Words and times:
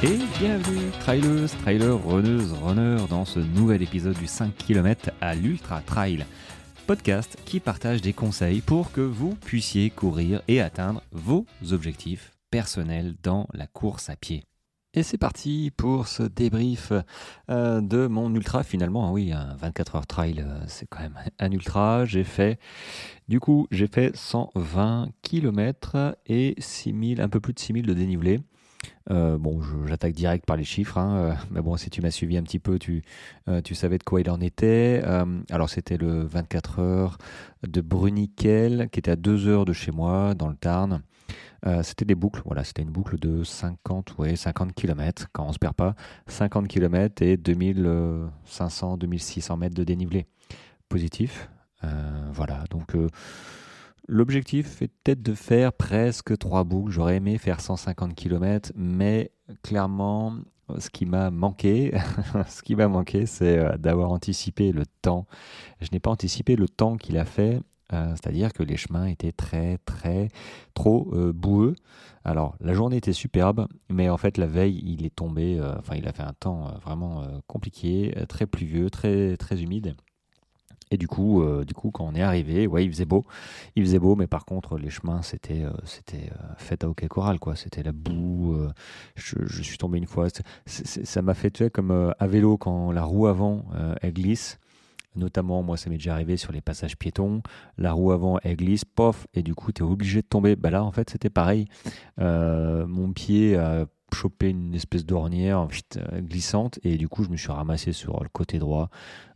Et 0.00 0.16
bienvenue, 0.38 0.92
trailers, 1.00 1.50
trailers, 1.62 2.06
runneuses, 2.06 2.52
runners, 2.52 3.08
dans 3.10 3.24
ce 3.24 3.40
nouvel 3.40 3.82
épisode 3.82 4.16
du 4.16 4.28
5 4.28 4.56
km 4.56 5.10
à 5.20 5.34
l'Ultra 5.34 5.80
Trail, 5.80 6.24
podcast 6.86 7.36
qui 7.44 7.58
partage 7.58 8.00
des 8.00 8.12
conseils 8.12 8.60
pour 8.60 8.92
que 8.92 9.00
vous 9.00 9.34
puissiez 9.34 9.90
courir 9.90 10.40
et 10.46 10.60
atteindre 10.60 11.02
vos 11.10 11.46
objectifs 11.72 12.30
personnels 12.48 13.16
dans 13.24 13.48
la 13.52 13.66
course 13.66 14.08
à 14.08 14.14
pied. 14.14 14.44
Et 14.94 15.02
c'est 15.02 15.18
parti 15.18 15.72
pour 15.76 16.06
ce 16.06 16.22
débrief 16.22 16.92
euh, 17.50 17.80
de 17.80 18.06
mon 18.06 18.32
ultra. 18.32 18.62
Finalement, 18.62 19.12
oui, 19.12 19.32
un 19.32 19.56
24 19.56 19.96
heures 19.96 20.06
trail, 20.06 20.44
euh, 20.46 20.60
c'est 20.68 20.86
quand 20.88 21.00
même 21.00 21.18
un 21.40 21.50
ultra. 21.50 22.04
J'ai 22.04 22.22
fait, 22.24 22.60
du 23.28 23.40
coup, 23.40 23.66
j'ai 23.72 23.88
fait 23.88 24.14
120 24.14 25.08
km 25.22 26.16
et 26.26 26.54
6000, 26.58 27.20
un 27.20 27.28
peu 27.28 27.40
plus 27.40 27.52
de 27.52 27.58
6000 27.58 27.84
de 27.84 27.94
dénivelé. 27.94 28.40
Euh, 29.10 29.38
bon, 29.38 29.60
j'attaque 29.86 30.12
direct 30.12 30.44
par 30.44 30.56
les 30.56 30.64
chiffres, 30.64 30.98
hein, 30.98 31.16
euh, 31.16 31.34
mais 31.50 31.60
bon, 31.60 31.76
si 31.76 31.90
tu 31.90 32.02
m'as 32.02 32.10
suivi 32.10 32.36
un 32.36 32.42
petit 32.42 32.58
peu, 32.58 32.78
tu, 32.78 33.02
euh, 33.48 33.60
savais 33.72 33.98
de 33.98 34.02
quoi 34.02 34.20
il 34.20 34.30
en 34.30 34.40
était. 34.40 35.02
alors, 35.50 35.70
c'était 35.70 35.96
le 35.96 36.24
24 36.24 36.80
heures 36.80 37.18
de 37.66 37.80
Bruniquel, 37.80 38.88
qui 38.90 38.98
était 38.98 39.10
à 39.10 39.16
2 39.16 39.48
heures 39.48 39.64
de 39.64 39.72
chez 39.72 39.92
moi, 39.92 40.34
dans 40.34 40.48
le 40.48 40.56
Tarn. 40.56 41.02
c'était 41.82 42.04
des 42.04 42.14
boucles, 42.14 42.42
voilà, 42.44 42.64
c'était 42.64 42.82
une 42.82 42.90
boucle 42.90 43.18
de 43.18 43.44
50, 43.44 44.16
ouais, 44.18 44.36
50 44.36 44.74
km, 44.74 45.26
quand 45.32 45.46
on 45.46 45.52
se 45.52 45.58
perd 45.58 45.74
pas, 45.74 45.94
50 46.26 46.68
km 46.68 47.22
et 47.22 47.36
2500, 47.36 48.96
2600 48.96 49.56
mètres 49.56 49.74
de 49.74 49.84
dénivelé 49.84 50.26
positif. 50.88 51.50
voilà, 52.32 52.64
donc 52.70 52.94
L'objectif 54.10 54.80
était 54.80 55.16
de 55.16 55.34
faire 55.34 55.74
presque 55.74 56.38
trois 56.38 56.64
boucles. 56.64 56.90
J'aurais 56.90 57.16
aimé 57.16 57.36
faire 57.36 57.60
150 57.60 58.14
km, 58.14 58.72
mais 58.74 59.32
clairement, 59.62 60.34
ce 60.78 60.88
qui 60.88 61.04
m'a 61.04 61.30
manqué, 61.30 61.92
ce 62.48 62.62
qui 62.62 62.74
m'a 62.74 62.88
manqué, 62.88 63.26
c'est 63.26 63.58
euh, 63.58 63.76
d'avoir 63.76 64.10
anticipé 64.10 64.72
le 64.72 64.84
temps. 65.02 65.26
Je 65.82 65.88
n'ai 65.92 66.00
pas 66.00 66.10
anticipé 66.10 66.56
le 66.56 66.68
temps 66.68 66.96
qu'il 66.96 67.18
a 67.18 67.26
fait, 67.26 67.60
euh, 67.92 68.08
c'est-à-dire 68.10 68.54
que 68.54 68.62
les 68.62 68.78
chemins 68.78 69.04
étaient 69.04 69.32
très, 69.32 69.76
très, 69.84 70.28
trop 70.72 71.10
euh, 71.12 71.34
boueux. 71.34 71.74
Alors, 72.24 72.56
la 72.60 72.72
journée 72.72 72.96
était 72.96 73.12
superbe, 73.12 73.68
mais 73.90 74.08
en 74.08 74.16
fait, 74.16 74.38
la 74.38 74.46
veille, 74.46 74.82
il 74.86 75.04
est 75.04 75.14
tombé, 75.14 75.60
enfin, 75.78 75.96
il 75.96 76.08
a 76.08 76.12
fait 76.12 76.22
un 76.22 76.32
temps 76.32 76.74
vraiment 76.82 77.26
compliqué, 77.46 78.14
très 78.28 78.46
pluvieux, 78.46 78.90
très, 78.90 79.36
très 79.38 79.62
humide. 79.62 79.94
Et 80.90 80.96
du 80.96 81.06
coup, 81.06 81.42
euh, 81.42 81.64
du 81.64 81.74
coup, 81.74 81.90
quand 81.90 82.04
on 82.06 82.14
est 82.14 82.22
arrivé, 82.22 82.66
ouais, 82.66 82.84
il 82.84 82.90
faisait 82.90 83.04
beau, 83.04 83.24
il 83.76 83.84
faisait 83.84 83.98
beau, 83.98 84.16
mais 84.16 84.26
par 84.26 84.44
contre, 84.44 84.78
les 84.78 84.90
chemins, 84.90 85.22
c'était, 85.22 85.64
euh, 85.64 85.72
c'était 85.84 86.30
euh, 86.32 86.54
fait 86.56 86.82
à 86.84 86.88
hockey 86.88 87.08
choral, 87.08 87.38
quoi. 87.38 87.56
C'était 87.56 87.82
la 87.82 87.92
boue. 87.92 88.56
Je, 89.14 89.62
suis 89.62 89.78
tombé 89.78 89.98
une 89.98 90.06
fois. 90.06 90.28
ça 90.66 91.22
m'a 91.22 91.34
fait, 91.34 91.50
tu 91.50 91.64
sais, 91.64 91.70
comme 91.70 92.12
à 92.18 92.26
vélo 92.26 92.56
quand 92.56 92.92
la 92.92 93.02
roue 93.02 93.26
avant 93.26 93.66
elle 94.00 94.12
glisse. 94.12 94.58
Notamment, 95.16 95.62
moi, 95.62 95.76
ça 95.76 95.90
m'est 95.90 95.96
déjà 95.96 96.12
arrivé 96.12 96.36
sur 96.36 96.52
les 96.52 96.60
passages 96.60 96.96
piétons. 96.96 97.42
La 97.76 97.92
roue 97.92 98.12
avant, 98.12 98.38
elle 98.42 98.56
glisse, 98.56 98.84
pof, 98.84 99.26
et 99.34 99.42
du 99.42 99.54
coup, 99.54 99.72
tu 99.72 99.82
es 99.82 99.86
obligé 99.86 100.22
de 100.22 100.26
tomber. 100.26 100.56
Bah 100.56 100.70
là, 100.70 100.84
en 100.84 100.92
fait, 100.92 101.10
c'était 101.10 101.30
pareil. 101.30 101.66
mon 102.18 103.12
pied 103.12 103.56
a 103.56 103.86
chopé 104.14 104.48
une 104.50 104.74
espèce 104.74 105.04
d'ornière 105.04 105.68
glissante, 106.18 106.78
et 106.82 106.96
du 106.96 107.08
coup, 107.08 107.24
je 107.24 107.30
me 107.30 107.36
suis 107.36 107.52
ramassé 107.52 107.92
sur 107.92 108.22
le 108.22 108.28
côté 108.28 108.58
droit. 108.58 108.90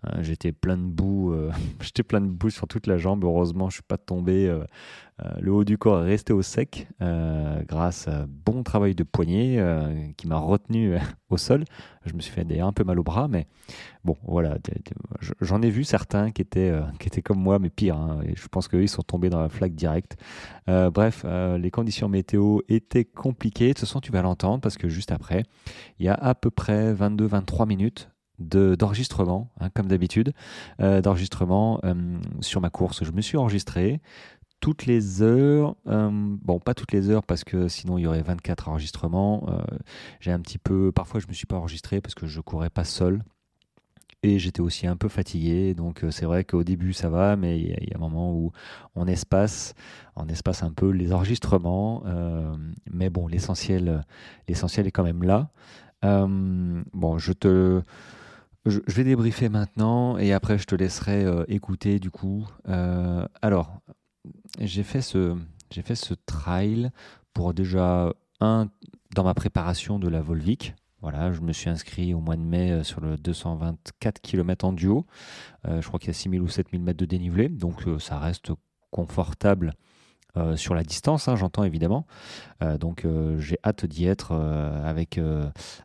Euh, 0.07 0.23
j'étais 0.23 0.53
plein 0.53 0.77
de 0.77 0.83
boue, 0.83 1.33
euh, 1.33 1.51
j'étais 1.81 2.03
plein 2.03 2.21
de 2.21 2.27
boue 2.27 2.51
sur 2.51 2.67
toute 2.67 2.87
la 2.87 2.99
jambe. 2.99 3.25
Heureusement, 3.25 3.69
je 3.71 3.75
suis 3.75 3.83
pas 3.83 3.99
tombé. 3.99 4.49
Euh, 5.21 5.31
le 5.41 5.53
haut 5.53 5.65
du 5.65 5.79
corps 5.79 6.05
est 6.05 6.09
resté 6.09 6.33
au 6.33 6.43
sec 6.43 6.89
grâce 7.69 8.09
à 8.09 8.23
un 8.23 8.27
bon 8.29 8.63
travail 8.63 8.95
de 8.95 9.03
poignet 9.03 9.63
qui 10.17 10.27
m'a 10.27 10.39
retenu 10.39 10.97
au 11.31 11.37
sol. 11.37 11.65
Je 12.05 12.15
me 12.15 12.21
suis 12.21 12.33
fait 12.33 12.45
d'ailleurs 12.45 12.69
un 12.69 12.73
peu 12.73 12.85
mal 12.85 12.99
au 12.99 13.03
bras, 13.03 13.29
mais 13.29 13.47
bon, 14.05 14.17
voilà. 14.25 14.57
J'en 15.41 15.63
ai 15.63 15.71
vu 15.71 15.85
certains 15.85 16.31
qui 16.31 16.43
étaient, 16.43 16.73
qui 16.99 17.09
étaient 17.09 17.23
comme 17.23 17.39
moi, 17.39 17.59
mais 17.59 17.71
pire. 17.71 17.97
Hein, 17.97 18.21
et 18.27 18.35
je 18.37 18.49
pense 18.49 18.69
qu'eux, 18.69 18.83
ils 18.83 18.89
sont 18.89 19.03
tombés 19.03 19.31
dans 19.31 19.41
la 19.41 19.49
flaque 19.49 19.75
directe. 19.75 20.17
bref, 20.67 21.25
les 21.59 21.71
conditions 21.71 22.09
météo 22.09 22.61
étaient 22.69 23.05
compliquées. 23.05 23.69
De 23.69 23.73
toute 23.73 23.81
façon, 23.81 24.01
tu 24.01 24.13
vas 24.13 24.23
l'entendre 24.23 24.61
parce 24.61 24.77
que 24.77 24.89
juste 24.89 25.13
après, 25.13 25.45
il 25.99 26.07
y 26.07 26.09
a 26.09 26.15
à 26.15 26.35
peu 26.35 26.51
près 26.51 26.95
22-23 26.95 27.67
minutes 27.67 28.13
d'enregistrement, 28.43 29.51
hein, 29.61 29.69
comme 29.75 29.87
d'habitude, 29.87 30.33
euh, 30.81 31.01
d'enregistrement 31.01 31.81
euh, 31.85 31.95
sur 32.41 32.61
ma 32.61 32.71
course. 32.71 33.05
Je 33.05 33.13
me 33.13 33.21
suis 33.21 33.37
enregistré 33.37 34.01
toutes 34.63 34.87
les 34.87 35.21
heures, 35.23 35.77
euh, 35.89 36.09
bon 36.13 36.59
pas 36.61 36.73
toutes 36.73 36.93
les 36.93 37.11
heures 37.11 37.25
parce 37.25 37.45
que 37.45 37.69
sinon 37.69 37.99
il 37.99 38.03
y 38.03 38.07
aurait 38.07 38.23
24 38.23 38.69
enregistrements. 38.69 39.47
J'ai 40.21 40.33
un 40.33 40.41
petit 40.41 40.59
peu, 40.59 40.93
parfois 40.93 41.21
je 41.21 41.27
me 41.27 41.35
suis 41.35 41.47
pas 41.47 41.57
enregistré 41.57 42.01
parce 42.01 42.15
que 42.15 42.27
je 42.27 42.41
courais 42.41 42.71
pas 42.71 42.85
seul. 42.85 43.23
Et 44.23 44.39
j'étais 44.39 44.61
aussi 44.61 44.87
un 44.87 44.97
peu 44.97 45.09
fatigué, 45.09 45.75
donc 45.75 46.05
c'est 46.11 46.27
vrai 46.27 46.45
qu'au 46.45 46.63
début 46.63 46.93
ça 46.93 47.09
va, 47.09 47.35
mais 47.35 47.59
il 47.59 47.89
y, 47.89 47.93
a 47.93 47.97
un 47.97 47.99
moment 47.99 48.33
où 48.33 48.53
on 48.95 49.09
espace, 49.09 49.75
on 50.15 50.29
espace 50.29 50.63
un 50.63 50.71
peu 50.71 50.91
les 50.91 51.13
enregistrements, 51.13 52.05
mais 52.89 53.11
bon 53.11 53.27
l'essentiel, 53.27 54.05
est 54.47 54.91
quand 54.93 55.03
même 55.03 55.25
là. 55.25 55.51
bon, 56.03 57.19
je 57.19 57.33
te, 57.33 57.83
je, 58.67 58.81
vais 58.89 59.05
débriefer 59.05 59.49
maintenant 59.49 60.19
et 60.19 60.33
après 60.33 60.59
je 60.59 60.67
te 60.67 60.75
laisserai 60.75 61.25
euh, 61.25 61.45
écouter 61.49 61.99
du 61.99 62.11
coup. 62.11 62.47
Euh, 62.69 63.27
alors, 63.41 63.81
j'ai 64.59 64.83
fait 64.83 65.03
ce 65.03 65.37
j'ai 65.71 65.83
fait 65.83 65.95
ce 65.95 66.15
trail 66.15 66.91
pour 67.33 67.55
déjà 67.55 68.13
un 68.41 68.69
dans 69.15 69.25
ma 69.25 69.35
préparation 69.35 69.99
de 69.99 70.09
la 70.09 70.23
Volvic. 70.23 70.75
Voilà, 71.01 71.33
je 71.33 71.41
me 71.41 71.53
suis 71.53 71.69
inscrit 71.69 72.15
au 72.15 72.21
mois 72.21 72.37
de 72.37 72.43
mai 72.43 72.71
euh, 72.71 72.85
sur 72.85 73.01
le 73.01 73.17
224 73.17 74.21
km 74.21 74.67
en 74.67 74.73
duo. 74.73 75.07
je 75.65 75.87
crois 75.87 75.99
qu'il 75.99 76.09
y 76.09 76.11
a 76.11 76.15
6000 76.15 76.41
ou 76.41 76.49
7000 76.49 76.81
mètres 76.81 76.99
de 76.99 77.07
dénivelé, 77.07 77.49
donc 77.49 77.83
ça 77.99 78.19
reste 78.19 78.53
confortable 78.91 79.75
euh, 80.39 80.57
sur 80.57 80.75
la 80.75 80.83
distance, 80.83 81.29
hein, 81.29 81.37
j'entends 81.37 81.65
évidemment. 81.65 82.07
Euh, 82.63 82.79
donc 82.79 83.05
euh, 83.05 83.39
j'ai 83.39 83.59
hâte 83.65 83.85
d'y 83.85 84.07
être 84.07 84.33
avec, 84.33 85.21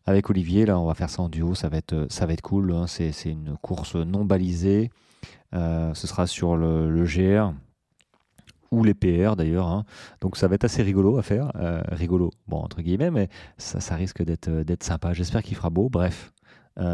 avec 0.05 0.29
Olivier. 0.29 0.65
Là, 0.65 0.79
on 0.79 0.85
va 0.85 0.93
faire 0.93 1.09
ça 1.09 1.21
en 1.21 1.29
duo, 1.29 1.55
ça 1.55 1.69
va 1.69 1.77
être, 1.77 2.07
ça 2.09 2.25
va 2.25 2.33
être 2.33 2.41
cool. 2.41 2.71
Hein. 2.71 2.87
C'est, 2.87 3.11
une 3.25 3.57
course 3.61 3.95
non 3.95 4.23
balisée. 4.25 4.89
ce 5.53 5.93
sera 6.07 6.27
sur 6.27 6.55
le, 6.55 7.03
GR 7.05 7.53
ou 8.71 8.83
les 8.83 8.93
PR 8.93 9.35
d'ailleurs. 9.35 9.67
Hein. 9.67 9.85
Donc 10.21 10.37
ça 10.37 10.47
va 10.47 10.55
être 10.55 10.65
assez 10.65 10.83
rigolo 10.83 11.17
à 11.17 11.23
faire. 11.23 11.51
rigolo, 11.89 12.31
bon, 12.47 12.57
entre 12.57 12.81
guillemets, 12.81 13.11
mais 13.11 13.29
ça, 13.57 13.95
risque 13.95 14.23
d'être, 14.23 14.49
d'être 14.49 14.83
sympa. 14.83 15.13
J'espère 15.13 15.43
qu'il 15.43 15.55
fera 15.55 15.69
beau. 15.69 15.89
Bref. 15.89 16.31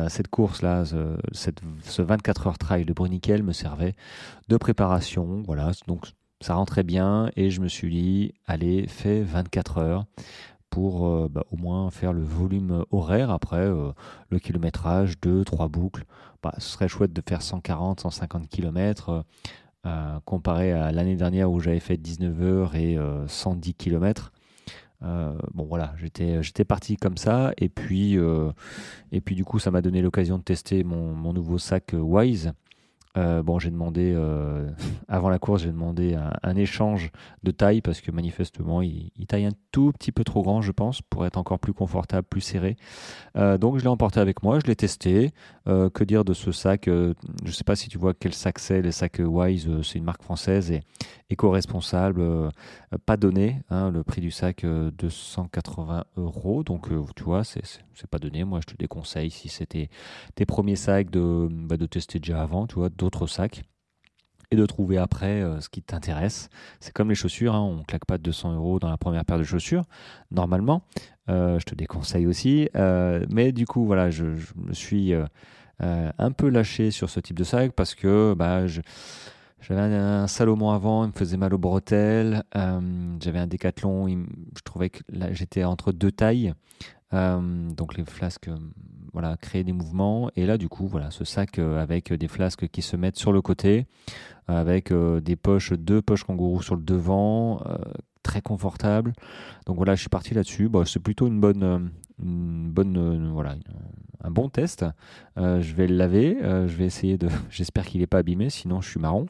cette 0.07 0.27
course-là, 0.27 0.85
ce, 0.85 1.17
ce 1.83 2.01
24 2.01 2.47
heures 2.47 2.57
trail 2.57 2.85
de 2.85 2.93
Bruniquel 2.93 3.43
me 3.43 3.53
servait 3.53 3.95
de 4.49 4.57
préparation. 4.57 5.43
Voilà, 5.45 5.71
donc 5.87 6.07
ça 6.43 6.55
rentrait 6.55 6.83
bien 6.83 7.31
et 7.37 7.49
je 7.49 7.61
me 7.61 7.67
suis 7.67 7.89
dit, 7.89 8.33
allez, 8.45 8.85
fais 8.87 9.21
24 9.21 9.77
heures 9.77 10.05
pour 10.69 11.07
euh, 11.07 11.29
bah, 11.31 11.45
au 11.51 11.55
moins 11.55 11.89
faire 11.89 12.13
le 12.13 12.23
volume 12.23 12.83
horaire. 12.91 13.29
Après, 13.31 13.57
euh, 13.57 13.91
le 14.29 14.39
kilométrage, 14.39 15.19
2, 15.21 15.45
3 15.45 15.69
boucles, 15.69 16.03
bah, 16.41 16.53
ce 16.57 16.69
serait 16.69 16.87
chouette 16.87 17.13
de 17.13 17.21
faire 17.25 17.41
140, 17.41 18.01
150 18.01 18.49
km 18.49 19.23
comparé 20.25 20.71
à 20.71 20.91
l'année 20.91 21.15
dernière 21.15 21.51
où 21.51 21.59
j'avais 21.59 21.79
fait 21.79 21.97
19 21.97 22.41
heures 22.41 22.75
et 22.75 22.97
110 23.27 23.69
euh, 23.69 23.73
km. 23.77 24.31
bon 25.01 25.65
voilà, 25.65 25.93
j'étais 25.97 26.65
parti 26.65 26.97
comme 26.97 27.17
ça 27.17 27.53
et 27.57 27.69
puis 27.69 28.17
et 29.11 29.21
puis 29.21 29.35
du 29.35 29.43
coup 29.43 29.59
ça 29.59 29.71
m'a 29.71 29.81
donné 29.81 30.01
l'occasion 30.01 30.37
de 30.37 30.43
tester 30.43 30.83
mon 30.83 31.33
nouveau 31.33 31.57
sac 31.57 31.93
Wise 31.93 32.53
euh, 33.15 33.43
bon, 33.43 33.59
j'ai 33.59 33.69
demandé, 33.69 34.13
euh, 34.15 34.67
avant 35.07 35.29
la 35.29 35.39
course, 35.39 35.63
j'ai 35.63 35.71
demandé 35.71 36.15
un, 36.15 36.55
échange 36.55 37.11
de 37.43 37.51
taille 37.51 37.81
parce 37.81 38.01
que 38.01 38.11
manifestement, 38.11 38.81
il, 38.81 39.11
taille 39.27 39.45
un 39.45 39.51
tout 39.71 39.91
petit 39.91 40.11
peu 40.11 40.23
trop 40.23 40.43
grand, 40.43 40.61
je 40.61 40.71
pense, 40.71 41.01
pour 41.01 41.25
être 41.25 41.37
encore 41.37 41.59
plus 41.59 41.73
confortable, 41.73 42.27
plus 42.27 42.41
serré. 42.41 42.75
Euh, 43.37 43.57
donc, 43.57 43.77
je 43.77 43.83
l'ai 43.83 43.89
emporté 43.89 44.19
avec 44.19 44.43
moi, 44.43 44.59
je 44.59 44.67
l'ai 44.67 44.75
testé. 44.75 45.31
que 45.65 46.03
dire 46.03 46.25
de 46.25 46.33
ce 46.33 46.51
sac 46.51 46.83
Je 46.85 47.13
ne 47.45 47.51
sais 47.51 47.63
pas 47.63 47.75
si 47.75 47.89
tu 47.89 47.97
vois 47.97 48.13
quel 48.13 48.33
sac 48.33 48.59
c'est. 48.59 48.81
Les 48.81 48.91
sacs 48.91 49.21
Wise, 49.23 49.69
c'est 49.83 49.97
une 49.97 50.03
marque 50.03 50.23
française 50.23 50.71
et 50.71 50.81
éco-responsable, 51.29 52.51
pas 53.05 53.17
donné. 53.17 53.61
Hein, 53.69 53.89
le 53.89 54.03
prix 54.03 54.21
du 54.21 54.31
sac, 54.31 54.65
280 54.65 56.03
euros. 56.17 56.63
Donc, 56.63 56.89
tu 57.15 57.23
vois, 57.23 57.43
c'est 57.43 57.63
pas 58.09 58.19
donné. 58.19 58.43
Moi, 58.43 58.59
je 58.61 58.73
te 58.73 58.77
déconseille 58.77 59.31
si 59.31 59.49
c'était 59.49 59.89
tes 60.35 60.45
premiers 60.45 60.75
sacs 60.75 61.09
de, 61.09 61.47
bah, 61.49 61.77
de 61.77 61.85
tester 61.85 62.19
déjà 62.19 62.41
avant, 62.41 62.67
tu 62.67 62.75
vois 62.75 62.89
d'autres 63.03 63.27
sacs 63.27 63.63
et 64.53 64.55
de 64.55 64.65
trouver 64.65 64.97
après 64.97 65.41
euh, 65.41 65.59
ce 65.59 65.69
qui 65.69 65.81
t'intéresse. 65.81 66.49
C'est 66.79 66.93
comme 66.93 67.09
les 67.09 67.15
chaussures, 67.15 67.55
hein, 67.55 67.61
on 67.61 67.83
claque 67.83 68.05
pas 68.05 68.17
200 68.17 68.55
euros 68.55 68.79
dans 68.79 68.89
la 68.89 68.97
première 68.97 69.25
paire 69.25 69.37
de 69.39 69.43
chaussures, 69.43 69.83
normalement. 70.31 70.83
Euh, 71.29 71.59
je 71.59 71.65
te 71.65 71.75
déconseille 71.75 72.27
aussi. 72.27 72.69
Euh, 72.75 73.25
mais 73.29 73.51
du 73.51 73.65
coup, 73.65 73.85
voilà, 73.85 74.09
je, 74.09 74.25
me 74.55 74.73
suis 74.73 75.13
un 75.79 76.31
peu 76.31 76.47
lâché 76.49 76.91
sur 76.91 77.09
ce 77.09 77.19
type 77.19 77.37
de 77.37 77.43
sac 77.43 77.73
parce 77.73 77.93
que 77.93 78.33
bah, 78.35 78.67
j'avais 78.67 79.81
un, 79.81 80.27
Salomon 80.27 80.71
avant, 80.71 81.03
il 81.03 81.07
me 81.07 81.13
faisait 81.13 81.35
mal 81.35 81.53
aux 81.53 81.57
bretelles. 81.57 82.43
j'avais 82.53 83.39
un 83.39 83.47
Décathlon, 83.47 84.07
je 84.07 84.61
trouvais 84.63 84.91
que 84.91 85.01
j'étais 85.31 85.65
entre 85.65 85.91
deux 85.91 86.11
tailles. 86.11 86.53
donc 87.11 87.97
les 87.97 88.05
flasques, 88.05 88.49
voilà, 89.13 89.37
créer 89.37 89.63
des 89.63 89.73
mouvements. 89.73 90.29
Et 90.35 90.45
là, 90.45 90.57
du 90.57 90.67
coup, 90.67 90.87
voilà, 90.87 91.11
ce 91.11 91.23
sac 91.23 91.59
avec 91.59 92.11
des 92.11 92.27
flasques 92.27 92.67
qui 92.67 92.81
se 92.81 92.95
mettent 92.95 93.17
sur 93.17 93.31
le 93.31 93.41
côté, 93.41 93.85
avec 94.47 94.91
des 94.91 95.35
poches, 95.35 95.73
deux 95.73 96.01
poches 96.01 96.23
kangourou 96.23 96.61
sur 96.61 96.75
le 96.75 96.81
devant, 96.81 97.61
très 98.23 98.41
confortable. 98.41 99.13
Donc 99.65 99.77
voilà, 99.77 99.95
je 99.95 100.01
suis 100.01 100.09
parti 100.09 100.33
là-dessus. 100.33 100.69
C'est 100.85 100.99
plutôt 100.99 101.27
une 101.27 101.39
bonne, 101.39 101.91
une 102.19 102.71
bonne, 102.71 103.31
voilà, 103.31 103.55
un 104.23 104.31
bon 104.31 104.49
test. 104.49 104.85
Euh, 105.37 105.61
je 105.61 105.73
vais 105.75 105.87
le 105.87 105.95
laver. 105.95 106.37
Euh, 106.41 106.67
je 106.67 106.75
vais 106.75 106.85
essayer 106.85 107.17
de. 107.17 107.27
J'espère 107.49 107.85
qu'il 107.85 108.01
n'est 108.01 108.07
pas 108.07 108.19
abîmé, 108.19 108.49
sinon 108.49 108.81
je 108.81 108.89
suis 108.89 108.99
marron. 108.99 109.27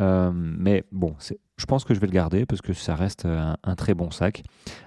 Euh, 0.00 0.30
mais 0.32 0.84
bon, 0.92 1.14
je 1.58 1.66
pense 1.66 1.84
que 1.84 1.92
je 1.92 2.00
vais 2.00 2.06
le 2.06 2.12
garder 2.12 2.46
parce 2.46 2.62
que 2.62 2.72
ça 2.72 2.94
reste 2.94 3.26
un, 3.26 3.74
très 3.74 3.92
bon 3.92 4.10
sac. 4.10 4.42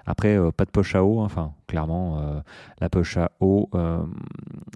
Après, 0.06 0.36
pas 0.56 0.64
de 0.64 0.70
poche 0.70 0.94
à 0.94 1.04
eau. 1.04 1.20
Hein. 1.20 1.26
Enfin, 1.26 1.52
clairement, 1.68 2.42
la 2.80 2.88
poche 2.88 3.16
à 3.18 3.30
eau, 3.40 3.70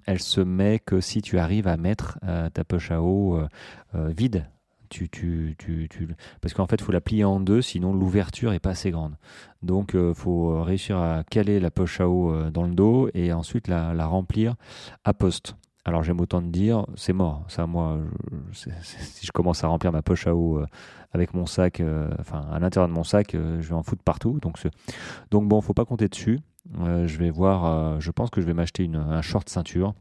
elle 0.05 0.21
se 0.21 0.41
met 0.41 0.79
que 0.79 1.01
si 1.01 1.23
tu 1.23 1.39
arrives 1.39 1.67
à 1.67 1.77
mettre 1.77 2.19
ta 2.53 2.65
poche 2.65 2.91
à 2.91 3.03
eau 3.03 3.41
vide 3.95 4.47
tu, 4.89 5.09
tu, 5.09 5.55
tu, 5.59 5.89
tu, 5.89 6.09
parce 6.41 6.55
qu'en 6.55 6.67
fait, 6.67 6.77
il 6.77 6.85
faut 6.85 6.93
la 6.93 7.01
plier 7.01 7.25
en 7.25 7.41
deux, 7.41 7.63
sinon 7.63 7.93
l'ouverture 7.93 8.53
est 8.53 8.61
pas 8.61 8.71
assez 8.71 8.91
grande. 8.91 9.15
Donc, 9.63 9.91
il 9.95 10.01
euh, 10.01 10.15
faut 10.15 10.63
réussir 10.63 10.99
à 10.99 11.25
caler 11.25 11.61
la 11.61 11.71
poche 11.71 12.01
à 12.01 12.09
eau 12.09 12.33
euh, 12.33 12.51
dans 12.51 12.67
le 12.67 12.75
dos 12.75 13.09
et 13.15 13.33
ensuite 13.33 13.69
la 13.69 14.07
remplir 14.07 14.55
à 15.05 15.13
poste. 15.13 15.57
Alors, 15.87 16.03
j'aime 16.03 16.21
autant 16.21 16.43
te 16.43 16.49
dire, 16.49 16.85
c'est 16.97 17.13
mort. 17.13 17.45
Ça, 17.47 17.67
moi, 17.67 18.01
si 18.53 19.25
je 19.25 19.31
commence 19.31 19.63
à 19.63 19.69
remplir 19.69 19.93
ma 19.93 20.03
poche 20.03 20.27
à 20.27 20.35
eau 20.35 20.59
euh, 20.59 20.67
avec 21.13 21.33
mon 21.33 21.47
sac, 21.47 21.81
enfin, 22.19 22.45
à 22.53 22.59
l'intérieur 22.59 22.89
de 22.89 22.93
mon 22.93 23.05
sac, 23.05 23.31
je 23.33 23.69
vais 23.69 23.75
en 23.75 23.85
foutre 23.85 24.03
partout. 24.03 24.41
Donc, 24.43 24.59
donc 25.31 25.49
bon, 25.49 25.61
faut 25.61 25.75
pas 25.75 25.85
compter 25.85 26.09
dessus. 26.09 26.41
je 26.75 27.17
vais 27.17 27.31
voir, 27.31 28.01
je 28.01 28.11
pense 28.11 28.31
que 28.31 28.41
je 28.41 28.47
vais 28.47 28.53
m'acheter 28.53 28.91
un 28.93 29.23
short 29.23 29.49
ceinture 29.49 29.95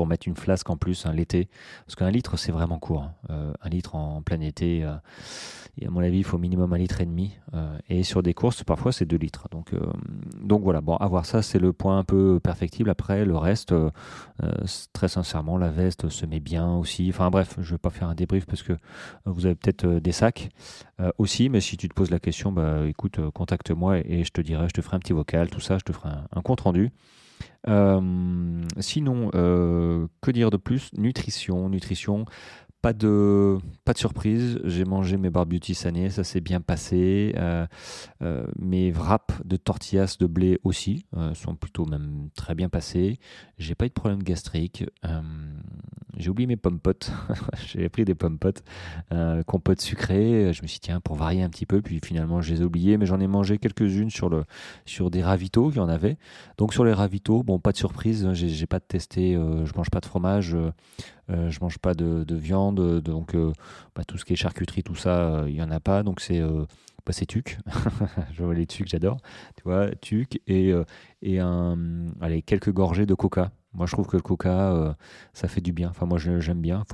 pour 0.00 0.06
mettre 0.06 0.26
une 0.26 0.34
flasque 0.34 0.70
en 0.70 0.78
plus 0.78 1.04
l'été. 1.12 1.50
Parce 1.84 1.94
qu'un 1.94 2.10
litre, 2.10 2.38
c'est 2.38 2.52
vraiment 2.52 2.78
court. 2.78 3.02
Hein. 3.02 3.12
Euh, 3.28 3.52
un 3.60 3.68
litre 3.68 3.96
en 3.96 4.22
plein 4.22 4.40
été, 4.40 4.82
euh, 4.82 4.94
à 4.94 5.90
mon 5.90 6.00
avis, 6.00 6.16
il 6.16 6.24
faut 6.24 6.38
minimum 6.38 6.72
un 6.72 6.78
litre 6.78 7.02
et 7.02 7.04
demi. 7.04 7.36
Euh, 7.52 7.76
et 7.90 8.02
sur 8.02 8.22
des 8.22 8.32
courses, 8.32 8.64
parfois, 8.64 8.92
c'est 8.92 9.04
deux 9.04 9.18
litres. 9.18 9.48
Donc, 9.50 9.74
donc 10.42 10.62
voilà, 10.62 10.80
bon, 10.80 10.96
avoir 10.96 11.26
ça, 11.26 11.42
c'est 11.42 11.58
le 11.58 11.74
point 11.74 11.98
un 11.98 12.04
peu 12.04 12.40
perfectible. 12.42 12.88
Après, 12.88 13.26
le 13.26 13.36
reste, 13.36 13.74
très 14.94 15.08
sincèrement, 15.08 15.58
la 15.58 15.68
veste 15.68 16.08
se 16.08 16.24
met 16.24 16.40
bien 16.40 16.74
aussi. 16.74 17.10
Enfin 17.10 17.28
bref, 17.28 17.56
je 17.58 17.66
ne 17.66 17.74
vais 17.74 17.78
pas 17.78 17.90
faire 17.90 18.08
un 18.08 18.14
débrief 18.14 18.46
parce 18.46 18.62
que 18.62 18.72
vous 19.26 19.44
avez 19.44 19.54
peut-être 19.54 19.86
des 19.86 20.12
sacs 20.12 20.48
aussi. 21.18 21.50
Mais 21.50 21.60
si 21.60 21.76
tu 21.76 21.90
te 21.90 21.94
poses 21.94 22.10
la 22.10 22.20
question, 22.20 22.52
bah, 22.52 22.86
écoute, 22.86 23.20
contacte-moi 23.34 23.98
et, 23.98 24.24
je 24.24 24.30
te 24.30 24.40
dirai, 24.40 24.66
je 24.68 24.72
te 24.72 24.80
ferai 24.80 24.96
un 24.96 25.00
petit 25.00 25.12
vocal, 25.12 25.50
tout 25.50 25.60
ça, 25.60 25.76
je 25.76 25.84
te 25.84 25.92
ferai 25.92 26.08
un 26.32 26.40
compte 26.40 26.62
rendu. 26.62 26.90
Euh, 27.68 28.62
sinon, 28.78 29.30
euh, 29.34 30.06
que 30.20 30.30
dire 30.30 30.50
de 30.50 30.56
plus? 30.56 30.90
Nutrition, 30.96 31.68
nutrition. 31.68 32.24
Pas 32.82 32.94
de, 32.94 33.58
pas 33.84 33.92
de 33.92 33.98
surprise, 33.98 34.58
j'ai 34.64 34.86
mangé 34.86 35.18
mes 35.18 35.28
barbutis 35.28 35.74
sanés, 35.74 36.08
ça 36.08 36.24
s'est 36.24 36.40
bien 36.40 36.62
passé. 36.62 37.34
Euh, 37.36 37.66
mes 38.58 38.90
wraps 38.90 39.34
de 39.44 39.56
tortillas 39.56 40.16
de 40.18 40.26
blé 40.26 40.58
aussi 40.64 41.04
sont 41.34 41.56
plutôt 41.56 41.84
même 41.84 42.30
très 42.34 42.54
bien 42.54 42.70
passés. 42.70 43.18
J'ai 43.58 43.74
pas 43.74 43.84
eu 43.84 43.88
de 43.88 43.92
problème 43.92 44.22
gastrique. 44.22 44.86
J'ai 46.20 46.30
oublié 46.30 46.46
mes 46.46 46.56
pommes 46.56 46.80
potes. 46.80 47.12
j'ai 47.66 47.88
pris 47.88 48.04
des 48.04 48.14
pommes 48.14 48.38
potes, 48.38 48.62
compote 49.46 49.80
sucrée. 49.80 50.52
Je 50.52 50.62
me 50.62 50.66
suis 50.66 50.78
dit, 50.78 50.80
tiens, 50.80 51.00
pour 51.00 51.16
varier 51.16 51.42
un 51.42 51.48
petit 51.48 51.66
peu, 51.66 51.82
puis 51.82 52.00
finalement 52.04 52.40
je 52.40 52.54
les 52.54 52.62
ai 52.62 52.64
oubliées, 52.64 52.96
mais 52.96 53.06
j'en 53.06 53.20
ai 53.20 53.26
mangé 53.26 53.58
quelques-unes 53.58 54.10
sur, 54.10 54.44
sur 54.84 55.10
des 55.10 55.22
ravitaux, 55.22 55.70
il 55.70 55.76
y 55.76 55.80
en 55.80 55.88
avait. 55.88 56.16
Donc 56.58 56.72
sur 56.72 56.84
les 56.84 56.92
ravitaux, 56.92 57.42
bon, 57.42 57.58
pas 57.58 57.72
de 57.72 57.76
surprise, 57.76 58.24
hein, 58.26 58.34
j'ai 58.34 58.66
pas 58.66 58.80
testé, 58.80 59.32
je 59.34 59.72
mange 59.76 59.90
pas 59.90 60.00
de 60.00 60.06
fromage. 60.06 60.56
Euh, 61.30 61.50
je 61.50 61.58
mange 61.60 61.78
pas 61.78 61.94
de, 61.94 62.24
viande, 62.34 63.00
donc 63.00 63.34
euh, 63.34 63.52
bah, 63.94 64.04
tout 64.04 64.18
ce 64.18 64.24
qui 64.24 64.32
est 64.32 64.36
charcuterie, 64.36 64.82
tout 64.82 64.94
ça, 64.94 65.20
euh, 65.20 65.46
il 65.48 65.54
y 65.54 65.62
en 65.62 65.70
a 65.70 65.80
pas. 65.80 66.02
Donc 66.02 66.20
c'est 66.20 66.40
c'est 67.12 67.26
tuc. 67.26 67.58
je 68.32 68.42
vois 68.42 68.54
les 68.54 68.66
tucs, 68.66 68.88
j'adore. 68.88 69.18
Tu 69.56 69.62
vois, 69.64 69.90
tuc 69.96 70.40
et, 70.46 70.72
et 71.22 71.38
un, 71.38 72.06
allez, 72.20 72.42
quelques 72.42 72.72
gorgées 72.72 73.06
de 73.06 73.14
coca. 73.14 73.52
Moi, 73.72 73.86
je 73.86 73.92
trouve 73.92 74.06
que 74.06 74.16
le 74.16 74.22
coca, 74.22 74.96
ça 75.32 75.48
fait 75.48 75.60
du 75.60 75.72
bien. 75.72 75.90
Enfin, 75.90 76.06
moi, 76.06 76.18
j'aime 76.18 76.60
bien. 76.60 76.84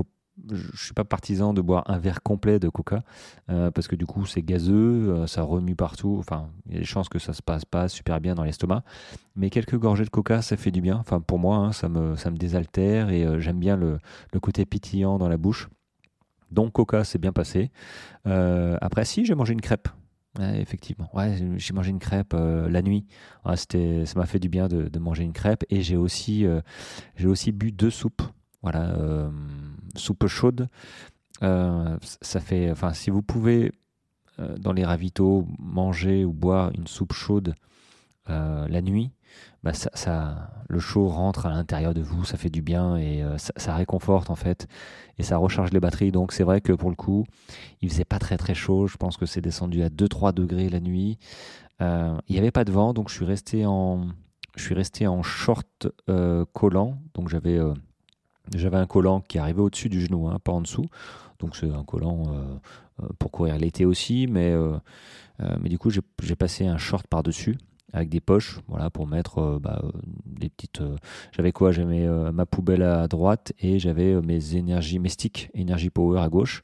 Je 0.52 0.84
suis 0.84 0.92
pas 0.92 1.04
partisan 1.04 1.54
de 1.54 1.62
boire 1.62 1.84
un 1.86 1.98
verre 1.98 2.22
complet 2.22 2.58
de 2.58 2.68
coca 2.68 3.02
euh, 3.48 3.70
parce 3.70 3.88
que 3.88 3.96
du 3.96 4.04
coup 4.04 4.26
c'est 4.26 4.42
gazeux, 4.42 5.08
euh, 5.08 5.26
ça 5.26 5.42
remue 5.42 5.74
partout. 5.74 6.16
Enfin, 6.18 6.50
il 6.66 6.74
y 6.74 6.76
a 6.76 6.80
des 6.80 6.84
chances 6.84 7.08
que 7.08 7.18
ça 7.18 7.32
se 7.32 7.42
passe 7.42 7.64
pas 7.64 7.88
super 7.88 8.20
bien 8.20 8.34
dans 8.34 8.44
l'estomac. 8.44 8.82
Mais 9.34 9.48
quelques 9.48 9.78
gorgées 9.78 10.04
de 10.04 10.10
coca, 10.10 10.42
ça 10.42 10.56
fait 10.58 10.70
du 10.70 10.82
bien. 10.82 10.96
Enfin, 10.96 11.20
pour 11.20 11.38
moi, 11.38 11.56
hein, 11.56 11.72
ça, 11.72 11.88
me, 11.88 12.16
ça 12.16 12.30
me 12.30 12.36
désaltère 12.36 13.08
et 13.10 13.24
euh, 13.24 13.40
j'aime 13.40 13.58
bien 13.58 13.76
le, 13.76 13.98
le, 14.32 14.40
côté 14.40 14.66
pétillant 14.66 15.16
dans 15.16 15.28
la 15.28 15.38
bouche. 15.38 15.68
Donc 16.50 16.72
coca, 16.72 17.02
c'est 17.04 17.18
bien 17.18 17.32
passé. 17.32 17.70
après, 18.24 19.04
si 19.04 19.24
j'ai 19.24 19.34
mangé 19.34 19.54
une 19.54 19.60
crêpe. 19.60 19.88
Effectivement, 20.54 21.10
j'ai 21.56 21.72
mangé 21.72 21.90
une 21.90 21.98
crêpe 21.98 22.34
la 22.34 22.82
nuit. 22.82 23.06
ça 23.44 23.78
m'a 24.16 24.26
fait 24.26 24.38
du 24.38 24.48
bien 24.48 24.68
de, 24.68 24.98
manger 24.98 25.24
une 25.24 25.32
crêpe 25.32 25.64
et 25.70 25.82
j'ai 25.82 25.96
aussi, 25.96 26.46
aussi 27.24 27.52
bu 27.52 27.72
deux 27.72 27.90
soupes. 27.90 28.22
Voilà, 28.66 28.96
euh, 28.96 29.30
soupe 29.94 30.26
chaude. 30.26 30.68
Euh, 31.44 31.96
ça 32.02 32.40
fait, 32.40 32.72
si 32.94 33.10
vous 33.10 33.22
pouvez 33.22 33.70
euh, 34.40 34.56
dans 34.58 34.72
les 34.72 34.84
ravitaux 34.84 35.46
manger 35.60 36.24
ou 36.24 36.32
boire 36.32 36.72
une 36.76 36.88
soupe 36.88 37.12
chaude 37.12 37.54
la 38.28 38.82
nuit, 38.82 39.12
bah 39.62 39.72
ça, 39.72 40.50
le 40.68 40.78
chaud 40.78 41.08
rentre 41.08 41.46
à 41.46 41.50
l'intérieur 41.50 41.94
de 41.94 42.00
vous, 42.00 42.24
ça 42.24 42.36
fait 42.36 42.50
du 42.50 42.62
bien 42.62 42.96
et 42.96 43.24
ça, 43.36 43.74
réconforte 43.74 44.30
en 44.30 44.36
fait 44.36 44.68
et 45.18 45.22
ça 45.22 45.38
recharge 45.38 45.72
les 45.72 45.80
batteries. 45.80 46.12
Donc 46.12 46.32
c'est 46.32 46.44
vrai 46.44 46.60
que 46.60 46.72
pour 46.72 46.90
le 46.90 46.96
coup, 46.96 47.24
il 47.80 47.90
faisait 47.90 48.04
pas 48.04 48.18
très 48.18 48.36
très 48.36 48.54
chaud. 48.54 48.86
Je 48.86 48.96
pense 48.96 49.16
que 49.16 49.26
c'est 49.26 49.40
descendu 49.40 49.82
à 49.82 49.88
2-3 49.88 50.32
degrés 50.32 50.68
la 50.68 50.80
nuit. 50.80 51.18
il 51.80 52.16
n'y 52.28 52.38
avait 52.38 52.52
pas 52.52 52.64
de 52.64 52.70
vent, 52.70 52.94
donc 52.94 53.08
je 53.08 53.14
suis 53.14 53.24
resté 53.24 53.66
en, 53.66 54.06
je 54.56 54.62
suis 54.62 54.74
resté 54.74 55.06
en 55.08 55.22
short 55.22 55.88
collant. 56.52 56.98
Donc 57.14 57.28
j'avais 57.28 57.58
un 57.58 58.86
collant 58.86 59.20
qui 59.20 59.38
arrivait 59.38 59.62
au-dessus 59.62 59.88
du 59.88 60.00
genou, 60.00 60.28
hein, 60.28 60.38
pas 60.44 60.52
en 60.52 60.60
dessous. 60.60 60.86
Donc 61.38 61.56
c'est 61.56 61.70
un 61.70 61.84
collant 61.84 62.24
euh, 62.28 62.56
euh, 63.02 63.08
pour 63.18 63.30
courir 63.30 63.58
l'été 63.58 63.84
aussi, 63.84 64.26
mais, 64.26 64.52
euh, 64.52 64.78
mais 65.60 65.68
du 65.68 65.78
coup 65.78 65.90
j'ai 65.90 66.36
passé 66.36 66.66
un 66.66 66.78
short 66.78 67.06
par-dessus 67.06 67.58
avec 67.92 68.08
des 68.08 68.20
poches, 68.20 68.60
voilà, 68.68 68.90
pour 68.90 69.06
mettre 69.06 69.58
bah, 69.60 69.82
des 70.24 70.48
petites. 70.48 70.82
j'avais 71.32 71.52
quoi? 71.52 71.72
J'avais 71.72 72.06
ma 72.32 72.44
poubelle 72.46 72.82
à 72.82 73.08
droite 73.08 73.52
et 73.58 73.78
j'avais 73.78 74.20
mes 74.22 74.56
énergies, 74.56 74.98
mes 74.98 75.08
sticks 75.08 75.50
Energy 75.56 75.90
Power 75.90 76.20
à 76.20 76.28
gauche, 76.28 76.62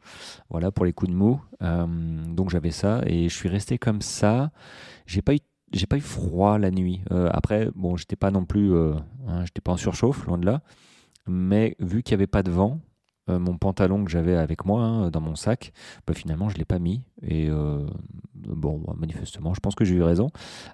voilà, 0.51 0.71
pour 0.71 0.85
les 0.85 0.93
coups 0.93 1.11
de 1.11 1.17
mou. 1.17 1.41
donc 1.61 2.51
j'avais 2.51 2.71
ça 2.71 3.03
et 3.07 3.29
je 3.29 3.35
suis 3.35 3.49
resté 3.49 3.79
comme 3.79 4.03
ça. 4.03 4.51
J'ai 5.07 5.23
pas 5.23 5.35
eu 5.35 5.39
j'ai 5.73 5.87
pas 5.87 5.97
eu 5.97 6.03
froid 6.03 6.59
la 6.59 6.71
nuit. 6.71 7.01
après, 7.31 7.71
bon, 7.75 7.97
j'étais 7.97 8.17
pas 8.17 8.31
non 8.31 8.45
plus, 8.45 8.77
hein, 8.77 9.45
j'étais 9.45 9.63
pas 9.63 9.73
en 9.73 9.79
surchauffe, 9.79 10.27
loin 10.27 10.37
de 10.37 10.45
là. 10.45 10.61
Mais 11.27 11.77
vu 11.79 12.03
qu'il 12.03 12.13
n'y 12.13 12.21
avait 12.21 12.27
pas 12.27 12.43
de 12.43 12.51
vent, 12.51 12.81
euh, 13.31 13.39
mon 13.39 13.57
pantalon 13.57 14.05
que 14.05 14.11
j'avais 14.11 14.37
avec 14.37 14.65
moi 14.65 14.83
hein, 14.83 15.11
dans 15.11 15.21
mon 15.21 15.37
sac, 15.37 15.73
bah, 16.07 16.15
finalement 16.15 16.49
je 16.49 16.55
ne 16.55 16.59
l'ai 16.59 16.65
pas 16.65 16.79
mis. 16.79 17.03
Et 17.23 17.49
euh, 17.49 17.87
bon, 18.35 18.79
bah, 18.79 18.95
manifestement, 18.99 19.55
je 19.55 19.61
pense 19.61 19.75
que 19.75 19.85
j'ai 19.85 19.95
eu 19.95 20.03
raison. 20.03 20.31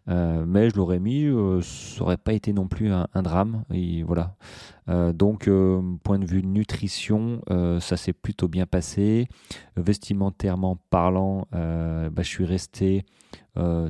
Euh, 0.08 0.44
mais 0.46 0.70
je 0.70 0.76
l'aurais 0.76 0.98
mis, 0.98 1.26
ça 1.62 2.00
n'aurait 2.00 2.16
pas 2.16 2.32
été 2.32 2.52
non 2.52 2.66
plus 2.66 2.90
un, 2.90 3.06
drame. 3.22 3.64
Et 3.72 4.02
voilà. 4.02 4.36
donc, 5.12 5.50
point 6.02 6.18
de 6.18 6.24
vue 6.24 6.42
nutrition, 6.42 7.42
ça 7.80 7.96
s'est 7.96 8.12
plutôt 8.12 8.48
bien 8.48 8.66
passé. 8.66 9.28
Vestimentairement 9.76 10.78
parlant, 10.90 11.46
bah, 11.52 12.22
je 12.22 12.28
suis 12.28 12.44
resté 12.44 13.04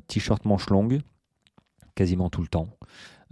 t-shirt 0.08 0.44
manche 0.44 0.68
longue 0.70 1.00
quasiment 1.94 2.30
tout 2.30 2.42
le 2.42 2.48
temps. 2.48 2.68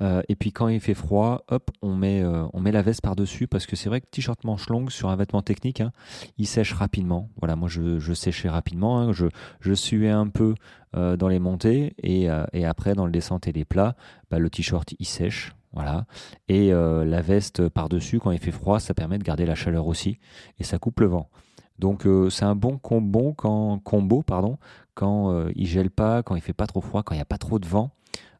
Euh, 0.00 0.22
et 0.28 0.36
puis 0.36 0.52
quand 0.52 0.68
il 0.68 0.80
fait 0.80 0.94
froid, 0.94 1.44
hop, 1.48 1.70
on 1.82 1.94
met, 1.94 2.22
euh, 2.22 2.44
on 2.52 2.60
met 2.60 2.72
la 2.72 2.82
veste 2.82 3.00
par-dessus 3.00 3.46
parce 3.46 3.66
que 3.66 3.76
c'est 3.76 3.88
vrai 3.88 4.00
que 4.00 4.06
t-shirt 4.06 4.42
manche 4.44 4.68
longue 4.68 4.90
sur 4.90 5.08
un 5.08 5.16
vêtement 5.16 5.42
technique, 5.42 5.80
hein, 5.80 5.92
il 6.38 6.46
sèche 6.46 6.72
rapidement. 6.72 7.30
Voilà, 7.38 7.56
moi 7.56 7.68
je, 7.68 7.98
je 7.98 8.12
séchais 8.12 8.48
rapidement, 8.48 8.98
hein, 8.98 9.12
je, 9.12 9.26
je 9.60 9.72
suais 9.72 10.10
un 10.10 10.28
peu 10.28 10.54
euh, 10.96 11.16
dans 11.16 11.28
les 11.28 11.38
montées 11.38 11.94
et, 12.02 12.28
et, 12.52 12.64
après 12.64 12.94
dans 12.94 13.06
le 13.06 13.12
descente 13.12 13.48
et 13.48 13.52
les 13.52 13.64
plats, 13.64 13.96
bah, 14.30 14.38
le 14.38 14.50
t-shirt 14.50 14.94
il 14.98 15.06
sèche. 15.06 15.52
Voilà. 15.72 16.06
Et 16.48 16.70
la 16.70 17.20
veste 17.20 17.68
par-dessus, 17.68 18.18
quand 18.18 18.30
il 18.30 18.38
fait 18.38 18.50
froid, 18.50 18.80
ça 18.80 18.94
permet 18.94 19.18
de 19.18 19.22
garder 19.22 19.44
la 19.44 19.54
chaleur 19.54 19.86
aussi 19.86 20.18
et 20.58 20.64
ça 20.64 20.78
coupe 20.78 21.00
le 21.00 21.06
vent. 21.06 21.28
Donc 21.78 22.08
c'est 22.30 22.46
un 22.46 22.54
bon 22.54 22.78
combo 22.78 23.34
quand, 23.34 23.78
combo 23.80 24.22
pardon, 24.22 24.56
gèle 25.54 25.90
pas, 25.90 26.22
quand 26.22 26.34
il 26.34 26.40
fait 26.40 26.54
pas 26.54 26.66
trop 26.66 26.80
froid, 26.80 27.02
quand 27.02 27.14
il 27.14 27.18
n'y 27.18 27.22
a 27.22 27.26
pas 27.26 27.36
trop 27.36 27.58
de 27.58 27.66
vent. 27.66 27.90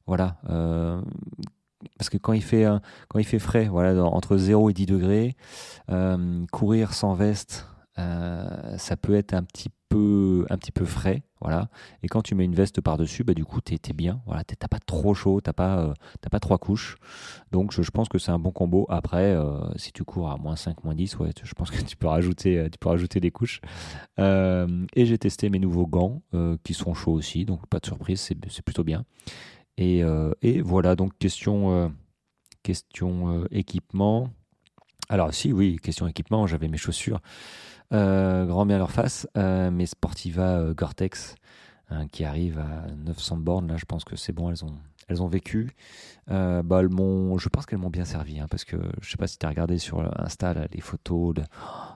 Voilà. 0.06 0.36
Euh, 0.48 1.00
parce 1.98 2.10
que 2.10 2.16
quand 2.16 2.32
il 2.32 2.42
fait, 2.42 2.66
quand 3.08 3.18
il 3.18 3.24
fait 3.24 3.38
frais, 3.38 3.66
voilà, 3.66 4.02
entre 4.04 4.36
0 4.36 4.70
et 4.70 4.72
10 4.72 4.86
degrés, 4.86 5.36
euh, 5.90 6.44
courir 6.50 6.94
sans 6.94 7.14
veste, 7.14 7.66
euh, 7.98 8.76
ça 8.76 8.96
peut 8.96 9.14
être 9.14 9.34
un 9.34 9.42
petit 9.42 9.70
peu, 9.88 10.46
un 10.50 10.58
petit 10.58 10.72
peu 10.72 10.84
frais, 10.84 11.22
voilà. 11.40 11.68
Et 12.02 12.08
quand 12.08 12.22
tu 12.22 12.34
mets 12.34 12.44
une 12.44 12.54
veste 12.54 12.80
par-dessus, 12.80 13.24
bah, 13.24 13.34
du 13.34 13.44
coup, 13.44 13.60
tu 13.60 13.74
es, 13.74 13.92
bien, 13.92 14.20
voilà. 14.26 14.42
T'as 14.44 14.68
pas 14.68 14.80
trop 14.80 15.14
chaud, 15.14 15.40
t'as 15.40 15.52
pas, 15.52 15.94
pas 16.30 16.40
trois 16.40 16.58
couches. 16.58 16.96
Donc, 17.52 17.72
je, 17.72 17.90
pense 17.90 18.08
que 18.08 18.18
c'est 18.18 18.32
un 18.32 18.38
bon 18.38 18.50
combo. 18.50 18.86
Après, 18.88 19.36
si 19.76 19.92
tu 19.92 20.02
cours 20.02 20.30
à 20.30 20.36
moins 20.38 20.56
5, 20.56 20.82
moins 20.82 20.94
10, 20.94 21.18
ouais, 21.18 21.30
je 21.42 21.54
pense 21.54 21.70
que 21.70 21.80
tu 21.82 21.96
peux 21.96 22.08
rajouter, 22.08 22.68
tu 22.70 22.78
peux 22.78 22.88
rajouter 22.88 23.20
des 23.20 23.30
couches. 23.30 23.60
et 24.18 25.06
j'ai 25.06 25.18
testé 25.18 25.50
mes 25.50 25.60
nouveaux 25.60 25.86
gants, 25.86 26.22
qui 26.64 26.74
sont 26.74 26.94
chauds 26.94 27.12
aussi, 27.12 27.44
donc 27.44 27.66
pas 27.68 27.78
de 27.78 27.86
surprise, 27.86 28.20
c'est 28.20 28.62
plutôt 28.62 28.84
bien. 28.84 29.04
Et, 29.78 30.02
et, 30.42 30.60
voilà, 30.62 30.96
donc 30.96 31.18
question, 31.18 31.92
question 32.62 33.46
équipement. 33.50 34.30
Alors 35.08 35.32
si, 35.34 35.52
oui, 35.52 35.78
question 35.82 36.06
équipement, 36.06 36.46
j'avais 36.46 36.68
mes 36.68 36.78
chaussures. 36.78 37.20
Euh, 37.92 38.46
grand 38.46 38.66
bien 38.66 38.78
leur 38.78 38.90
face, 38.90 39.28
euh, 39.36 39.70
mes 39.70 39.86
Sportiva 39.86 40.58
euh, 40.58 40.74
Gore-Tex 40.74 41.36
hein, 41.90 42.08
qui 42.08 42.24
arrivent 42.24 42.58
à 42.58 42.90
900 42.96 43.36
bornes, 43.36 43.68
là 43.68 43.76
je 43.76 43.84
pense 43.84 44.04
que 44.04 44.16
c'est 44.16 44.32
bon, 44.32 44.50
elles 44.50 44.64
ont, 44.64 44.76
elles 45.08 45.22
ont 45.22 45.28
vécu. 45.28 45.74
bah, 46.28 46.80
elles 46.80 46.88
je 47.38 47.48
pense 47.48 47.66
qu'elles 47.66 47.78
m'ont 47.78 47.90
bien 47.90 48.04
servi, 48.04 48.40
hein, 48.40 48.46
parce 48.50 48.64
que 48.64 48.76
je 49.00 49.10
sais 49.10 49.16
pas 49.16 49.26
si 49.26 49.38
tu 49.38 49.46
as 49.46 49.48
regardé 49.48 49.78
sur 49.78 50.00
Insta 50.20 50.54
les 50.72 50.80
photos, 50.80 51.34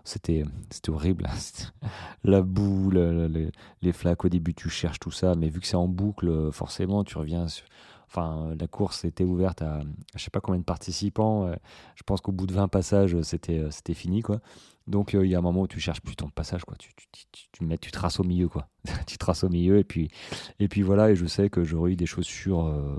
c'était, 0.05 0.45
c'était 0.71 0.90
horrible. 0.90 1.26
la 2.25 2.43
boue, 2.43 2.90
les 2.90 3.93
flaques, 3.93 4.25
au 4.25 4.29
début 4.29 4.55
tu 4.55 4.69
cherches 4.69 5.00
tout 5.00 5.11
ça, 5.11 5.35
mais 5.35 5.49
vu 5.49 5.61
que 5.61 5.67
c'est 5.67 5.76
en 5.76 5.88
boucle, 5.88 6.50
forcément 6.52 7.05
tu 7.05 7.19
reviens 7.19 7.49
sur 7.49 7.64
Enfin, 8.12 8.55
la 8.59 8.67
course 8.67 9.05
était 9.05 9.23
ouverte 9.23 9.62
à 9.62 9.81
je 10.17 10.25
sais 10.25 10.31
pas 10.31 10.40
combien 10.40 10.59
de 10.59 10.64
participants. 10.64 11.49
Je 11.95 12.02
pense 12.02 12.21
qu'au 12.21 12.33
bout 12.33 12.49
de 12.49 12.52
20 12.52 12.67
passages, 12.67 13.21
c'était 13.23 13.64
c'était 13.71 13.95
fini 13.95 14.21
quoi. 14.21 14.40
Donc 14.90 15.14
euh, 15.14 15.25
il 15.25 15.31
y 15.31 15.35
a 15.35 15.38
un 15.38 15.43
moment 15.43 15.62
où 15.62 15.69
tu 15.69 15.81
cherches 15.81 16.00
plus 16.00 16.17
ton 16.17 16.29
passage 16.29 16.64
quoi. 16.64 16.76
Tu, 16.76 16.93
tu, 16.95 17.07
tu, 17.33 17.79
tu, 17.79 17.90
traces 17.90 18.19
au 18.19 18.25
milieu 18.25 18.49
quoi. 18.49 18.69
tu 19.07 19.19
traces 19.19 19.45
au 19.45 19.49
milieu 19.49 19.79
et 19.79 19.85
puis 19.85 20.11
et 20.59 20.69
puis 20.69 20.83
voilà. 20.83 21.11
Et 21.11 21.17
je 21.17 21.26
sais 21.26 21.49
que 21.49 21.62
j'aurais 21.64 21.93
eu 21.93 21.97
des 21.97 22.07
chaussures 22.07 22.67
euh, 22.67 22.99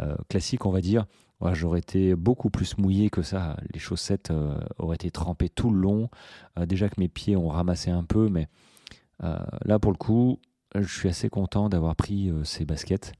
euh, 0.00 0.16
classiques 0.28 0.64
on 0.64 0.70
va 0.70 0.80
dire. 0.80 1.06
j'aurais 1.52 1.80
été 1.80 2.14
beaucoup 2.14 2.50
plus 2.50 2.78
mouillé 2.78 3.10
que 3.10 3.22
ça. 3.22 3.56
Les 3.72 3.80
chaussettes 3.80 4.32
auraient 4.78 4.94
été 4.94 5.10
trempées 5.10 5.48
tout 5.48 5.70
le 5.70 5.78
long. 5.78 6.08
déjà 6.66 6.88
que 6.88 7.00
mes 7.00 7.08
pieds 7.08 7.36
ont 7.36 7.48
ramassé 7.48 7.90
un 7.90 8.04
peu, 8.04 8.28
mais 8.28 8.46
là 9.20 9.78
pour 9.78 9.92
le 9.92 9.98
coup, 9.98 10.38
je 10.74 10.86
suis 10.86 11.08
assez 11.08 11.28
content 11.28 11.68
d'avoir 11.68 11.96
pris 11.96 12.32
ces 12.44 12.64
baskets. 12.64 13.12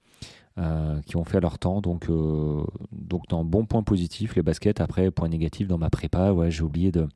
Euh, 0.57 1.01
qui 1.01 1.17
ont 1.17 1.25
fait 1.25 1.41
leur 1.41 1.59
temps. 1.59 1.81
Donc, 1.81 2.09
euh, 2.09 2.65
donc 2.93 3.27
dans 3.29 3.45
bon 3.45 3.67
point 3.67 3.83
positif, 3.83 4.37
les 4.37 4.43
baskets. 4.43 4.81
Après, 4.81 5.11
point 5.11 5.29
négatif, 5.29 5.67
dans 5.67 5.79
ma 5.79 5.91
prépa, 5.91 6.33
j'ai 6.49 6.63
oublié 6.63 6.93
de, 6.93 7.09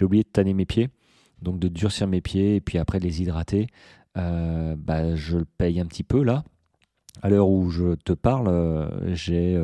oublié 0.00 0.22
de 0.22 0.28
tanner 0.28 0.54
mes 0.54 0.64
pieds, 0.64 0.88
donc 1.42 1.58
de 1.58 1.68
durcir 1.68 2.06
mes 2.06 2.22
pieds 2.22 2.56
et 2.56 2.60
puis 2.62 2.78
après 2.78 2.98
les 2.98 3.20
hydrater. 3.20 3.66
Euh, 4.16 4.74
bah, 4.74 5.14
je 5.14 5.36
le 5.36 5.44
paye 5.44 5.80
un 5.80 5.84
petit 5.84 6.02
peu 6.02 6.22
là. 6.22 6.44
À 7.20 7.28
l'heure 7.28 7.50
où 7.50 7.68
je 7.68 7.94
te 7.96 8.14
parle, 8.14 8.48
j'ai 9.08 9.60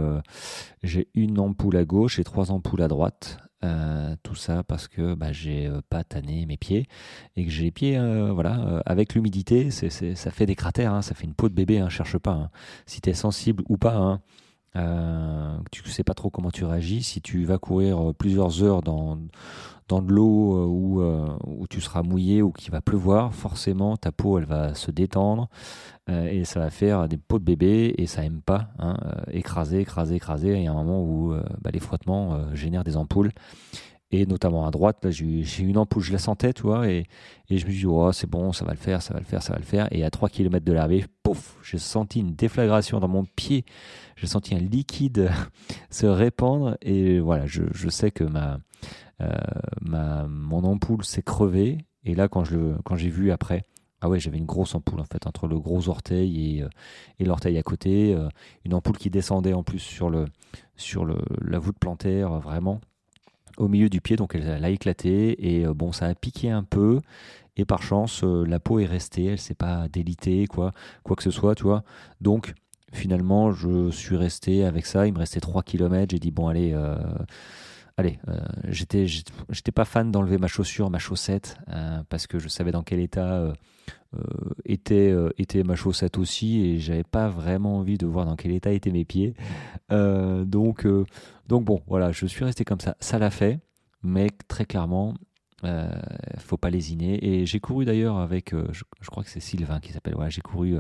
j'ai 0.82 1.08
une 1.14 1.38
ampoule 1.38 1.76
à 1.78 1.86
gauche 1.86 2.18
et 2.18 2.24
trois 2.24 2.50
ampoules 2.50 2.82
à 2.82 2.88
droite. 2.88 3.38
Euh, 3.64 4.14
tout 4.22 4.34
ça 4.34 4.62
parce 4.62 4.88
que 4.88 5.14
bah, 5.14 5.32
j'ai 5.32 5.66
euh, 5.66 5.80
pas 5.88 6.04
tanné 6.04 6.44
mes 6.44 6.58
pieds 6.58 6.86
et 7.34 7.44
que 7.44 7.50
j'ai 7.50 7.64
les 7.64 7.70
pieds, 7.70 7.96
euh, 7.96 8.30
voilà, 8.30 8.82
avec 8.84 9.14
l'humidité, 9.14 9.70
ça 9.70 10.30
fait 10.30 10.44
des 10.44 10.54
cratères, 10.54 10.92
hein, 10.92 11.02
ça 11.02 11.14
fait 11.14 11.24
une 11.24 11.34
peau 11.34 11.48
de 11.48 11.54
bébé, 11.54 11.78
hein, 11.78 11.88
cherche 11.88 12.18
pas. 12.18 12.32
Hein. 12.32 12.50
Si 12.84 13.00
tu 13.00 13.14
sensible 13.14 13.64
ou 13.68 13.78
pas, 13.78 13.96
hein, 13.96 14.20
euh, 14.76 15.56
tu 15.70 15.88
sais 15.88 16.04
pas 16.04 16.14
trop 16.14 16.30
comment 16.30 16.50
tu 16.50 16.64
réagis. 16.64 17.02
Si 17.02 17.20
tu 17.20 17.44
vas 17.44 17.58
courir 17.58 18.12
plusieurs 18.14 18.62
heures 18.62 18.82
dans, 18.82 19.18
dans 19.88 20.00
de 20.00 20.12
l'eau 20.12 20.56
euh, 20.56 20.66
où, 20.66 21.00
euh, 21.02 21.36
tu 21.68 21.80
seras 21.80 22.02
mouillé 22.02 22.42
ou 22.42 22.52
qu'il 22.52 22.70
va 22.70 22.80
pleuvoir, 22.80 23.34
forcément 23.34 23.96
ta 23.96 24.12
peau 24.12 24.38
elle 24.38 24.46
va 24.46 24.74
se 24.74 24.90
détendre 24.90 25.48
euh, 26.08 26.26
et 26.26 26.44
ça 26.44 26.60
va 26.60 26.70
faire 26.70 27.08
des 27.08 27.16
peaux 27.16 27.38
de 27.38 27.44
bébé 27.44 27.94
et 27.98 28.06
ça 28.06 28.24
aime 28.24 28.40
pas 28.40 28.68
hein, 28.78 28.96
écraser, 29.30 29.80
écraser, 29.80 30.16
écraser. 30.16 30.56
Il 30.56 30.62
y 30.62 30.66
a 30.66 30.72
un 30.72 30.74
moment 30.74 31.02
où 31.02 31.34
bah, 31.60 31.70
les 31.72 31.80
frottements 31.80 32.54
génèrent 32.54 32.84
des 32.84 32.96
ampoules 32.96 33.30
et 34.10 34.26
notamment 34.26 34.66
à 34.66 34.70
droite, 34.70 35.04
là, 35.04 35.10
j'ai 35.10 35.64
une 35.64 35.76
ampoule, 35.76 36.02
je 36.02 36.12
la 36.12 36.18
sentais, 36.18 36.52
tu 36.52 36.62
vois, 36.62 36.88
et, 36.88 37.06
et 37.48 37.58
je 37.58 37.66
me 37.66 37.70
suis 37.70 37.80
dit, 37.80 37.86
oh, 37.86 38.12
c'est 38.12 38.30
bon, 38.30 38.52
ça 38.52 38.64
va 38.64 38.70
le 38.70 38.78
faire, 38.78 39.02
ça 39.02 39.12
va 39.12 39.18
le 39.18 39.24
faire, 39.24 39.42
ça 39.42 39.54
va 39.54 39.58
le 39.58 39.64
faire. 39.64 39.88
Et 39.90 40.04
à 40.04 40.10
3 40.10 40.28
km 40.28 40.64
de 40.64 40.72
l'arrivée, 40.72 41.06
j'ai 41.62 41.78
senti 41.78 42.20
une 42.20 42.34
déflagration 42.34 43.00
dans 43.00 43.08
mon 43.08 43.24
pied, 43.24 43.64
j'ai 44.16 44.26
senti 44.26 44.54
un 44.54 44.58
liquide 44.58 45.30
se 45.90 46.06
répandre, 46.06 46.76
et 46.82 47.18
voilà, 47.18 47.46
je, 47.46 47.62
je 47.72 47.88
sais 47.88 48.10
que 48.10 48.24
ma, 48.24 48.58
euh, 49.20 49.30
ma, 49.80 50.26
mon 50.26 50.64
ampoule 50.64 51.04
s'est 51.04 51.22
crevée. 51.22 51.78
Et 52.04 52.14
là, 52.14 52.28
quand, 52.28 52.44
je, 52.44 52.76
quand 52.84 52.96
j'ai 52.96 53.08
vu 53.08 53.30
après, 53.30 53.64
ah 54.00 54.08
ouais, 54.08 54.20
j'avais 54.20 54.38
une 54.38 54.44
grosse 54.44 54.74
ampoule 54.74 55.00
en 55.00 55.04
fait, 55.04 55.26
entre 55.26 55.46
le 55.46 55.58
gros 55.58 55.88
orteil 55.88 56.58
et, 56.58 56.62
euh, 56.62 56.68
et 57.18 57.24
l'orteil 57.24 57.56
à 57.56 57.62
côté. 57.62 58.14
Euh, 58.14 58.28
une 58.64 58.74
ampoule 58.74 58.98
qui 58.98 59.10
descendait 59.10 59.54
en 59.54 59.62
plus 59.62 59.78
sur, 59.78 60.10
le, 60.10 60.26
sur 60.76 61.04
le, 61.04 61.16
la 61.40 61.58
voûte 61.58 61.78
plantaire, 61.78 62.38
vraiment 62.40 62.80
au 63.56 63.68
milieu 63.68 63.88
du 63.88 64.00
pied, 64.00 64.16
donc 64.16 64.34
elle, 64.34 64.64
a 64.64 64.68
éclaté 64.68 65.58
et 65.58 65.64
bon, 65.64 65.92
ça 65.92 66.06
a 66.06 66.14
piqué 66.16 66.50
un 66.50 66.64
peu. 66.64 67.00
Et 67.56 67.64
par 67.64 67.82
chance, 67.82 68.22
la 68.22 68.58
peau 68.58 68.80
est 68.80 68.86
restée, 68.86 69.26
elle 69.26 69.38
s'est 69.38 69.54
pas 69.54 69.88
délitée, 69.88 70.46
quoi, 70.46 70.72
quoi 71.02 71.16
que 71.16 71.22
ce 71.22 71.30
soit, 71.30 71.54
tu 71.54 71.62
vois. 71.64 71.84
Donc 72.20 72.54
finalement, 72.92 73.52
je 73.52 73.90
suis 73.90 74.16
resté 74.16 74.64
avec 74.64 74.86
ça. 74.86 75.06
Il 75.06 75.14
me 75.14 75.18
restait 75.18 75.40
3 75.40 75.62
km. 75.62 76.10
J'ai 76.10 76.18
dit, 76.18 76.30
bon, 76.30 76.48
allez, 76.48 76.74
allez, 77.96 78.18
euh, 78.28 78.38
j'étais, 78.68 79.06
j'étais 79.06 79.72
pas 79.72 79.84
fan 79.84 80.10
d'enlever 80.10 80.38
ma 80.38 80.46
chaussure, 80.46 80.90
ma 80.90 80.98
chaussette, 80.98 81.58
euh, 81.68 82.02
parce 82.08 82.26
que 82.26 82.38
je 82.38 82.48
savais 82.48 82.72
dans 82.72 82.82
quel 82.82 83.00
état 83.00 83.34
euh, 83.34 83.52
était, 84.64 85.14
était 85.38 85.62
ma 85.62 85.76
chaussette 85.76 86.18
aussi, 86.18 86.60
et 86.60 86.78
j'avais 86.78 87.04
pas 87.04 87.28
vraiment 87.28 87.78
envie 87.78 87.98
de 87.98 88.06
voir 88.06 88.26
dans 88.26 88.36
quel 88.36 88.52
état 88.52 88.72
étaient 88.72 88.90
mes 88.90 89.04
pieds. 89.04 89.34
donc, 89.90 90.86
donc 91.48 91.64
bon, 91.64 91.82
voilà, 91.86 92.12
je 92.12 92.26
suis 92.26 92.44
resté 92.44 92.64
comme 92.64 92.80
ça. 92.80 92.96
Ça 93.00 93.18
l'a 93.18 93.30
fait, 93.30 93.60
mais 94.02 94.28
très 94.48 94.64
clairement, 94.64 95.14
euh, 95.64 95.90
faut 96.38 96.56
pas 96.56 96.70
lésiner. 96.70 97.24
Et 97.24 97.46
j'ai 97.46 97.60
couru 97.60 97.84
d'ailleurs 97.84 98.18
avec, 98.18 98.52
je, 98.52 98.84
crois 99.06 99.22
que 99.22 99.30
c'est 99.30 99.40
Sylvain 99.40 99.80
qui 99.80 99.92
s'appelle. 99.92 100.16
J'ai 100.28 100.42
couru 100.42 100.78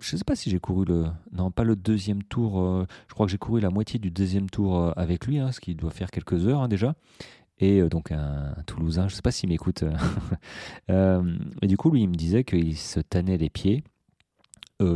je 0.00 0.14
ne 0.14 0.18
sais 0.18 0.24
pas 0.24 0.36
si 0.36 0.50
j'ai 0.50 0.60
couru 0.60 0.84
le. 0.84 1.06
Non, 1.32 1.50
pas 1.50 1.64
le 1.64 1.76
deuxième 1.76 2.22
tour. 2.22 2.60
Euh, 2.60 2.86
je 3.08 3.14
crois 3.14 3.26
que 3.26 3.32
j'ai 3.32 3.38
couru 3.38 3.60
la 3.60 3.70
moitié 3.70 3.98
du 3.98 4.10
deuxième 4.10 4.50
tour 4.50 4.78
euh, 4.78 4.92
avec 4.96 5.26
lui, 5.26 5.38
hein, 5.38 5.52
ce 5.52 5.60
qui 5.60 5.74
doit 5.74 5.90
faire 5.90 6.10
quelques 6.10 6.46
heures 6.46 6.60
hein, 6.60 6.68
déjà. 6.68 6.94
Et 7.58 7.80
euh, 7.80 7.88
donc 7.88 8.12
un, 8.12 8.54
Toulousain, 8.66 9.08
je 9.08 9.14
ne 9.14 9.16
sais 9.16 9.22
pas 9.22 9.30
s'il 9.30 9.48
m'écoute. 9.48 9.84
et 10.88 11.66
du 11.66 11.76
coup, 11.76 11.90
lui, 11.90 12.02
il 12.02 12.08
me 12.08 12.14
disait 12.14 12.44
qu'il 12.44 12.76
se 12.76 13.00
tannait 13.00 13.38
les 13.38 13.50
pieds 13.50 13.84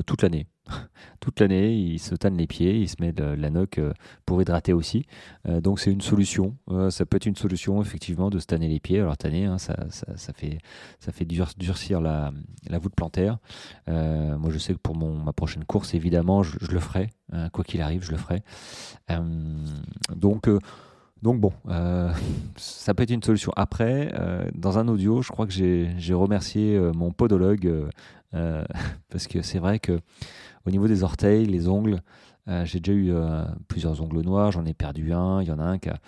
toute 0.05 0.23
l'année. 0.23 0.49
toute 1.21 1.41
l'année, 1.41 1.75
il 1.75 1.99
se 1.99 2.15
tanne 2.15 2.37
les 2.37 2.47
pieds, 2.47 2.79
il 2.79 2.89
se 2.89 2.97
met 3.01 3.13
de 3.13 3.25
la 3.25 3.51
noc 3.51 3.79
euh, 3.79 3.93
pour 4.25 4.41
hydrater 4.41 4.73
aussi. 4.73 5.07
Euh, 5.49 5.61
donc 5.61 5.81
c'est 5.81 5.91
une 5.91 6.01
solution. 6.01 6.57
Euh, 6.71 6.91
ça 6.91 7.07
peut 7.07 7.17
être 7.17 7.27
une 7.27 7.37
solution 7.37 7.81
effectivement 7.81 8.31
de 8.31 8.39
se 8.39 8.47
tanner 8.47 8.69
les 8.69 8.81
pieds. 8.81 9.01
Alors 9.01 9.17
tanner, 9.17 9.45
hein, 9.45 9.59
ça, 9.59 9.77
fait, 10.35 10.59
ça 11.01 11.13
fait 11.13 11.25
durcir 11.25 12.01
la, 12.01 12.33
la 12.69 12.79
voûte 12.79 12.95
plantaire. 12.95 13.39
moi 13.87 14.51
je 14.51 14.59
sais 14.59 14.75
que 14.75 14.79
pour 14.79 14.97
mon, 14.97 15.17
ma 15.17 15.33
prochaine 15.33 15.65
course, 15.65 15.95
évidemment, 15.95 16.43
je, 16.43 16.71
le 16.71 16.81
ferai. 16.81 17.11
Hein, 17.33 17.49
quoi 17.51 17.65
qu'il 17.65 17.81
arrive, 17.81 18.05
je 18.05 18.13
le 18.13 18.19
ferai. 18.19 18.43
donc... 20.15 20.49
Donc 21.23 21.41
bon, 21.41 21.51
ça 22.57 22.93
peut 22.95 23.03
être 23.03 23.11
une 23.11 23.23
solution. 23.23 23.51
Après, 23.57 24.13
dans 24.55 24.79
un 24.79 24.87
audio, 24.87 25.23
je 25.23 25.33
crois 25.33 25.47
que 25.47 25.53
j'ai 25.53 26.15
remercié 26.15 26.79
mon 26.95 27.11
podologue 27.11 27.89
parce 28.33 29.27
que 29.27 29.41
c'est 29.41 29.59
vrai 29.59 29.79
que 29.79 29.99
au 30.67 30.71
niveau 30.71 30.89
des 30.89 31.03
orteils, 31.03 31.47
les 31.47 31.69
ongles, 31.69 32.03
euh, 32.49 32.65
j'ai 32.65 32.79
déjà 32.79 32.97
eu 32.97 33.13
euh, 33.13 33.45
plusieurs 33.69 34.01
ongles 34.03 34.21
noirs, 34.21 34.53
j'en 34.53 34.65
ai 34.65 34.75
perdu 34.75 35.13
un, 35.13 35.43
il 35.43 35.49
y 35.49 35.51
en 35.51 35.59
a 35.59 35.65
un 35.65 35.79
qui 35.79 35.89
a, 35.89 35.99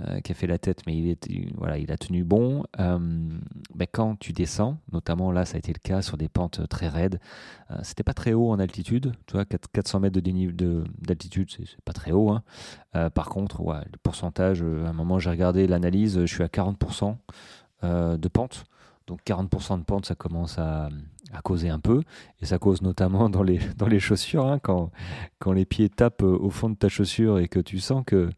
euh, 0.00 0.20
fait 0.32 0.46
la 0.46 0.58
tête, 0.58 0.82
mais 0.86 0.96
il, 0.96 1.52
voilà, 1.56 1.78
il 1.78 1.90
a 1.90 1.96
tenu 1.96 2.22
bon. 2.22 2.64
Ben, 2.78 3.86
quand 3.90 4.16
tu 4.16 4.32
descends, 4.32 4.78
notamment 4.92 5.32
là, 5.32 5.44
ça 5.44 5.56
a 5.56 5.58
été 5.58 5.72
le 5.72 5.80
cas 5.80 6.02
sur 6.02 6.16
des 6.16 6.28
pentes 6.28 6.68
très 6.68 6.88
raides, 6.88 7.20
c'était 7.82 8.04
pas 8.04 8.14
très 8.14 8.32
haut 8.32 8.50
en 8.50 8.58
altitude, 8.58 9.12
tu 9.26 9.32
vois, 9.34 9.44
400 9.44 10.00
mètres 10.00 10.20
d'altitude, 10.20 11.46
de, 11.46 11.64
c'est 11.66 11.84
pas 11.84 11.92
très 11.92 12.12
haut. 12.12 12.30
Hein. 12.30 12.42
par 13.10 13.28
contre, 13.28 13.60
ouais, 13.60 13.84
le 13.92 13.98
pourcentage, 14.02 14.62
à 14.62 14.88
un 14.88 14.92
moment 14.92 15.18
j'ai 15.18 15.30
regardé 15.30 15.66
l'analyse, 15.66 16.20
je 16.20 16.32
suis 16.32 16.44
à 16.44 16.48
40% 16.48 17.16
de 17.82 18.28
pente. 18.28 18.64
Donc 19.08 19.20
40% 19.26 19.78
de 19.78 19.84
pente, 19.84 20.04
ça 20.04 20.14
commence 20.14 20.58
à, 20.58 20.90
causer 21.42 21.68
un 21.68 21.78
peu. 21.78 22.02
Et 22.40 22.46
ça 22.46 22.58
cause 22.58 22.82
notamment 22.82 23.28
dans 23.28 23.42
les, 23.42 23.58
dans 23.76 23.86
les 23.86 24.00
chaussures, 24.00 24.46
hein, 24.46 24.58
quand, 24.58 24.90
quand 25.38 25.52
les 25.52 25.64
pieds 25.64 25.88
tapent 25.88 26.22
euh, 26.22 26.38
au 26.38 26.50
fond 26.50 26.70
de 26.70 26.76
ta 26.76 26.88
chaussure 26.88 27.38
et 27.38 27.48
que 27.48 27.60
tu 27.60 27.78
sens 27.78 28.02
que, 28.06 28.30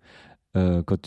euh, 0.56 0.82
quand, 0.82 1.06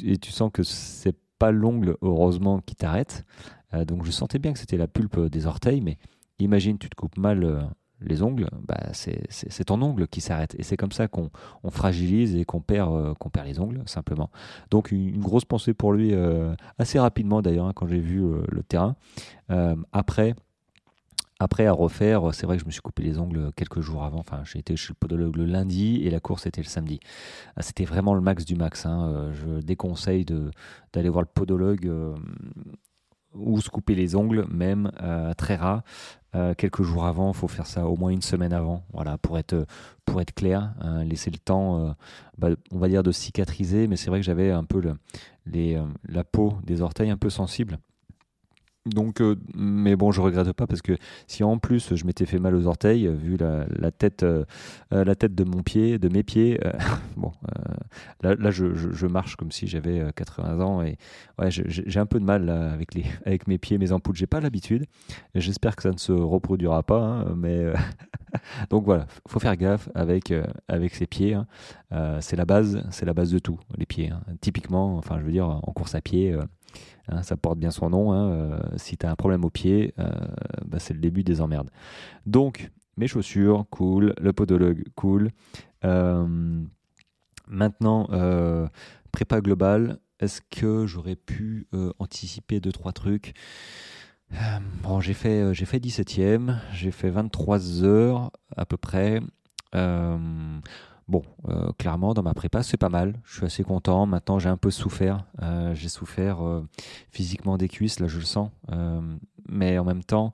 c'est 0.64 1.16
pas 1.40 1.52
l'ongle, 1.52 1.98
heureusement, 2.02 2.60
qui 2.60 2.76
t'arrête. 2.76 3.26
Euh, 3.74 3.86
donc 3.86 4.06
je 4.06 4.12
sentais 4.12 4.40
bien 4.40 4.54
que 4.54 4.60
c'était 4.60 4.78
la 4.78 4.88
pulpe 4.88 5.20
des 5.20 5.46
orteils, 5.46 5.82
mais 5.82 5.98
imagine, 6.40 6.78
tu 6.78 6.90
te 6.90 6.96
coupes 6.96 7.18
mal 7.18 7.70
les 8.06 8.22
ongles, 8.22 8.50
bah, 8.68 8.90
c'est 8.92 9.64
ton 9.64 9.82
ongle 9.82 10.10
qui 10.10 10.20
s'arrête. 10.20 10.56
Et 10.60 10.64
c'est 10.64 10.76
comme 10.76 10.92
ça 10.92 11.08
qu'on 11.08 11.30
fragilise 11.70 12.36
et 12.36 12.44
qu'on 12.44 12.60
perd, 12.60 13.18
perd 13.32 13.48
les 13.48 13.62
ongles, 13.62 13.82
simplement. 13.86 14.30
Donc 14.72 14.92
une, 14.92 15.22
grosse 15.22 15.46
pensée 15.46 15.74
pour 15.74 15.94
lui, 15.94 16.14
assez 16.78 17.00
rapidement 17.00 17.42
d'ailleurs, 17.42 17.68
hein, 17.68 17.72
quand 17.74 17.88
j'ai 17.88 18.02
vu 18.02 18.22
le 18.22 18.64
terrain. 18.64 18.98
après, 19.94 20.36
après, 21.40 21.66
à 21.66 21.74
refaire, 21.74 22.34
c'est 22.34 22.46
vrai 22.46 22.58
que 22.58 22.62
je 22.62 22.68
me 22.68 22.72
suis 22.72 22.82
coupé 22.82 23.04
les 23.04 23.20
ongles 23.20 23.52
quelques 23.56 23.82
jours 23.82 24.04
avant. 24.04 24.20
Enfin, 24.20 24.44
j'ai 24.46 24.60
été 24.60 24.76
chez 24.76 24.90
le 24.90 24.96
podologue 24.96 25.36
le 25.36 25.46
lundi 25.46 26.02
et 26.04 26.10
la 26.10 26.20
course 26.20 26.46
était 26.46 26.62
le 26.62 26.68
samedi. 26.68 27.00
Ah, 27.56 27.62
c'était 27.62 27.86
vraiment 27.86 28.14
le 28.14 28.22
max 28.22 28.46
du 28.46 28.56
max. 28.56 28.86
Hein. 28.86 29.08
Euh, 29.08 29.34
je 29.34 29.62
déconseille 29.62 30.26
d'aller 30.94 31.10
voir 31.10 31.24
le 31.24 31.30
podologue 31.34 31.88
euh, 31.88 32.16
ou 33.34 33.60
se 33.62 33.70
couper 33.70 33.96
les 33.96 34.16
ongles, 34.16 34.46
même 34.50 34.92
euh, 35.02 35.34
très 35.34 35.56
rare. 35.56 35.82
quelques 36.58 36.84
jours 36.84 37.06
avant, 37.06 37.32
il 37.32 37.36
faut 37.36 37.48
faire 37.48 37.68
ça 37.68 37.88
au 37.88 37.96
moins 37.96 38.12
une 38.12 38.22
semaine 38.22 38.54
avant, 38.54 38.84
voilà, 38.92 39.18
pour 39.18 39.38
être 39.38 39.66
pour 40.06 40.20
être 40.22 40.34
clair, 40.34 40.74
hein. 40.82 41.04
laisser 41.04 41.30
le 41.30 41.38
temps, 41.38 41.96
bah, 42.38 42.50
on 42.72 42.78
va 42.78 42.88
dire 42.88 43.04
de 43.04 43.12
cicatriser. 43.12 43.88
Mais 43.88 43.98
c'est 43.98 44.10
vrai 44.10 44.20
que 44.20 44.26
j'avais 44.26 44.52
un 44.52 44.64
peu 44.64 44.82
la 46.08 46.24
peau 46.24 46.54
des 46.64 46.82
orteils 46.82 47.10
un 47.10 47.18
peu 47.18 47.30
sensible. 47.30 47.80
Donc, 48.86 49.22
euh, 49.22 49.38
mais 49.56 49.96
bon, 49.96 50.12
je 50.12 50.20
regrette 50.20 50.52
pas 50.52 50.68
parce 50.68 50.82
que 50.82 50.98
si 51.26 51.44
en 51.46 51.58
plus 51.58 51.96
je 51.96 52.06
m'étais 52.06 52.26
fait 52.26 52.38
mal 52.38 52.54
aux 52.54 52.68
orteils, 52.68 53.08
euh, 53.08 53.14
vu 53.14 53.38
la, 53.38 53.92
tête, 53.92 54.24
euh, 54.24 54.44
la 54.92 55.16
tête 55.16 55.34
de 55.34 55.46
mon 55.46 55.64
pied, 55.64 56.00
de 56.00 56.10
mes 56.10 56.24
pieds, 56.24 56.60
bon, 57.16 57.32
là, 58.22 58.52
je, 58.52 59.08
marche 59.08 59.38
comme 59.38 59.52
si 59.52 59.68
j'avais 59.68 60.04
80 60.16 60.60
ans 60.60 60.82
et 60.82 60.98
j'ai 61.48 62.00
un 62.00 62.06
peu 62.06 62.20
de 62.20 62.26
mal 62.26 62.50
avec 62.50 62.94
les, 62.94 63.06
avec 63.26 63.48
mes 63.48 63.58
pieds, 63.58 63.78
mes 63.78 63.94
ampoules. 63.94 64.16
J'ai 64.16 64.28
pas 64.28 64.42
l'habitude. 64.42 64.86
J'espère 65.34 65.78
que 65.78 65.84
ça 65.84 65.92
ne 65.92 65.98
se 65.98 66.12
reproduira 66.12 66.84
pas, 66.84 67.02
hein, 67.02 67.36
mais 67.38 67.72
donc 68.70 68.84
voilà, 68.84 69.08
faut 69.30 69.40
faire 69.40 69.56
gaffe 69.56 69.88
avec 69.96 70.34
avec 70.68 70.94
ses 70.94 71.08
pieds. 71.08 71.36
Hein. 71.36 71.48
c'est 72.20 72.36
la 72.36 72.46
base, 72.46 72.84
c'est 72.92 73.06
la 73.06 73.14
base 73.14 73.32
de 73.32 73.40
tout, 73.40 73.60
les 73.78 73.86
pieds. 73.86 74.10
Hein. 74.10 74.22
Typiquement, 74.42 74.98
enfin, 74.98 75.20
je 75.20 75.24
veux 75.24 75.32
dire, 75.32 75.48
en 75.48 75.72
course 75.72 75.96
à 75.96 76.02
pied 76.02 76.36
Hein, 77.10 77.22
ça 77.24 77.36
porte 77.36 77.60
bien 77.60 77.72
son 77.72 77.90
nom. 77.90 78.14
Hein, 78.14 78.32
euh, 78.32 78.60
si 78.78 78.98
tu 78.98 79.06
as 79.06 79.12
un 79.12 79.16
problème 79.16 79.44
au 79.44 79.50
pied, 79.50 79.94
euh, 80.00 80.10
bah, 80.66 80.80
c'est 80.80 80.94
le 80.94 81.00
début 81.00 81.24
des 81.24 81.42
emmerdes. 81.42 81.70
Donc, 82.26 82.72
mes 82.98 83.08
chaussures, 83.08 83.66
cool. 83.70 84.14
Le 84.20 84.34
podologue, 84.34 84.84
cool. 84.96 85.30
Euh, 85.84 86.62
maintenant, 87.48 88.08
prépa 89.12 89.42
globale. 89.42 90.00
Est-ce 90.20 90.42
que 90.42 90.86
j'aurais 90.86 91.18
pu 91.18 91.68
anticiper 92.00 92.60
deux 92.60 92.72
trois 92.72 92.94
trucs? 92.94 93.34
Bon, 94.82 95.00
j'ai 95.00 95.14
fait, 95.14 95.54
j'ai 95.54 95.66
fait 95.66 95.80
17e, 95.80 96.58
j'ai 96.74 96.92
fait 96.92 97.10
23 97.10 97.84
heures 97.84 98.32
à 98.56 98.66
peu 98.66 98.78
près. 98.78 99.20
Bon, 101.08 101.24
euh, 101.50 101.72
clairement, 101.78 102.14
dans 102.14 102.24
ma 102.24 102.34
prépa, 102.34 102.64
c'est 102.64 102.78
pas 102.78 102.90
mal. 102.90 103.20
Je 103.26 103.38
suis 103.38 103.46
assez 103.46 103.64
content. 103.64 104.06
Maintenant, 104.06 104.40
j'ai 104.40 104.50
un 104.50 104.58
peu 104.58 104.72
souffert. 104.72 105.26
Euh, 105.42 105.76
j'ai 105.76 105.90
souffert 105.90 106.46
euh, 106.46 106.66
physiquement 107.12 107.58
des 107.58 107.68
cuisses, 107.68 108.00
là, 108.00 108.08
je 108.08 108.20
le 108.20 108.26
sens. 108.26 108.50
mais 109.50 109.78
en 109.78 109.84
même 109.84 110.04
temps, 110.04 110.34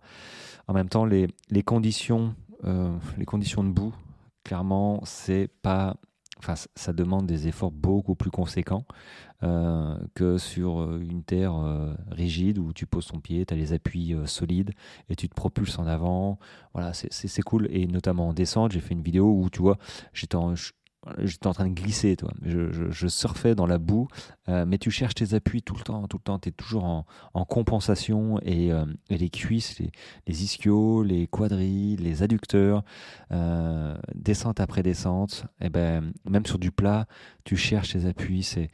en 0.67 0.73
même 0.73 0.89
temps, 0.89 1.05
les, 1.05 1.27
conditions, 1.65 2.35
les 3.17 3.25
conditions 3.25 3.63
de 3.63 3.69
boue, 3.69 3.93
clairement, 4.43 5.01
c'est 5.03 5.49
pas 5.61 5.95
ça 6.75 6.93
demande 6.93 7.27
des 7.27 7.47
efforts 7.47 7.71
beaucoup 7.71 8.15
plus 8.15 8.31
conséquents 8.31 8.85
euh, 9.41 9.97
que 10.15 10.37
sur 10.37 10.81
euh, 10.81 10.99
une 10.99 11.23
terre 11.23 11.55
euh, 11.55 11.93
rigide 12.11 12.57
où 12.57 12.73
tu 12.73 12.85
poses 12.85 13.07
ton 13.07 13.19
pied, 13.19 13.45
tu 13.45 13.53
as 13.53 13.57
les 13.57 13.71
appuis 13.71 14.15
solides 14.25 14.71
et 15.09 15.15
tu 15.15 15.29
te 15.29 15.35
propulses 15.35 15.79
en 15.79 15.87
avant. 15.87 16.39
Voilà, 16.73 16.93
c'est 16.93 17.41
cool. 17.41 17.67
Et 17.71 17.87
notamment 17.87 18.29
en 18.29 18.33
descente, 18.33 18.71
j'ai 18.71 18.81
fait 18.81 18.93
une 18.93 19.01
vidéo 19.01 19.33
où 19.33 19.49
tu 19.49 19.61
vois, 19.61 19.77
j'étais 20.13 20.35
en, 20.35 20.55
j'étais 21.19 21.47
en 21.47 21.53
train 21.53 21.67
de 21.67 21.73
glisser, 21.73 22.15
toi. 22.15 22.31
Je, 22.43 23.07
surfais 23.07 23.55
dans 23.55 23.65
la 23.65 23.77
boue, 23.77 24.07
euh, 24.47 24.65
mais 24.67 24.77
tu 24.77 24.91
cherches 24.91 25.15
tes 25.15 25.33
appuis 25.33 25.61
tout 25.61 25.75
le 25.75 25.81
temps, 25.81 26.07
tout 26.07 26.17
le 26.17 26.23
temps. 26.23 26.39
Tu 26.39 26.49
es 26.49 26.51
toujours 26.51 26.83
en, 27.33 27.45
compensation 27.45 28.39
et, 28.41 28.71
euh, 28.71 28.85
les 29.09 29.29
cuisses, 29.29 29.79
les, 29.79 30.43
ischios, 30.43 31.03
les 31.03 31.27
quadrilles, 31.27 31.95
les 31.97 32.23
adducteurs, 32.23 32.83
euh, 33.31 33.95
descente 34.13 34.59
après 34.59 34.83
descente, 34.83 35.45
et 35.61 35.65
eh 35.65 35.69
ben, 35.69 36.11
même 36.29 36.45
sur 36.45 36.59
du 36.59 36.71
plat, 36.71 37.07
tu 37.43 37.55
cherches 37.55 37.93
tes 37.93 38.05
appuis. 38.05 38.43
C'est, 38.43 38.69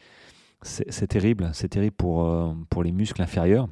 c'est, 0.62 1.08
terrible, 1.08 1.52
c'est 1.54 1.70
terrible 1.70 1.96
pour, 1.96 2.56
pour 2.70 2.84
les 2.84 2.92
muscles 2.92 3.22
inférieurs. 3.22 3.68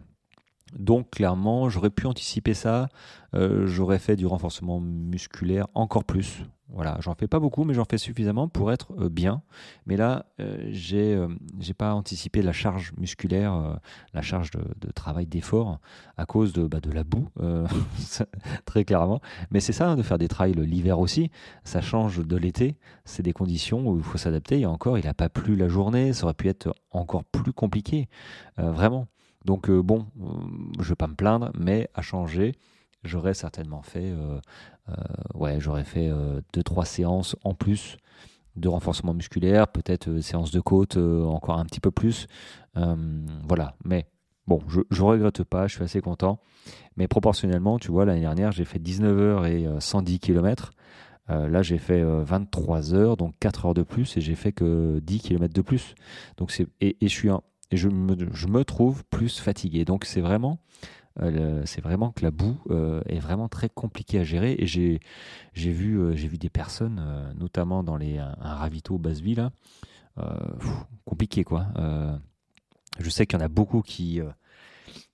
Donc 0.77 1.11
clairement, 1.11 1.69
j'aurais 1.69 1.89
pu 1.89 2.05
anticiper 2.05 2.53
ça. 2.53 2.89
j'aurais 3.33 3.99
fait 3.99 4.15
du 4.15 4.27
renforcement 4.27 4.79
musculaire 4.79 5.67
encore 5.73 6.03
plus. 6.03 6.43
Voilà, 6.73 6.97
j'en 7.01 7.13
fais 7.13 7.27
pas 7.27 7.39
beaucoup, 7.39 7.65
mais 7.65 7.75
j'en 7.75 7.85
fais 7.85 7.99
suffisamment 7.99 8.47
pour 8.47 8.71
être 8.71 8.93
euh, 8.99 9.07
bien. 9.07 9.43
Mais 9.85 9.95
là, 9.95 10.25
euh, 10.39 10.57
j'ai 10.71 11.13
euh, 11.13 11.27
j'ai 11.59 11.75
pas 11.75 11.93
anticipé 11.93 12.41
la 12.41 12.51
charge 12.51 12.93
musculaire, 12.97 13.79
la 14.13 14.21
charge 14.23 14.49
de, 14.51 14.91
travail 14.91 15.27
d'effort 15.27 15.79
à 16.17 16.25
cause 16.25 16.51
de, 16.51 16.65
bah, 16.65 16.79
de 16.79 16.91
la 16.91 17.03
boue, 17.03 17.29
très 18.65 18.85
clairement. 18.85 19.21
Mais 19.51 19.59
c'est 19.59 19.73
ça, 19.73 19.89
hein, 19.89 19.95
de 19.95 20.01
faire 20.01 20.17
des 20.17 20.27
trails 20.27 20.53
l'hiver 20.53 20.99
aussi. 20.99 21.29
Ça 21.63 21.81
change 21.81 22.25
de 22.25 22.37
l'été. 22.37 22.75
C'est 23.05 23.23
des 23.23 23.33
conditions 23.33 23.87
où 23.87 23.97
il 23.97 24.03
faut 24.03 24.17
s'adapter. 24.17 24.61
Et 24.61 24.65
encore, 24.65 24.97
il 24.97 25.05
n'a 25.05 25.13
pas 25.13 25.29
plu 25.29 25.55
la 25.55 25.67
journée. 25.67 26.13
Ça 26.13 26.25
aurait 26.25 26.33
pu 26.33 26.47
être 26.47 26.73
encore 26.91 27.23
plus 27.23 27.53
compliqué, 27.53 28.09
vraiment. 28.57 29.07
Donc 29.45 29.69
bon, 29.69 30.07
je 30.79 30.89
vais 30.89 30.95
pas 30.95 31.07
me 31.07 31.15
plaindre, 31.15 31.51
mais 31.57 31.89
à 31.93 32.01
changer 32.01 32.53
j'aurais 33.03 33.33
certainement 33.33 33.81
fait, 33.81 34.11
euh, 34.11 34.39
euh, 34.89 34.93
ouais, 35.35 35.59
j'aurais 35.59 35.83
fait 35.83 36.09
euh, 36.09 36.41
deux 36.53 36.63
trois 36.63 36.85
séances 36.85 37.35
en 37.43 37.53
plus 37.53 37.97
de 38.55 38.67
renforcement 38.67 39.13
musculaire, 39.13 39.67
peut-être 39.67 40.19
séance 40.19 40.51
de 40.51 40.59
côte 40.59 40.95
encore 40.97 41.57
un 41.57 41.65
petit 41.65 41.79
peu 41.79 41.89
plus, 41.89 42.27
voilà. 42.75 43.75
Mais 43.83 44.05
bon, 44.45 44.61
je, 44.67 44.81
je 44.91 45.01
regrette 45.01 45.43
pas, 45.43 45.65
je 45.65 45.73
suis 45.73 45.83
assez 45.83 46.01
content. 46.01 46.39
Mais 46.95 47.07
proportionnellement, 47.07 47.79
tu 47.79 47.89
vois, 47.89 48.05
l'année 48.05 48.21
dernière, 48.21 48.51
j'ai 48.51 48.63
fait 48.63 48.77
19 48.77 49.19
heures 49.19 49.45
et 49.47 49.65
110 49.79 50.19
km. 50.19 50.71
là, 51.29 51.63
j'ai 51.63 51.79
fait 51.79 52.03
23 52.03 52.93
heures, 52.93 53.17
donc 53.17 53.33
4 53.39 53.65
heures 53.65 53.73
de 53.73 53.81
plus, 53.81 54.17
et 54.17 54.21
j'ai 54.21 54.35
fait 54.35 54.51
que 54.51 54.99
10 54.99 55.21
km 55.21 55.51
de 55.51 55.61
plus. 55.63 55.95
Donc 56.37 56.51
c'est 56.51 56.67
et, 56.79 56.95
je 57.01 57.07
suis 57.07 57.29
et 57.71 57.77
je 57.77 57.89
me, 57.89 58.15
je 58.31 58.45
me 58.45 58.63
trouve 58.63 59.03
plus 59.05 59.39
fatigué. 59.39 59.83
Donc 59.83 60.05
c'est 60.05 60.21
vraiment 60.21 60.59
euh, 60.59 61.02
c'est 61.19 61.81
vraiment 61.81 62.11
que 62.11 62.23
la 62.23 62.31
boue 62.31 62.57
euh, 62.69 63.01
est 63.05 63.19
vraiment 63.19 63.47
très 63.47 63.69
compliquée 63.69 64.19
à 64.19 64.23
gérer. 64.23 64.55
Et 64.57 64.65
j'ai 64.65 64.99
vu, 65.53 65.99
euh, 65.99 66.15
j'ai 66.15 66.27
vu 66.27 66.37
des 66.37 66.49
personnes, 66.49 67.33
notamment 67.37 67.83
dans 67.83 67.97
les, 67.97 68.17
un, 68.17 68.35
ravito 68.39 68.97
basse-ville, 68.97 69.49
compliqué 71.05 71.43
quoi. 71.43 71.67
je 72.99 73.09
sais 73.09 73.25
qu'il 73.25 73.39
y 73.39 73.41
en 73.41 73.45
a 73.45 73.49
beaucoup 73.49 73.81
qui, 73.81 74.21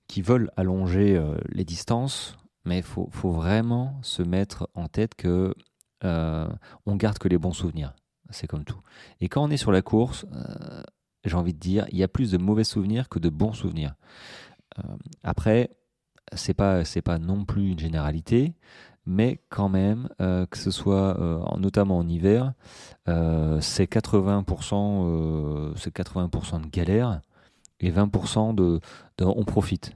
qui 0.06 0.22
veulent 0.22 0.50
allonger 0.56 1.22
les 1.48 1.64
distances, 1.64 2.36
mais 2.66 2.78
il 2.78 2.82
faut, 2.82 3.08
faut, 3.10 3.32
vraiment 3.32 3.98
se 4.02 4.22
mettre 4.22 4.68
en 4.74 4.88
tête 4.88 5.14
que 5.14 5.54
on 6.02 6.96
garde 6.96 7.18
que 7.18 7.28
les 7.28 7.38
bons 7.38 7.52
souvenirs. 7.52 7.94
C'est 8.30 8.46
comme 8.46 8.64
tout. 8.64 8.80
Et 9.20 9.28
quand 9.28 9.42
on 9.42 9.50
est 9.50 9.56
sur 9.56 9.72
la 9.72 9.82
course, 9.82 10.26
j'ai 11.24 11.34
envie 11.34 11.54
de 11.54 11.58
dire, 11.58 11.86
il 11.90 11.98
y 11.98 12.02
a 12.02 12.08
plus 12.08 12.30
de 12.30 12.38
mauvais 12.38 12.64
souvenirs 12.64 13.08
que 13.08 13.18
de 13.18 13.30
bons 13.30 13.54
souvenirs. 13.54 13.94
après, 15.22 15.70
c'est 16.32 16.54
pas 16.54 16.84
c'est 16.84 17.02
pas 17.02 17.18
non 17.18 17.44
plus 17.44 17.70
une 17.70 17.78
généralité, 17.78 18.54
mais 19.06 19.40
quand 19.48 19.68
même 19.68 20.08
euh, 20.20 20.46
que 20.46 20.58
ce 20.58 20.70
soit 20.70 21.20
euh, 21.20 21.40
notamment 21.58 21.98
en 21.98 22.08
hiver, 22.08 22.52
euh, 23.08 23.60
c'est 23.60 23.90
80% 23.90 25.72
c'est 25.76 25.94
80% 25.94 26.62
de 26.62 26.68
galère 26.68 27.20
et 27.80 27.90
20% 27.90 28.54
de, 28.54 28.80
on 29.20 29.44
profite. 29.44 29.92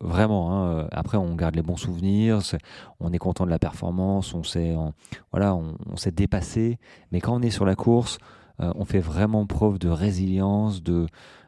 vraiment, 0.00 0.52
hein, 0.52 0.88
après 0.92 1.18
on 1.18 1.34
garde 1.34 1.56
les 1.56 1.62
bons 1.62 1.76
souvenirs, 1.76 2.40
on 3.00 3.12
est 3.12 3.18
content 3.18 3.44
de 3.44 3.50
la 3.50 3.58
performance, 3.58 4.32
on 4.34 4.42
s'est 4.42 4.74
voilà, 5.32 5.54
on, 5.54 5.96
s'est 5.96 6.12
dépassé, 6.12 6.78
mais 7.10 7.20
quand 7.20 7.34
on 7.34 7.42
est 7.42 7.50
sur 7.50 7.64
la 7.64 7.74
course, 7.74 8.18
on 8.58 8.84
fait 8.84 9.00
vraiment 9.00 9.44
preuve 9.46 9.78
de 9.78 9.88
résilience, 9.88 10.82
de 10.82 11.06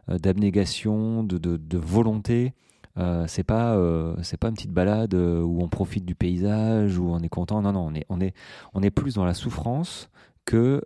d'abnégation, 0.08 1.24
de, 1.24 1.38
de, 1.38 1.56
de, 1.56 1.78
volonté 1.78 2.54
euh, 2.98 3.24
c'est 3.28 3.44
pas 3.44 3.74
euh, 3.74 4.14
c'est 4.22 4.38
pas 4.38 4.48
une 4.48 4.54
petite 4.54 4.72
balade 4.72 5.14
euh, 5.14 5.42
où 5.42 5.62
on 5.62 5.68
profite 5.68 6.04
du 6.04 6.14
paysage 6.14 6.98
où 6.98 7.10
on 7.10 7.20
est 7.20 7.28
content. 7.28 7.62
Non 7.62 7.72
non 7.72 7.86
on 7.86 7.94
est 7.94 8.06
on 8.08 8.20
est 8.20 8.34
on 8.74 8.82
est 8.82 8.90
plus 8.90 9.14
dans 9.14 9.24
la 9.24 9.34
souffrance 9.34 10.08
que 10.44 10.80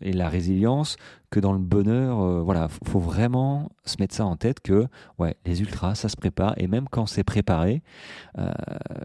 et 0.00 0.12
la 0.12 0.28
résilience 0.28 0.96
que 1.30 1.38
dans 1.38 1.52
le 1.52 1.60
bonheur. 1.60 2.42
Voilà 2.44 2.68
faut, 2.68 2.98
vraiment 2.98 3.70
se 3.84 3.96
mettre 4.00 4.14
ça 4.14 4.26
en 4.26 4.36
tête 4.36 4.60
que 4.60 4.86
ouais 5.18 5.36
les 5.46 5.60
ultras 5.60 5.94
ça 5.94 6.08
se 6.08 6.16
prépare. 6.16 6.54
Et 6.56 6.66
même 6.66 6.88
quand 6.90 7.06
c'est 7.06 7.24
préparé 7.24 7.82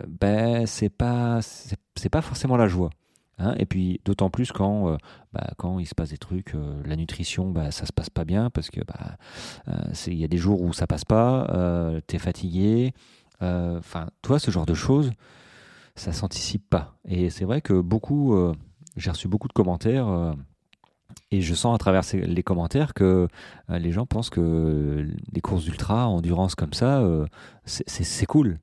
ben 0.08 0.66
c'est 0.66 0.90
pas 0.90 1.40
c'est 1.42 2.10
pas 2.10 2.22
forcément 2.22 2.58
la 2.58 2.68
joie 2.68 2.90
Hein, 3.40 3.54
et 3.60 3.66
puis 3.66 4.02
d'autant 4.04 4.32
plus 4.32 4.52
quand, 4.52 4.90
euh, 4.90 4.98
bah, 5.32 5.52
quand 5.58 5.78
il 5.78 5.86
se 5.86 5.94
passe 5.94 6.10
des 6.10 6.18
trucs, 6.18 6.56
euh, 6.56 6.82
la 6.86 6.96
nutrition, 6.96 7.52
bah, 7.52 7.70
ça 7.70 7.86
se 7.86 7.94
passe 7.94 8.10
pas 8.10 8.26
bien 8.26 8.50
parce 8.50 8.72
que 8.72 8.82
bah, 8.84 9.18
euh, 9.68 10.14
y 10.14 10.24
a 10.24 10.28
des 10.28 10.38
jours 10.38 10.62
où 10.62 10.74
ça 10.74 10.88
passe 10.88 11.06
pas, 11.06 11.48
tu 12.08 12.16
es 12.16 12.20
fatigué. 12.20 12.94
Enfin, 13.42 14.08
toi, 14.24 14.40
ce 14.40 14.50
genre 14.50 14.66
de 14.66 14.74
choses, 14.74 15.12
ça 15.96 16.12
s'anticipe 16.14 16.68
pas. 16.70 16.96
Et 17.06 17.30
c'est 17.30 17.46
vrai 17.46 17.62
que 17.62 17.80
beaucoup, 17.80 18.36
j'ai 18.96 19.12
reçu 19.12 19.28
beaucoup 19.28 19.48
de 19.48 19.54
commentaires. 19.54 20.34
Et 21.32 21.42
je 21.42 21.54
sens 21.54 21.76
à 21.76 21.78
travers 21.78 22.04
les 22.14 22.44
commentaires 22.44 22.94
que 22.94 23.28
les 23.70 23.92
gens 23.92 24.06
pensent 24.06 24.30
que 24.30 25.08
les 25.32 25.42
courses 25.42 25.66
d'ultra, 25.66 26.08
endurance 26.08 26.56
comme 26.56 26.74
ça, 26.74 27.04
c'est 27.66 28.26
cool. 28.26 28.60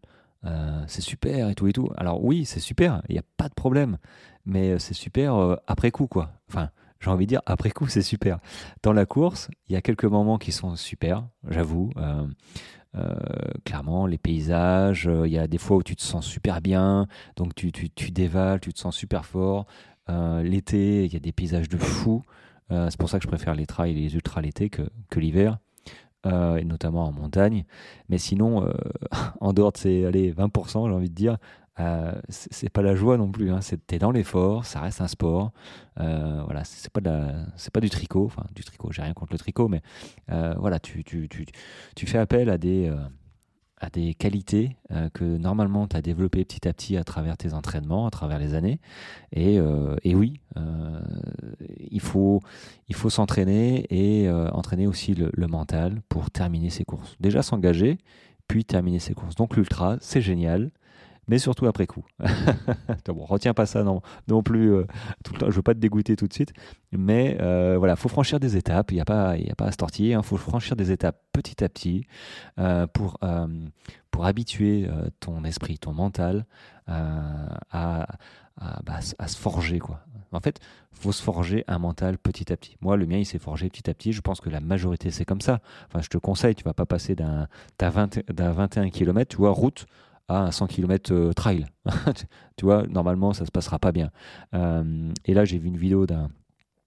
c'est 0.89 1.03
super 1.03 1.51
et 1.51 1.55
tout 1.55 1.69
et 1.69 1.73
tout. 1.73 1.91
Alors 1.97 2.25
oui, 2.25 2.45
c'est 2.45 2.61
super, 2.61 3.03
il 3.09 3.13
n'y 3.13 3.21
a 3.21 3.25
pas 3.37 3.49
de 3.49 3.55
problème. 3.55 3.99
Mais 4.47 4.79
c'est 4.79 4.95
super 4.95 5.59
après 5.67 5.91
coup, 5.91 6.07
quoi. 6.07 6.33
Enfin, 6.49 6.71
j'ai 7.05 7.11
envie 7.11 7.27
de 7.27 7.29
dire, 7.29 7.43
après 7.45 7.71
coup, 7.71 7.87
c'est 7.87 8.03
super. 8.03 8.39
Dans 8.83 8.95
la 8.95 9.05
course, 9.05 9.51
il 9.69 9.75
y 9.75 9.77
a 9.77 9.83
quelques 9.83 10.05
moments 10.05 10.39
qui 10.39 10.53
sont 10.53 10.75
super, 10.75 11.27
j'avoue. 11.51 11.91
Euh, 11.99 12.27
euh, 12.97 13.15
clairement, 13.65 14.07
les 14.07 14.17
paysages, 14.17 15.07
euh, 15.07 15.27
il 15.27 15.33
y 15.33 15.39
a 15.39 15.47
des 15.47 15.59
fois 15.59 15.77
où 15.77 15.83
tu 15.83 15.97
te 15.97 16.03
sens 16.03 16.25
super 16.25 16.63
bien, 16.63 17.07
donc 17.37 17.55
tu, 17.55 17.73
tu, 17.73 17.91
tu 17.91 18.11
dévales, 18.11 18.61
tu 18.61 18.73
te 18.73 18.79
sens 18.79 18.97
super 18.97 19.27
fort. 19.27 19.67
l'été, 20.09 21.05
il 21.05 21.13
y 21.13 21.17
a 21.17 21.21
des 21.21 21.33
paysages 21.33 21.69
de 21.69 21.77
fou. 21.77 22.23
c'est 22.71 22.97
pour 22.99 23.11
ça 23.11 23.19
que 23.19 23.25
je 23.25 23.29
préfère 23.29 23.55
les 23.55 23.67
trails 23.67 23.91
et 23.91 23.95
les 23.95 24.15
ultras 24.15 24.41
l'été 24.41 24.71
que, 24.71 24.83
que 25.11 25.21
l'hiver. 25.21 25.59
et 26.25 26.65
notamment 26.65 27.05
en 27.05 27.13
montagne. 27.13 27.65
Mais 28.09 28.19
sinon, 28.19 28.67
en 29.41 29.53
dehors 29.53 29.73
de 29.73 29.79
ces 29.79 30.07
allez, 30.07 30.33
20%, 30.33 30.89
j'ai 30.89 30.95
envie 30.95 31.11
de 31.11 31.15
dire, 31.15 31.37
euh, 31.81 32.13
c'est 32.29 32.71
pas 32.71 32.83
la 32.83 32.95
joie 32.95 33.17
non 33.17 33.31
plus. 33.31 33.51
Hein. 33.51 33.61
T'es 33.87 33.99
dans 33.99 34.13
l'effort, 34.13 34.65
ça 34.65 34.81
reste 34.81 35.01
un 35.01 35.09
sport. 35.09 35.53
Euh, 36.01 36.43
voilà, 36.45 36.65
c'est 36.65 36.91
pas 36.91 37.01
c'est 37.57 37.73
pas 37.73 37.81
du 37.81 37.91
tricot. 37.91 38.27
Enfin, 38.27 38.45
du 38.55 38.63
tricot. 38.63 38.93
J'ai 38.93 39.03
rien 39.03 39.13
contre 39.13 39.33
le 39.33 39.39
tricot, 39.39 39.69
mais 39.69 39.83
euh, 40.31 40.55
voilà, 40.59 40.79
tu, 40.79 41.03
tu, 41.05 41.29
tu, 41.29 41.47
tu, 41.97 42.07
fais 42.07 42.19
appel 42.19 42.49
à 42.49 42.59
des 42.59 42.89
euh, 42.89 42.97
à 43.79 43.91
des 43.91 44.15
qualités 44.15 44.77
euh, 44.93 45.09
que 45.11 45.25
normalement 45.25 45.89
tu 45.89 45.97
as 45.97 46.03
développées 46.03 46.45
petit 46.45 46.69
à 46.69 46.73
petit 46.73 46.97
à 46.97 47.03
travers 47.03 47.37
tes 47.37 47.55
entraînements, 47.55 48.07
à 48.07 48.11
travers 48.11 48.39
les 48.39 48.55
années. 48.55 48.81
Et, 49.33 49.57
et 50.03 50.15
oui, 50.15 50.41
il 51.91 52.01
faut 52.01 52.41
il 52.89 52.95
faut 52.95 53.11
s'entraîner 53.11 53.87
et 53.91 54.31
entraîner 54.31 54.87
aussi 54.87 55.15
le, 55.15 55.31
le 55.35 55.47
mental 55.49 56.03
pour 56.09 56.31
terminer 56.31 56.71
ses 56.71 56.85
courses. 56.85 57.17
Déjà 57.19 57.43
s'engager, 57.43 57.99
puis 58.47 58.65
terminer 58.65 59.01
ses 59.01 59.15
courses. 59.15 59.35
Donc 59.35 59.57
l'ultra, 59.57 59.97
c'est 60.01 60.21
génial 60.21 60.71
mais 61.29 61.39
surtout 61.39 61.67
après 61.67 61.87
coup. 61.87 62.05
bon, 63.07 63.25
retiens 63.25 63.55
pas 63.55 63.67
ça 63.67 63.83
non, 63.83 64.03
non 64.29 64.43
plus 64.43 64.73
euh, 64.73 64.85
tout 65.25 65.33
le 65.35 65.39
temps. 65.39 65.51
Je 65.51 65.57
veux 65.57 65.63
pas 65.63 65.75
te 65.75 65.79
dégoûter 65.79 66.17
tout 66.17 66.27
de 66.27 66.33
suite, 66.33 66.53
mais 66.93 67.37
euh, 67.41 67.77
voilà, 67.79 67.97
faut 67.97 68.09
franchir 68.09 68.41
des 68.41 68.57
étapes. 68.57 68.91
Il 68.91 68.95
n'y 68.95 69.01
a 69.01 69.05
pas, 69.05 69.33
a 69.33 69.55
pas 69.57 69.67
à 69.67 69.73
se 69.73 69.77
tortiller. 69.77 70.11
Il 70.11 70.15
hein. 70.15 70.23
faut 70.23 70.37
franchir 70.37 70.77
des 70.77 70.91
étapes 70.91 71.21
petit 71.33 71.63
à 71.65 71.69
petit 71.69 72.07
euh, 72.59 72.87
pour 72.87 73.19
pour 74.11 74.27
habituer 74.27 74.89
ton 75.19 75.45
esprit, 75.45 75.79
ton 75.79 75.93
mental 75.93 76.47
à, 76.87 78.07
bah, 78.57 79.01
à, 79.19 79.29
se 79.29 79.37
forger 79.37 79.81
quoi. 79.81 80.01
En 80.31 80.41
fait, 80.41 80.61
faut 80.93 81.13
se 81.13 81.23
forger 81.23 81.65
un 81.69 81.79
mental 81.79 82.19
petit 82.19 82.53
à 82.53 82.57
petit. 82.57 82.77
Moi, 82.81 82.97
le 82.97 83.07
mien, 83.07 83.19
il 83.19 83.27
s'est 83.27 83.39
forgé 83.39 83.69
petit 83.71 83.89
à 83.89 83.95
petit. 83.95 84.13
Je 84.13 84.21
pense 84.21 84.41
que 84.41 84.51
la 84.51 84.61
majorité, 84.61 85.11
c'est 85.11 85.25
comme 85.25 85.41
ça. 85.41 85.61
Enfin, 85.87 86.01
je 86.03 86.09
te 86.09 86.19
conseille, 86.19 86.55
tu 86.55 86.65
vas 86.65 86.75
pas 86.75 86.87
passer 86.87 87.15
d'un 87.15 87.49
21 87.81 88.91
km, 88.91 89.29
tu 89.29 89.37
vois, 89.37 89.51
route 89.51 89.87
à 90.29 90.41
un 90.41 90.51
100 90.51 90.67
km 90.67 91.13
euh, 91.13 91.33
trail. 91.33 91.67
tu 92.57 92.65
vois, 92.65 92.87
normalement, 92.87 93.33
ça 93.33 93.45
se 93.45 93.51
passera 93.51 93.79
pas 93.79 93.93
bien. 93.93 94.11
Euh, 94.55 95.13
et 95.25 95.35
là, 95.35 95.45
j'ai 95.45 95.59
vu 95.59 95.69
une 95.69 95.77
vidéo 95.77 96.07
d'un 96.07 96.31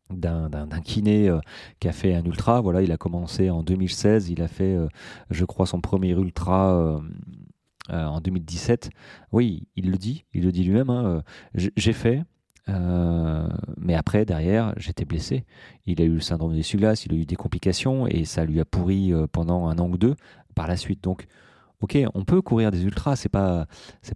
d'un 0.10 0.70
kiné 0.86 1.28
euh, 1.28 1.40
qui 1.82 1.90
a 1.90 1.92
fait 1.92 2.14
un 2.14 2.24
ultra. 2.24 2.62
Voilà, 2.62 2.82
il 2.82 2.94
a 2.94 2.98
commencé 2.98 3.50
en 3.50 3.62
2016, 3.62 4.30
il 4.30 4.42
a 4.42 4.48
fait, 4.48 4.78
je 5.30 5.44
crois, 5.44 5.66
son 5.66 5.82
premier 5.82 6.12
ultra 6.12 7.02
en 7.90 8.22
2017. 8.22 8.90
Oui, 9.34 9.68
il 9.76 9.92
le 9.92 9.98
dit, 9.98 10.24
il 10.34 10.46
le 10.46 10.54
dit 10.54 10.64
lui-même. 10.64 10.90
Hein, 10.90 11.24
j'ai 11.54 11.92
fait, 11.92 12.24
mais 12.68 13.96
après, 13.96 14.24
derrière, 14.24 14.74
j'étais 14.78 15.04
blessé. 15.04 15.44
Il 15.86 16.02
a 16.02 16.06
eu 16.06 16.14
le 16.14 16.22
syndrome 16.22 16.56
des 16.56 16.78
glaces 16.78 17.06
il 17.06 17.12
a 17.12 17.18
eu 17.18 17.26
des 17.26 17.36
complications 17.36 18.08
et 18.08 18.24
ça 18.24 18.46
lui 18.46 18.62
a 18.62 18.66
pourri 18.66 19.12
pendant 19.34 19.68
un 19.68 19.78
an 19.78 19.90
ou 19.90 19.98
deux 19.98 20.16
par 20.56 20.68
la 20.68 20.78
suite. 20.78 21.04
Donc, 21.04 21.28
ok, 21.82 21.98
on 22.14 22.24
peut 22.24 22.42
courir 22.42 22.72
des 22.72 22.84
ultras, 22.84 23.16
c'est 23.16 23.30
pas, 23.30 23.68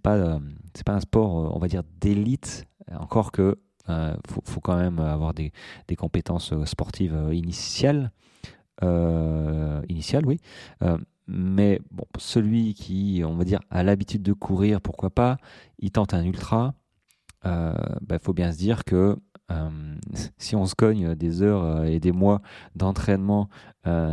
euh, 0.06 0.40
pas 0.84 0.94
un 0.94 1.00
sport, 1.00 1.38
euh, 1.38 1.50
on 1.52 1.58
va 1.58 1.68
dire, 1.68 1.82
d'élite, 2.00 2.66
encore 2.92 3.32
que 3.32 3.58
euh, 3.88 4.14
faut, 4.44 4.60
quand 4.60 4.76
même 4.76 4.98
avoir 4.98 5.34
des, 5.34 5.52
compétences 5.96 6.52
sportives 6.64 7.28
initiales, 7.32 8.10
initiales, 9.88 10.26
oui. 10.26 10.38
mais 11.28 11.80
celui 12.18 12.74
qui, 12.74 13.22
on 13.24 13.36
va 13.36 13.44
dire, 13.44 13.60
a 13.70 13.82
l'habitude 13.82 14.22
de 14.22 14.32
courir, 14.32 14.80
pourquoi 14.80 15.10
pas, 15.10 15.36
il 15.78 15.90
tente 15.90 16.14
un 16.14 16.24
ultra. 16.24 16.74
Il 17.44 17.50
bah, 18.02 18.18
faut 18.20 18.32
bien 18.32 18.52
se 18.52 18.58
dire 18.58 18.84
que 18.84 19.18
si 20.38 20.56
on 20.56 20.66
se 20.66 20.74
cogne 20.74 21.14
des 21.14 21.42
heures 21.42 21.84
et 21.84 22.00
des 22.00 22.12
mois 22.12 22.40
d'entraînement, 22.76 23.48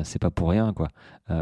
c'est 0.04 0.20
pas 0.20 0.32
pour 0.32 0.50
rien, 0.50 0.74
quoi. 0.74 0.90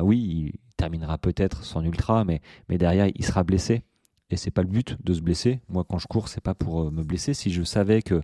oui, 0.01 0.53
terminera 0.77 1.17
peut-être 1.17 1.63
son 1.63 1.83
ultra, 1.83 2.23
mais 2.23 2.41
derrière, 2.69 3.07
il 3.13 3.25
sera 3.25 3.43
blessé. 3.43 3.83
Et 4.29 4.35
c'est 4.35 4.51
pas 4.51 4.61
le 4.61 4.67
but 4.67 4.97
de 5.01 5.13
se 5.13 5.21
blesser. 5.21 5.61
Moi, 5.69 5.85
quand 5.87 5.99
je 5.99 6.07
cours, 6.07 6.27
c'est 6.27 6.41
pas 6.41 6.53
pour 6.53 6.81
euh, 6.81 6.91
me 6.91 7.03
blesser. 7.03 7.33
Si 7.33 7.49
je 7.49 7.63
savais 7.63 8.01
que 8.01 8.21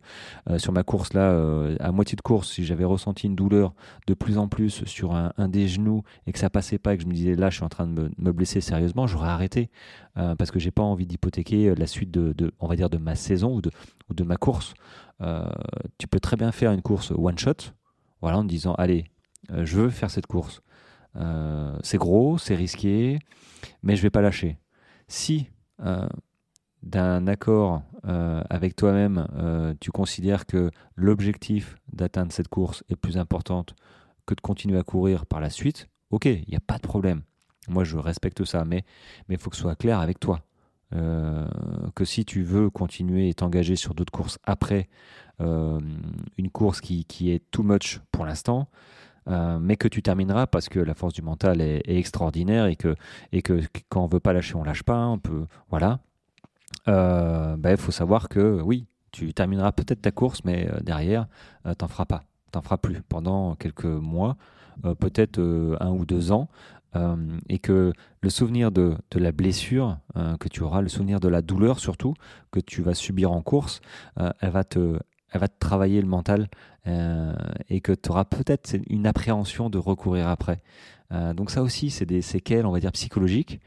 euh, 0.50 0.58
sur 0.58 0.74
ma 0.74 0.84
course 0.84 1.14
là, 1.14 1.32
euh, 1.32 1.78
à 1.80 1.94
moitié 1.94 2.18
de 2.18 2.22
course, 2.22 2.52
si 2.52 2.66
j'avais 2.66 2.84
ressenti 2.84 3.28
une 3.28 3.36
douleur 3.36 3.74
de 4.08 4.14
plus 4.14 4.38
en 4.38 4.50
plus 4.50 4.84
sur 4.84 5.16
un, 5.16 5.32
des 5.48 5.68
genoux 5.70 6.04
et 6.28 6.34
que 6.34 6.40
ça 6.40 6.50
passait 6.50 6.78
pas 6.78 6.94
et 6.94 6.98
que 6.98 7.04
je 7.04 7.08
me 7.08 7.14
disais 7.14 7.36
là, 7.36 7.50
je 7.50 7.56
suis 7.56 7.64
en 7.64 7.70
train 7.70 7.88
de 7.88 8.12
me, 8.18 8.32
blesser 8.34 8.60
sérieusement, 8.60 9.08
j'aurais 9.08 9.30
arrêté 9.30 9.70
parce 10.16 10.52
que 10.52 10.60
j'ai 10.60 10.72
pas 10.72 10.84
envie 10.84 11.06
d'hypothéquer 11.06 11.76
la 11.76 11.88
suite 11.88 12.12
de, 12.12 12.34
de, 12.34 12.52
on 12.60 12.68
va 12.68 12.76
dire, 12.76 12.90
de 12.90 12.98
ma 12.98 13.16
saison 13.16 13.56
ou 13.56 13.62
de, 13.62 13.72
de 14.10 14.24
ma 14.24 14.38
course. 14.38 14.74
tu 15.98 16.08
peux 16.08 16.20
très 16.20 16.36
bien 16.36 16.52
faire 16.52 16.72
une 16.72 16.82
course 16.82 17.12
one 17.12 17.38
shot, 17.38 17.74
voilà, 18.22 18.40
en 18.40 18.44
disant 18.44 18.74
allez, 18.76 19.06
je 19.52 19.78
veux 19.78 19.90
faire 19.90 20.10
cette 20.10 20.28
course. 20.28 20.62
C'est 21.84 21.98
gros, 21.98 22.38
c'est 22.38 22.56
risqué, 22.56 23.20
mais 23.84 23.96
je 23.96 24.02
vais 24.02 24.10
pas 24.10 24.22
lâcher. 24.22 24.58
Si 25.08 25.48
d'un 26.84 27.28
accord 27.28 27.82
euh, 28.06 28.44
avec 28.50 28.76
toi-même, 28.76 29.28
tu 29.80 29.92
considères 29.92 30.46
que 30.46 30.72
l'objectif 30.96 31.78
d'atteindre 31.92 32.32
cette 32.32 32.48
course 32.48 32.84
est 32.90 32.96
plus 32.96 33.18
importante 33.18 33.76
que 34.26 34.34
de 34.34 34.42
continuer 34.42 34.78
à 34.78 34.84
courir 34.84 35.26
par 35.26 35.40
la 35.40 35.50
suite, 35.50 35.90
ok, 36.12 36.26
il 36.26 36.46
n'y 36.50 36.56
a 36.56 36.62
pas 36.66 36.78
de 36.78 36.84
problème. 36.84 37.24
Moi, 37.68 37.84
je 37.84 37.98
respecte 37.98 38.44
ça, 38.44 38.66
mais 38.66 38.84
il 39.30 39.38
faut 39.38 39.50
que 39.50 39.56
ce 39.56 39.62
soit 39.62 39.76
clair 39.76 40.00
avec 40.00 40.20
toi. 40.20 40.42
que 40.92 42.06
si 42.06 42.24
tu 42.24 42.44
veux 42.44 42.70
continuer 42.70 43.30
et 43.30 43.34
t'engager 43.34 43.76
sur 43.76 43.94
d'autres 43.96 44.14
courses 44.14 44.38
après 44.44 44.90
une 45.40 46.50
course 46.52 46.82
qui, 46.82 47.06
qui, 47.06 47.32
est 47.32 47.44
too 47.52 47.64
much 47.64 48.00
pour 48.12 48.26
l'instant, 48.26 48.68
euh, 49.28 49.60
mais 49.60 49.78
que 49.78 49.88
tu 49.88 50.02
termineras 50.02 50.48
parce 50.48 50.70
que 50.70 50.80
la 50.80 50.94
force 50.94 51.14
du 51.14 51.22
mental 51.22 51.62
est, 51.62 51.82
extraordinaire 51.86 52.66
et 52.66 52.76
que, 52.76 52.96
et 53.32 53.42
que 53.42 53.62
quand 53.90 54.04
on 54.04 54.08
veut 54.08 54.20
pas 54.20 54.34
lâcher, 54.34 54.56
on 54.56 54.64
lâche 54.64 54.84
pas. 54.84 55.08
On 55.08 55.20
peut, 55.20 55.46
voilà. 55.70 56.00
Il 56.88 56.94
euh, 56.94 57.56
ben, 57.58 57.78
faut 57.78 57.92
savoir 57.92 58.30
que 58.30 58.62
oui, 58.62 58.88
tu 59.12 59.34
termineras 59.34 59.72
peut-être 59.72 60.02
ta 60.02 60.12
course, 60.12 60.44
mais 60.44 60.68
euh, 60.70 60.80
derrière, 60.82 61.28
t'en 61.78 61.88
feras 61.88 62.06
pas, 62.06 62.24
t'en 62.52 62.62
feras 62.62 62.78
plus 62.78 63.02
pendant 63.04 63.56
quelques 63.56 63.86
mois, 63.86 64.38
peut-être 65.00 65.40
un 65.80 65.92
ou 65.92 66.06
deux 66.06 66.32
ans. 66.32 66.50
et 67.48 67.60
que 67.60 67.94
le 68.22 68.30
souvenir 68.30 68.72
de, 68.72 68.96
de 69.12 69.20
la 69.20 69.32
blessure 69.32 69.98
que 70.40 70.48
tu 70.50 70.62
auras, 70.62 70.82
le 70.82 70.90
souvenir 70.90 71.20
de 71.20 71.28
la 71.28 71.42
douleur 71.42 71.80
surtout 71.80 72.16
que 72.52 72.60
tu 72.60 72.82
vas 72.82 72.96
subir 72.96 73.32
en 73.32 73.42
course, 73.42 73.82
elle 74.18 74.50
va 74.50 74.64
te, 74.64 75.00
elle 75.34 75.42
va 75.42 75.48
te 75.48 75.60
travailler 75.60 76.00
le 76.00 76.08
mental 76.08 76.48
euh, 76.88 77.34
et 77.70 77.82
que 77.82 77.92
tu 77.92 78.10
auras 78.10 78.24
peut-être 78.24 78.76
une 78.88 79.08
appréhension 79.08 79.70
de 79.70 79.78
recourir 79.78 80.28
après. 80.28 80.62
Euh, 81.12 81.34
donc 81.34 81.50
ça 81.50 81.64
aussi, 81.64 81.90
c'est 81.90 82.06
des 82.06 82.22
séquelles, 82.22 82.66
on 82.66 82.72
va 82.72 82.80
dire, 82.80 82.92
psychologiques 82.92 83.60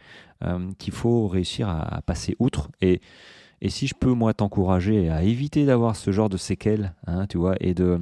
euh, 0.44 0.70
qu'il 0.78 0.92
faut 0.92 1.26
réussir 1.26 1.68
à, 1.68 2.00
passer 2.02 2.36
outre. 2.38 2.70
Et, 2.80 3.00
et 3.60 3.68
si 3.68 3.88
je 3.88 3.94
peux, 3.94 4.12
moi, 4.12 4.32
t'encourager 4.32 5.10
à 5.10 5.22
éviter 5.22 5.66
d'avoir 5.66 5.96
ce 5.96 6.12
genre 6.12 6.28
de 6.28 6.36
séquelles, 6.36 6.94
hein, 7.06 7.26
tu 7.26 7.36
vois, 7.36 7.56
et 7.60 7.74
de 7.74 8.00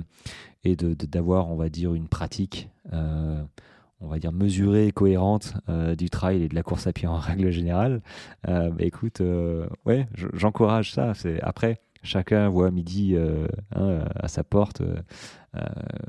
et 0.67 0.77
d'avoir, 0.77 1.51
on 1.51 1.57
va 1.57 1.69
dire, 1.69 1.93
une 1.93 2.09
pratique, 2.09 2.71
on 2.91 4.07
va 4.09 4.19
dire, 4.19 4.33
mesurée, 4.33 4.93
cohérente 4.93 5.53
du 5.99 6.09
trail 6.09 6.43
et 6.43 6.49
de 6.49 6.55
la 6.55 6.63
course 6.63 6.87
à 6.87 6.95
pied 6.95 7.07
en 7.07 7.17
règle 7.19 7.51
générale, 7.51 8.01
bah, 8.45 8.73
écoute, 8.79 9.21
ouais, 9.85 10.09
j'encourage 10.33 10.95
ça. 10.95 11.13
Après 11.43 11.84
Chacun 12.05 12.51
voit 12.51 12.71
midi 12.71 13.15
euh, 13.17 13.49
à 14.15 14.29
sa 14.29 14.45
porte. 14.45 14.83
Euh, 14.83 15.01
euh, 15.57 15.65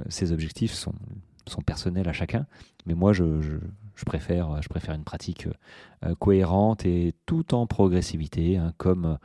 ses 0.10 0.34
objectifs 0.34 0.74
sont, 0.74 0.94
personnels 1.66 2.10
à 2.10 2.14
chacun. 2.14 2.46
Mais 2.86 2.94
moi, 2.94 3.14
je, 3.14 3.60
préfère, 4.06 4.60
une 4.90 5.04
pratique 5.04 5.48
cohérente 6.20 6.86
et 6.86 7.14
tout 7.26 7.56
en 7.56 7.66
progressivité, 7.66 8.58
hein, 8.58 8.74
comme, 8.78 9.18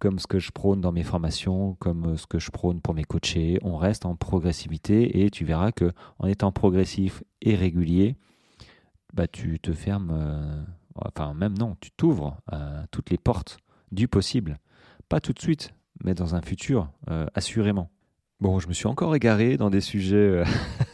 comme 0.00 0.18
ce 0.18 0.26
que 0.26 0.38
je 0.38 0.50
prône 0.50 0.80
dans 0.80 0.92
mes 0.92 1.02
formations, 1.02 1.74
comme 1.74 2.16
ce 2.16 2.26
que 2.26 2.38
je 2.38 2.50
prône 2.50 2.80
pour 2.80 2.94
mes 2.94 3.04
coachés. 3.04 3.58
On 3.62 3.76
reste 3.76 4.06
en 4.06 4.16
progressivité 4.16 5.24
et 5.24 5.30
tu 5.30 5.44
verras 5.44 5.72
que 5.72 5.92
en 6.18 6.26
étant 6.26 6.52
progressif 6.52 7.22
et 7.42 7.54
régulier, 7.54 8.16
bah, 9.12 9.26
tu 9.26 9.58
te 9.60 9.72
fermes, 9.72 10.64
enfin 10.94 11.34
même 11.34 11.58
non, 11.58 11.76
tu 11.80 11.90
t'ouvres 11.90 12.40
toutes 12.92 13.10
les 13.10 13.18
portes 13.18 13.58
du 13.92 14.08
possible 14.08 14.58
Pas 15.08 15.20
tout 15.20 15.32
de 15.32 15.40
suite, 15.40 15.74
mais 16.04 16.14
dans 16.14 16.34
un 16.34 16.42
futur, 16.42 16.90
assurément. 17.34 17.90
Bon, 18.40 18.58
je 18.58 18.66
me 18.66 18.72
suis 18.72 18.88
encore 18.88 19.14
égaré 19.14 19.56
dans 19.56 19.70
des 19.70 19.80
sujets 19.80 20.16
euh, 20.16 20.44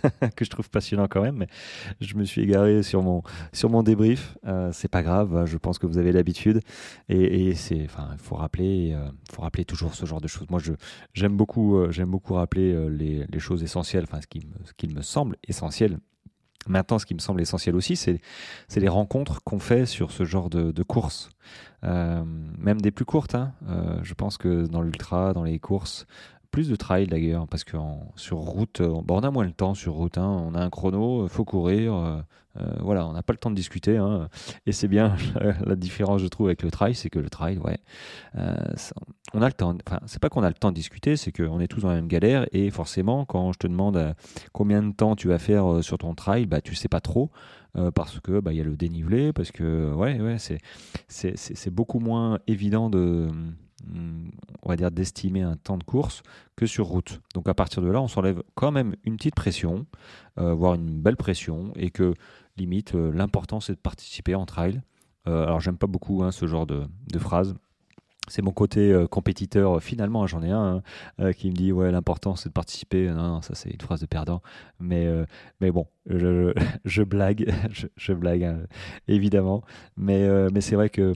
que 0.37 0.45
je 0.45 0.51
trouve 0.51 0.69
passionnants 0.69 1.09
quand 1.09 1.23
même, 1.23 1.37
mais 1.37 1.49
je 2.01 2.15
me 2.15 2.25
suis 2.25 2.43
égaré 2.43 2.83
sur 2.83 3.03
mon, 3.03 3.23
sur 3.53 3.71
mon 3.71 3.83
débrief. 3.83 4.37
Euh, 4.47 4.71
c'est 4.73 4.89
pas 4.89 5.03
grave, 5.03 5.47
je 5.47 5.57
pense 5.57 5.79
que 5.79 5.87
vous 5.87 5.97
avez 5.97 6.13
l'habitude. 6.13 6.61
Et, 7.09 7.55
c'est, 7.55 7.83
enfin, 7.85 8.11
il 8.13 8.19
faut 8.19 8.37
rappeler, 8.37 8.93
euh, 8.95 9.11
faut 9.33 9.43
rappeler 9.43 9.65
toujours 9.65 9.95
ce 9.95 10.05
genre 10.05 10.21
de 10.21 10.29
choses. 10.29 10.49
Moi, 10.51 10.61
je, 10.61 10.75
j'aime 11.15 11.37
beaucoup, 11.37 11.77
euh, 11.77 11.91
j'aime 11.91 12.11
beaucoup 12.11 12.35
rappeler 12.35 12.89
les, 12.91 13.27
les, 13.27 13.39
choses 13.41 13.63
essentielles, 13.63 14.05
enfin, 14.05 14.21
ce 14.21 14.39
ce 14.67 14.73
qui 14.75 14.89
me 14.89 15.03
semble 15.03 15.37
essentiel. 15.49 15.99
Maintenant, 16.69 16.99
ce 16.99 17.07
qui 17.07 17.15
me 17.15 17.21
semble 17.21 17.41
essentiel 17.41 17.75
aussi, 17.75 17.97
c'est, 17.97 18.21
les 18.77 18.89
rencontres 18.89 19.43
qu'on 19.43 19.59
fait 19.59 19.87
sur 19.87 20.13
ce 20.13 20.25
genre 20.25 20.51
de, 20.51 20.83
courses. 20.83 21.31
même 21.83 22.81
des 22.81 22.91
plus 22.91 23.05
courtes. 23.05 23.35
Hein. 23.35 23.53
je 24.03 24.15
pense 24.15 24.37
que 24.37 24.67
dans 24.67 24.83
l'ultra, 24.83 25.33
dans 25.33 25.45
les 25.45 25.59
courses, 25.59 26.07
plus 26.51 26.69
de 26.69 26.77
trail 26.77 27.07
d'ailleurs, 27.07 27.47
parce 27.49 27.65
que 27.65 27.77
sur 28.17 28.39
route, 28.39 28.81
euh, 28.81 29.03
on 29.09 29.21
a 29.21 29.31
moins 29.31 29.45
le 29.45 29.53
temps 29.53 29.75
sur 29.75 29.95
route, 29.95 30.19
hein. 30.19 30.27
on 30.27 30.55
a 30.55 30.61
un 30.61 30.71
chrono, 30.71 31.25
euh, 31.25 31.29
faut 31.29 31.45
courir, 31.45 31.95
euh, 31.95 32.21
voilà, 32.81 33.07
on 33.07 33.13
n'a 33.13 33.23
pas 33.23 33.33
le 33.33 33.39
temps 33.39 33.51
de 33.51 33.55
discuter, 33.55 33.97
hein. 33.97 34.29
et 34.67 34.73
c'est 34.73 34.89
bien 34.89 35.17
la 35.65 35.77
différence 35.77 36.21
je 36.21 36.27
trouve 36.27 36.47
avec 36.49 36.63
le 36.63 36.71
trail, 36.71 36.95
c'est 36.95 37.11
que 37.11 37.19
le 37.19 37.31
trail, 37.31 37.59
ouais, 37.59 37.79
on 39.33 39.43
a 39.43 39.47
le 39.47 39.53
temps, 39.53 39.77
enfin 39.87 40.01
c'est 40.07 40.21
pas 40.21 40.29
qu'on 40.29 40.43
a 40.43 40.49
le 40.49 40.55
temps 40.55 40.71
de 40.71 40.75
discuter, 40.75 41.17
c'est 41.17 41.33
qu'on 41.33 41.61
est 41.61 41.69
tous 41.69 41.81
dans 41.81 41.89
la 41.89 41.95
même 41.95 42.09
galère, 42.09 42.47
et 42.53 42.71
forcément 42.71 43.25
quand 43.25 43.53
je 43.53 43.59
te 43.59 43.67
demande 43.67 44.15
combien 44.53 44.83
de 44.83 44.93
temps 44.93 45.17
tu 45.17 45.29
vas 45.29 45.39
faire 45.39 45.83
sur 45.83 45.99
ton 45.99 46.15
trail, 46.15 46.47
bah 46.47 46.61
tu 46.61 46.75
sais 46.75 46.89
pas 46.89 47.01
trop, 47.01 47.31
parce 47.95 48.21
que 48.21 48.41
bah 48.41 48.53
il 48.53 48.59
y 48.59 48.61
a 48.61 48.65
le 48.65 48.77
dénivelé, 48.77 49.33
parce 49.33 49.53
que 49.53 49.93
ouais 49.95 50.21
ouais 50.21 50.37
c'est 51.09 51.71
beaucoup 51.71 52.01
moins 52.01 52.41
évident 52.47 52.91
de 52.91 53.29
on 54.63 54.69
va 54.69 54.77
dire, 54.77 54.91
d'estimer 54.91 55.43
un 55.43 55.57
temps 55.57 55.79
de 55.79 55.85
course 55.85 56.23
que 56.57 56.67
sur 56.67 56.87
route. 56.87 57.21
Donc 57.35 57.49
à 57.49 57.55
partir 57.55 57.83
de 57.83 57.89
là, 57.89 58.01
on 58.01 58.09
s'enlève 58.09 58.43
quand 58.55 58.71
même 58.71 58.95
une 59.05 59.17
petite 59.17 59.35
pression, 59.35 59.87
euh, 60.39 60.53
voire 60.55 60.75
une 60.75 61.01
belle 61.01 61.17
pression, 61.17 61.73
et 61.77 61.91
que 61.91 62.15
limite, 62.57 62.95
euh, 62.95 63.13
l'important 63.13 63.61
c'est 63.61 63.75
de 63.75 63.79
participer 63.79 64.35
en 64.35 64.47
trail. 64.47 64.81
Euh, 65.29 65.45
alors 65.45 65.61
j'aime 65.61 65.77
pas 65.77 65.87
beaucoup 65.87 66.23
hein, 66.23 66.31
ce 66.31 66.47
genre 66.47 66.67
de, 66.67 66.87
phrase. 67.19 67.55
C'est 68.29 68.43
mon 68.43 68.53
côté 68.53 69.07
compétiteur, 69.11 69.83
finalement, 69.83 70.25
j'en 70.29 70.41
ai 70.43 70.53
un 70.53 70.83
hein, 71.19 71.33
qui 71.33 71.49
me 71.51 71.55
dit 71.55 71.73
ouais 71.73 71.91
l'important 71.91 72.37
c'est 72.37 72.51
de 72.51 72.53
participer. 72.53 73.09
Non, 73.09 73.27
non 73.27 73.43
ça 73.43 73.57
c'est 73.57 73.71
une 73.71 73.81
phrase 73.81 74.01
de 74.01 74.07
perdant. 74.07 74.41
Mais, 74.79 75.09
mais 75.61 75.73
bon, 75.73 75.89
je, 76.07 76.53
blague, 77.03 77.53
je, 77.97 78.13
blague 78.13 78.45
hein, 78.45 78.61
évidemment. 79.09 79.65
Mais, 79.97 80.29
mais 80.53 80.61
c'est 80.61 80.77
vrai 80.77 80.91
que 80.91 81.13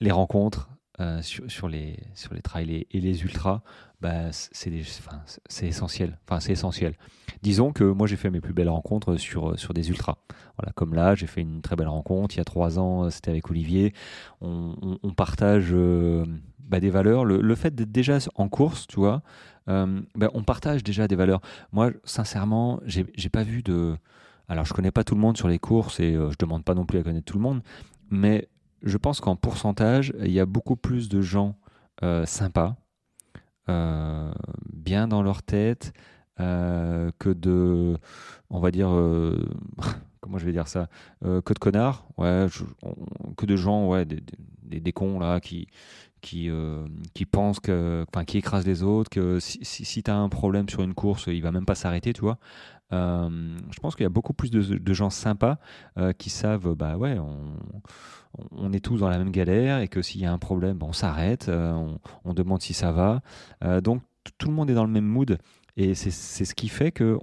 les 0.00 0.10
rencontres, 0.10 0.68
euh, 0.98 1.20
sur, 1.20 1.68
les, 1.68 1.98
sur 2.14 2.32
les 2.32 2.40
trails 2.40 2.86
et, 2.90 3.00
les 3.00 3.22
ultras, 3.22 3.60
bah, 4.00 4.32
c'est 4.32 4.70
essentiel. 4.70 6.18
Enfin, 6.26 6.40
c'est 6.40 6.52
essentiel. 6.52 6.94
Disons 7.42 7.70
que 7.72 7.84
moi, 7.84 8.06
j'ai 8.06 8.16
fait 8.16 8.30
mes 8.30 8.40
plus 8.40 8.54
belles 8.54 8.70
rencontres 8.70 9.16
sur, 9.16 9.58
sur 9.58 9.74
des 9.74 9.90
ultras. 9.90 10.16
Voilà, 10.56 10.72
comme 10.72 10.94
là, 10.94 11.14
j'ai 11.14 11.26
fait 11.26 11.42
une 11.42 11.60
très 11.60 11.76
belle 11.76 11.88
rencontre. 11.88 12.34
Il 12.34 12.38
y 12.38 12.40
a 12.40 12.44
trois 12.44 12.78
ans, 12.78 13.10
c'était 13.10 13.30
avec 13.30 13.50
Olivier. 13.50 13.92
On, 14.40 15.12
partage 15.14 15.68
euh, 15.70 16.24
bah, 16.60 16.80
des 16.80 16.88
valeurs. 16.88 17.26
Le, 17.26 17.54
fait 17.54 17.74
d'être 17.74 17.92
déjà 17.92 18.16
en 18.34 18.48
course, 18.48 18.86
tu 18.86 18.96
vois, 18.96 19.20
euh, 19.68 20.00
bah, 20.14 20.30
on 20.32 20.44
partage 20.44 20.82
déjà 20.82 21.08
des 21.08 21.16
valeurs. 21.16 21.42
Moi, 21.72 21.90
sincèrement, 22.04 22.80
j'ai 22.86 23.28
pas 23.28 23.42
vu 23.42 23.62
de. 23.62 23.98
Alors, 24.48 24.64
je 24.64 24.72
connais 24.72 24.92
pas 24.92 25.04
tout 25.04 25.14
le 25.14 25.20
monde 25.20 25.36
sur 25.36 25.48
les 25.48 25.58
courses 25.58 26.00
et 26.00 26.14
je 26.14 26.36
demande 26.38 26.64
pas 26.64 26.74
non 26.74 26.86
plus 26.86 27.00
à 27.00 27.02
connaître 27.02 27.26
tout 27.26 27.36
le 27.36 27.42
monde, 27.42 27.60
mais 28.10 28.48
je 28.86 28.96
pense 28.96 29.20
qu'en 29.20 29.36
pourcentage, 29.36 30.14
il 30.20 30.30
y 30.30 30.40
a 30.40 30.46
beaucoup 30.46 30.76
plus 30.76 31.08
de 31.08 31.20
gens 31.20 31.58
euh, 32.02 32.24
sympas, 32.24 32.76
euh, 33.68 34.32
bien 34.72 35.08
dans 35.08 35.22
leur 35.22 35.42
tête, 35.42 35.92
euh, 36.40 37.10
que 37.18 37.30
de, 37.30 37.98
on 38.48 38.60
va 38.60 38.70
dire, 38.70 38.88
comment 40.26 40.38
je 40.38 40.44
vais 40.44 40.52
dire 40.52 40.68
ça, 40.68 40.88
que 41.22 41.52
de 41.52 41.58
connards, 41.58 42.06
ouais, 42.18 42.46
que 43.36 43.46
de 43.46 43.56
gens, 43.56 43.86
ouais, 43.86 44.04
des, 44.04 44.20
des, 44.62 44.92
cons 44.92 45.18
là 45.18 45.40
qui 45.40 45.68
qui, 46.20 46.50
qui 47.14 47.24
pensent 47.24 47.60
que, 47.60 48.04
qui 48.26 48.38
écrasent 48.38 48.66
les 48.66 48.82
autres, 48.82 49.08
que 49.08 49.38
si, 49.38 49.64
si, 49.64 50.02
tu 50.02 50.10
as 50.10 50.16
un 50.16 50.28
problème 50.28 50.68
sur 50.68 50.82
une 50.82 50.94
course, 50.94 51.28
il 51.28 51.40
va 51.40 51.52
même 51.52 51.66
pas 51.66 51.76
s'arrêter, 51.76 52.12
tu 52.12 52.22
vois. 52.22 52.38
je 52.90 53.80
pense 53.80 53.94
qu'il 53.94 54.02
y 54.02 54.06
a 54.06 54.10
beaucoup 54.10 54.32
plus 54.32 54.50
de, 54.50 54.92
gens 54.92 55.10
sympas 55.10 55.58
qui 56.18 56.30
savent, 56.30 56.74
bah 56.74 56.96
ouais, 56.96 57.16
on, 57.18 57.54
on 58.52 58.72
est 58.72 58.80
tous 58.80 58.98
dans 58.98 59.08
la 59.08 59.18
même 59.18 59.30
galère 59.30 59.80
et 59.80 59.88
que 59.88 60.02
s'il 60.02 60.20
y 60.20 60.26
a 60.26 60.32
un 60.32 60.38
problème, 60.38 60.78
on 60.82 60.92
s'arrête, 60.92 61.48
euh, 61.48 61.96
on, 62.24 62.34
demande 62.34 62.62
si 62.62 62.74
ça 62.74 62.92
va. 62.92 63.22
Euh, 63.64 63.80
donc 63.80 64.02
tout 64.38 64.48
le 64.48 64.54
monde 64.54 64.70
est 64.70 64.74
dans 64.74 64.84
le 64.84 64.90
même 64.90 65.06
mood 65.06 65.38
et 65.76 65.94
c'est 65.94 66.10
ce 66.10 66.54
qui 66.54 66.68
fait 66.68 66.90
que 66.90 67.18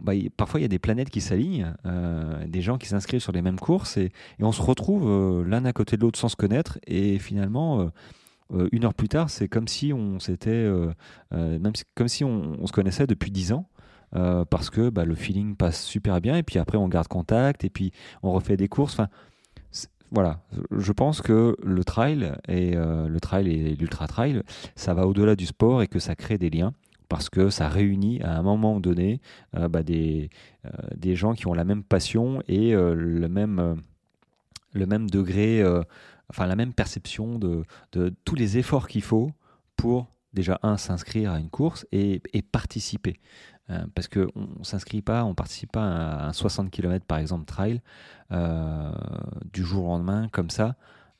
bah, 0.00 0.12
parfois 0.36 0.60
il 0.60 0.62
y 0.62 0.66
a 0.66 0.68
des 0.68 0.78
planètes 0.78 1.10
qui 1.10 1.20
s'alignent, 1.20 1.74
euh, 1.86 2.46
des 2.46 2.62
gens 2.62 2.78
qui 2.78 2.88
s'inscrivent 2.88 3.20
sur 3.20 3.32
les 3.32 3.42
mêmes 3.42 3.58
courses 3.58 3.96
et, 3.96 4.12
on 4.40 4.52
se 4.52 4.62
retrouve 4.62 5.44
l'un 5.44 5.64
à 5.64 5.72
côté 5.72 5.96
de 5.96 6.02
l'autre 6.02 6.18
sans 6.18 6.28
se 6.28 6.36
connaître 6.36 6.78
et 6.86 7.18
finalement 7.18 7.90
une 8.70 8.84
heure 8.84 8.94
plus 8.94 9.08
tard 9.08 9.28
c'est 9.28 9.48
comme 9.48 9.66
si 9.66 9.92
on 9.92 10.20
s'était 10.20 10.70
même 11.32 11.72
comme 11.96 12.08
si 12.08 12.22
on, 12.22 12.64
se 12.66 12.72
connaissait 12.72 13.06
depuis 13.06 13.30
dix 13.30 13.52
ans. 13.52 13.68
parce 14.12 14.70
que 14.70 14.88
bah, 14.88 15.04
le 15.04 15.16
feeling 15.16 15.56
passe 15.56 15.82
super 15.82 16.20
bien 16.20 16.36
et 16.36 16.44
puis 16.44 16.58
après 16.58 16.78
on 16.78 16.88
garde 16.88 17.08
contact 17.08 17.64
et 17.64 17.70
puis 17.70 17.92
on 18.22 18.30
refait 18.30 18.56
des 18.56 18.68
courses. 18.68 18.94
Enfin, 18.94 19.08
voilà, 20.12 20.40
je 20.70 20.92
pense 20.92 21.20
que 21.20 21.56
le 21.62 21.84
trail 21.84 22.32
et 22.48 22.76
euh, 22.76 23.08
le 23.08 23.20
trail 23.20 23.48
et 23.48 23.74
l'ultra 23.74 24.06
trail, 24.06 24.42
ça 24.76 24.94
va 24.94 25.06
au-delà 25.06 25.34
du 25.34 25.46
sport 25.46 25.82
et 25.82 25.88
que 25.88 25.98
ça 25.98 26.14
crée 26.14 26.38
des 26.38 26.50
liens 26.50 26.72
parce 27.08 27.28
que 27.30 27.50
ça 27.50 27.68
réunit 27.68 28.22
à 28.22 28.36
un 28.36 28.42
moment 28.42 28.80
donné 28.80 29.20
euh, 29.56 29.68
bah, 29.68 29.82
des, 29.82 30.30
euh, 30.64 30.70
des 30.96 31.16
gens 31.16 31.34
qui 31.34 31.46
ont 31.46 31.54
la 31.54 31.64
même 31.64 31.82
passion 31.82 32.42
et 32.48 32.72
le 32.72 33.28
même 33.28 33.82
le 34.72 34.86
même 34.86 35.08
degré, 35.08 35.64
enfin 36.28 36.46
la 36.46 36.56
même 36.56 36.74
perception 36.74 37.38
de, 37.38 37.64
de 37.92 38.14
tous 38.24 38.34
les 38.34 38.58
efforts 38.58 38.88
qu'il 38.88 39.02
faut 39.02 39.30
pour 39.76 40.06
déjà 40.36 40.60
un 40.62 40.76
s'inscrire 40.76 41.32
à 41.32 41.40
une 41.40 41.50
course 41.50 41.86
et, 41.90 42.20
participer. 42.52 43.18
Euh, 43.70 43.84
parce 43.96 44.06
qu'on 44.06 44.30
ne 44.58 44.64
s'inscrit 44.64 45.02
pas, 45.02 45.24
on 45.24 45.30
ne 45.30 45.34
participe 45.34 45.72
pas 45.72 45.82
à 45.82 46.28
un 46.28 46.32
60 46.32 46.70
km 46.70 47.04
par 47.04 47.18
exemple 47.18 47.46
trail 47.46 47.80
euh, 48.30 48.92
du 49.52 49.64
jour 49.64 49.86
au 49.86 49.88
lendemain 49.88 50.28
comme 50.30 50.50
ça. 50.50 50.76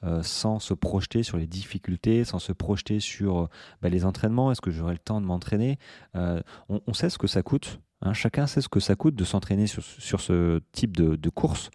Euh, 0.07 0.23
sans 0.23 0.61
se 0.61 0.73
projeter 0.73 1.23
sur 1.23 1.37
les 1.37 1.47
difficultés, 1.47 2.25
sans 2.25 2.38
se 2.38 2.53
projeter 2.53 3.01
sur 3.01 3.49
bah, 3.83 3.88
les 3.88 4.05
entraînements, 4.05 4.53
est-ce 4.53 4.61
que 4.61 4.71
j'aurai 4.71 4.92
le 4.92 4.99
temps 4.99 5.21
de 5.21 5.27
m'entraîner? 5.27 5.79
On, 6.14 6.92
sait 6.92 7.11
ce 7.11 7.19
que 7.19 7.27
ça 7.27 7.42
coûte, 7.42 7.81
hein. 8.03 8.12
chacun 8.12 8.47
sait 8.47 8.61
ce 8.61 8.69
que 8.69 8.81
ça 8.81 8.95
coûte 8.95 9.14
de 9.14 9.25
s'entraîner 9.25 9.66
sur, 9.66 9.83
sur, 9.83 10.21
ce 10.21 10.61
type 10.73 10.97
de, 10.97 11.29
course. 11.31 11.71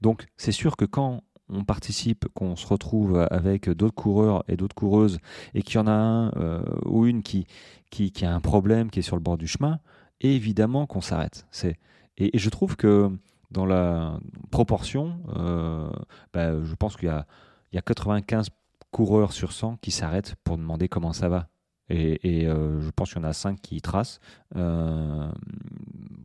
Donc 0.00 0.26
c'est 0.36 0.52
sûr 0.52 0.76
que 0.76 0.84
quand 0.84 1.22
on 1.48 1.64
participe, 1.64 2.26
qu'on 2.34 2.56
se 2.56 2.66
retrouve 2.66 3.26
avec 3.30 3.70
d'autres 3.70 3.94
coureurs 3.94 4.42
et 4.48 4.56
d'autres 4.56 4.74
coureuses, 4.74 5.18
et 5.54 5.62
qu'il 5.62 5.76
y 5.76 5.78
en 5.78 5.86
a 5.86 5.92
un 5.92 6.62
ou 6.84 7.06
une 7.06 7.22
qui, 7.22 7.46
qui, 7.90 8.24
a 8.24 8.34
un 8.34 8.40
problème, 8.40 8.90
qui 8.90 8.98
est 8.98 9.02
sur 9.02 9.16
le 9.16 9.22
bord 9.22 9.38
du 9.38 9.46
chemin, 9.46 9.78
évidemment 10.20 10.86
qu'on 10.86 11.00
s'arrête. 11.00 11.46
Et, 12.18 12.36
je 12.36 12.50
trouve 12.50 12.76
que 12.76 13.10
dans 13.50 13.66
la 13.66 14.18
proportion, 14.50 15.20
euh, 15.36 15.88
bah, 16.32 16.62
je 16.62 16.74
pense 16.74 16.96
qu'il 16.96 17.08
y 17.08 17.12
a, 17.12 17.26
il 17.72 17.76
y 17.76 17.78
a 17.78 17.82
95 17.82 18.48
coureurs 18.90 19.32
sur 19.32 19.52
100 19.52 19.76
qui 19.76 19.90
s'arrêtent 19.90 20.34
pour 20.44 20.56
demander 20.56 20.88
comment 20.88 21.12
ça 21.12 21.28
va. 21.28 21.48
Et, 21.88 22.46
euh, 22.46 22.80
je 22.80 22.90
pense 22.90 23.12
qu'il 23.12 23.22
y 23.22 23.24
en 23.24 23.28
a 23.28 23.32
5 23.32 23.60
qui 23.60 23.80
tracent. 23.80 24.20
Euh, 24.56 25.30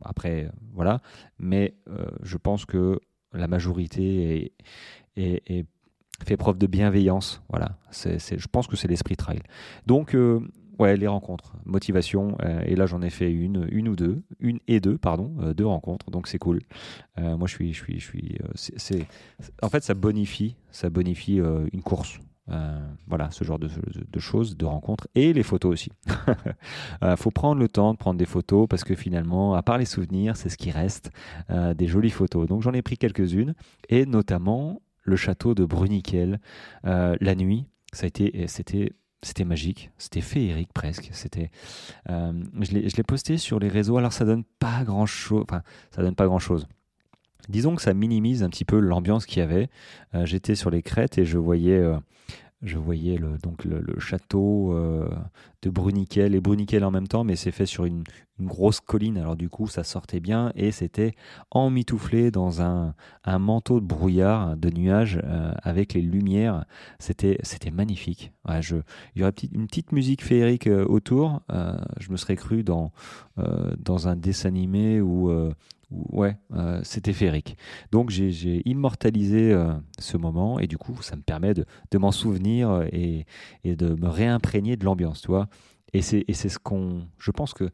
après, 0.04 0.50
voilà. 0.72 1.00
Mais 1.38 1.76
je 2.22 2.36
pense 2.36 2.64
que 2.64 3.00
la 3.32 3.46
majorité 3.46 4.52
fait 5.16 6.36
preuve 6.36 6.58
de 6.58 6.66
bienveillance. 6.66 7.42
Voilà. 7.48 7.78
Je 7.92 8.46
pense 8.48 8.66
que 8.66 8.76
c'est 8.76 8.88
l'esprit 8.88 9.16
trail. 9.16 9.40
Donc, 9.86 10.16
Ouais, 10.78 10.96
les 10.96 11.06
rencontres, 11.06 11.56
motivation. 11.64 12.36
Euh, 12.42 12.62
et 12.66 12.76
là, 12.76 12.86
j'en 12.86 13.02
ai 13.02 13.10
fait 13.10 13.30
une, 13.30 13.68
une 13.70 13.88
ou 13.88 13.96
deux, 13.96 14.22
une 14.40 14.58
et 14.68 14.80
deux, 14.80 14.96
pardon, 14.96 15.34
euh, 15.40 15.54
deux 15.54 15.66
rencontres. 15.66 16.10
Donc 16.10 16.28
c'est 16.28 16.38
cool. 16.38 16.60
Euh, 17.18 17.36
moi, 17.36 17.46
je 17.46 17.54
suis, 17.54 17.72
je 17.72 17.82
suis, 17.82 18.00
je 18.00 18.04
suis. 18.06 18.38
c'est, 18.54 19.06
en 19.62 19.68
fait, 19.68 19.82
ça 19.82 19.94
bonifie, 19.94 20.56
ça 20.70 20.90
bonifie 20.90 21.40
une 21.72 21.82
course. 21.82 22.20
voilà, 23.06 23.30
ce 23.30 23.44
genre 23.44 23.58
de, 23.58 23.68
choses, 24.18 24.56
de 24.56 24.64
rencontres 24.64 25.08
et 25.14 25.32
les 25.32 25.42
photos 25.42 25.72
aussi. 25.72 25.92
Faut 27.16 27.30
prendre 27.30 27.60
le 27.60 27.68
temps 27.68 27.92
de 27.92 27.98
prendre 27.98 28.18
des 28.18 28.26
photos 28.26 28.66
parce 28.68 28.84
que 28.84 28.94
finalement, 28.94 29.54
à 29.54 29.62
part 29.62 29.78
les 29.78 29.84
souvenirs, 29.84 30.36
c'est 30.36 30.48
ce 30.48 30.56
qui 30.56 30.70
reste, 30.70 31.10
des 31.48 31.86
jolies 31.86 32.10
photos. 32.10 32.46
Donc 32.48 32.62
j'en 32.62 32.72
ai 32.72 32.82
pris 32.82 32.96
quelques-unes 32.96 33.54
et 33.88 34.06
notamment 34.06 34.80
le 35.02 35.16
château 35.16 35.54
de 35.54 35.64
Bruniquel 35.64 36.40
la 36.84 37.34
nuit. 37.34 37.66
Ça 37.92 38.04
a 38.04 38.08
été, 38.08 38.46
c'était 38.48 38.92
c'était 39.22 39.44
magique, 39.44 39.90
c'était 39.98 40.20
féerique 40.20 40.72
presque. 40.72 41.08
C'était, 41.12 41.50
euh, 42.10 42.32
je 42.60 42.96
l'ai 42.96 43.02
posté 43.02 43.38
sur 43.38 43.58
les 43.58 43.68
réseaux. 43.68 43.96
Alors 43.96 44.12
ça 44.12 44.24
donne 44.24 44.44
pas 44.58 44.82
grand 44.84 45.06
chose. 45.06 45.44
Enfin, 45.48 45.62
ça 45.90 46.02
donne 46.02 46.14
pas 46.14 46.26
grand 46.26 46.40
chose. 46.40 46.66
Disons 47.48 47.74
que 47.74 47.82
ça 47.82 47.94
minimise 47.94 48.42
un 48.42 48.50
petit 48.50 48.64
peu 48.64 48.78
l'ambiance 48.78 49.26
qu'il 49.26 49.38
y 49.38 49.42
avait. 49.42 49.68
Euh, 50.14 50.26
j'étais 50.26 50.54
sur 50.54 50.70
les 50.70 50.82
crêtes 50.82 51.18
et 51.18 51.24
je 51.24 51.38
voyais, 51.38 51.78
euh, 51.78 51.98
je 52.62 52.78
voyais 52.78 53.16
le, 53.16 53.38
donc 53.38 53.64
le, 53.64 53.84
château 53.98 54.74
de 55.62 55.70
Bruniquel 55.70 56.34
et 56.34 56.40
Bruniquel 56.40 56.84
en 56.84 56.90
même 56.90 57.08
temps, 57.08 57.24
mais 57.24 57.36
c'est 57.36 57.50
fait 57.50 57.66
sur 57.66 57.84
une, 57.84 58.04
grosse 58.46 58.80
colline. 58.80 59.18
Alors 59.18 59.36
du 59.36 59.48
coup, 59.48 59.66
ça 59.66 59.84
sortait 59.84 60.20
bien 60.20 60.52
et 60.54 60.70
c'était 60.70 61.14
emmitouflé 61.50 62.30
dans 62.30 62.62
un, 62.62 62.94
manteau 63.38 63.80
de 63.80 63.86
brouillard, 63.86 64.56
de 64.56 64.70
nuages 64.70 65.20
euh, 65.24 65.52
avec 65.62 65.94
les 65.94 66.02
lumières. 66.02 66.64
C'était 66.98 67.38
c'était 67.42 67.70
magnifique. 67.70 68.32
je, 68.60 68.76
il 69.14 69.20
y 69.20 69.22
aurait 69.22 69.34
une 69.52 69.66
petite 69.66 69.92
musique 69.92 70.24
féerique 70.24 70.66
euh, 70.66 70.84
autour. 70.84 71.40
je 72.00 72.10
me 72.10 72.16
serais 72.16 72.36
cru 72.36 72.62
dans 72.62 72.92
dans 73.78 74.08
un 74.08 74.16
dessin 74.16 74.48
animé 74.48 75.00
ou 75.00 75.30
ouais, 75.92 76.36
euh, 76.54 76.80
c'était 76.82 77.12
féerique. 77.12 77.56
Donc 77.90 78.10
j'ai 78.10 78.62
immortalisé 78.68 79.52
euh, 79.52 79.72
ce 79.98 80.16
moment 80.16 80.58
et 80.58 80.66
du 80.66 80.78
coup 80.78 81.00
ça 81.02 81.16
me 81.16 81.22
permet 81.22 81.54
de, 81.54 81.64
m'en 81.98 82.12
souvenir 82.12 82.84
et, 82.92 83.26
de 83.64 83.94
me 83.94 84.08
réimprégner 84.08 84.76
de 84.76 84.84
l'ambiance, 84.84 85.20
tu 85.22 85.28
vois. 85.28 85.48
Et 85.94 86.00
c'est 86.00 86.24
ce 86.32 86.58
qu'on, 86.58 87.06
je 87.18 87.30
pense 87.30 87.52
que 87.52 87.68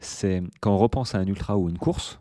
c'est 0.00 0.42
quand 0.60 0.72
on 0.72 0.78
repense 0.78 1.14
à 1.14 1.18
un 1.18 1.26
ultra 1.26 1.56
ou 1.56 1.68
une 1.68 1.78
course, 1.78 2.20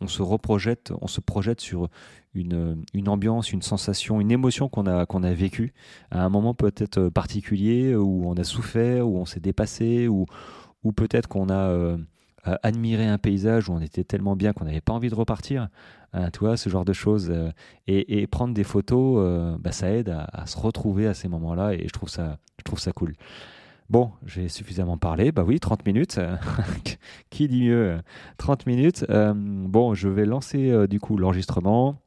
on, 0.00 0.06
se 0.06 0.22
reprojette, 0.22 0.92
on 1.00 1.06
se 1.06 1.20
projette 1.20 1.60
sur 1.60 1.88
une, 2.34 2.84
ambiance, 3.06 3.52
une 3.52 3.62
sensation, 3.62 4.20
une 4.20 4.30
émotion 4.30 4.68
qu'on 4.68 4.86
a 4.86 5.04
qu'on 5.04 5.22
a 5.22 5.32
vécue 5.34 5.74
à 6.10 6.24
un 6.24 6.30
moment 6.30 6.54
peut-être 6.54 7.10
particulier 7.10 7.94
où 7.94 8.26
on 8.26 8.34
a 8.34 8.44
souffert, 8.44 9.06
où 9.06 9.18
on 9.18 9.26
s'est 9.26 9.40
dépassé, 9.40 10.08
ou 10.08 10.26
ou 10.82 10.92
peut-être 10.92 11.28
qu'on 11.28 11.48
a 11.48 11.68
euh, 12.46 12.56
admirer 12.62 13.06
un 13.06 13.16
paysage 13.16 13.68
où 13.68 13.72
on 13.72 13.80
était 13.80 14.04
tellement 14.04 14.36
bien 14.36 14.52
qu'on 14.52 14.66
n'avait 14.66 14.82
pas 14.82 14.92
envie 14.92 15.08
de 15.08 15.14
repartir. 15.14 15.68
Hein, 16.12 16.30
tu 16.30 16.40
vois, 16.40 16.56
ce 16.56 16.68
genre 16.68 16.84
de 16.84 16.92
choses. 16.92 17.30
Euh, 17.30 17.50
et, 17.86 18.26
prendre 18.26 18.52
des 18.52 18.64
photos, 18.64 19.16
euh, 19.18 19.56
bah, 19.58 19.72
ça 19.72 19.90
aide 19.90 20.10
à, 20.10 20.46
se 20.46 20.58
retrouver 20.58 21.06
à 21.06 21.14
ces 21.14 21.28
moments-là 21.28 21.72
et 21.72 21.84
je 21.86 21.92
trouve 21.92 22.10
ça, 22.10 22.38
je 22.58 22.64
trouve 22.64 22.78
ça 22.78 22.92
cool. 22.92 23.14
Bon, 23.90 24.12
j'ai 24.24 24.48
suffisamment 24.48 24.96
parlé. 24.96 25.30
Bah 25.30 25.44
oui, 25.46 25.60
30 25.60 25.86
minutes. 25.86 26.18
Qui 27.30 27.48
dit 27.48 27.68
mieux 27.68 27.98
30 28.38 28.66
minutes. 28.66 29.04
Euh, 29.10 29.32
bon, 29.34 29.94
je 29.94 30.08
vais 30.08 30.24
lancer 30.24 30.86
du 30.88 31.00
coup 31.00 31.16
l'enregistrement 31.16 32.03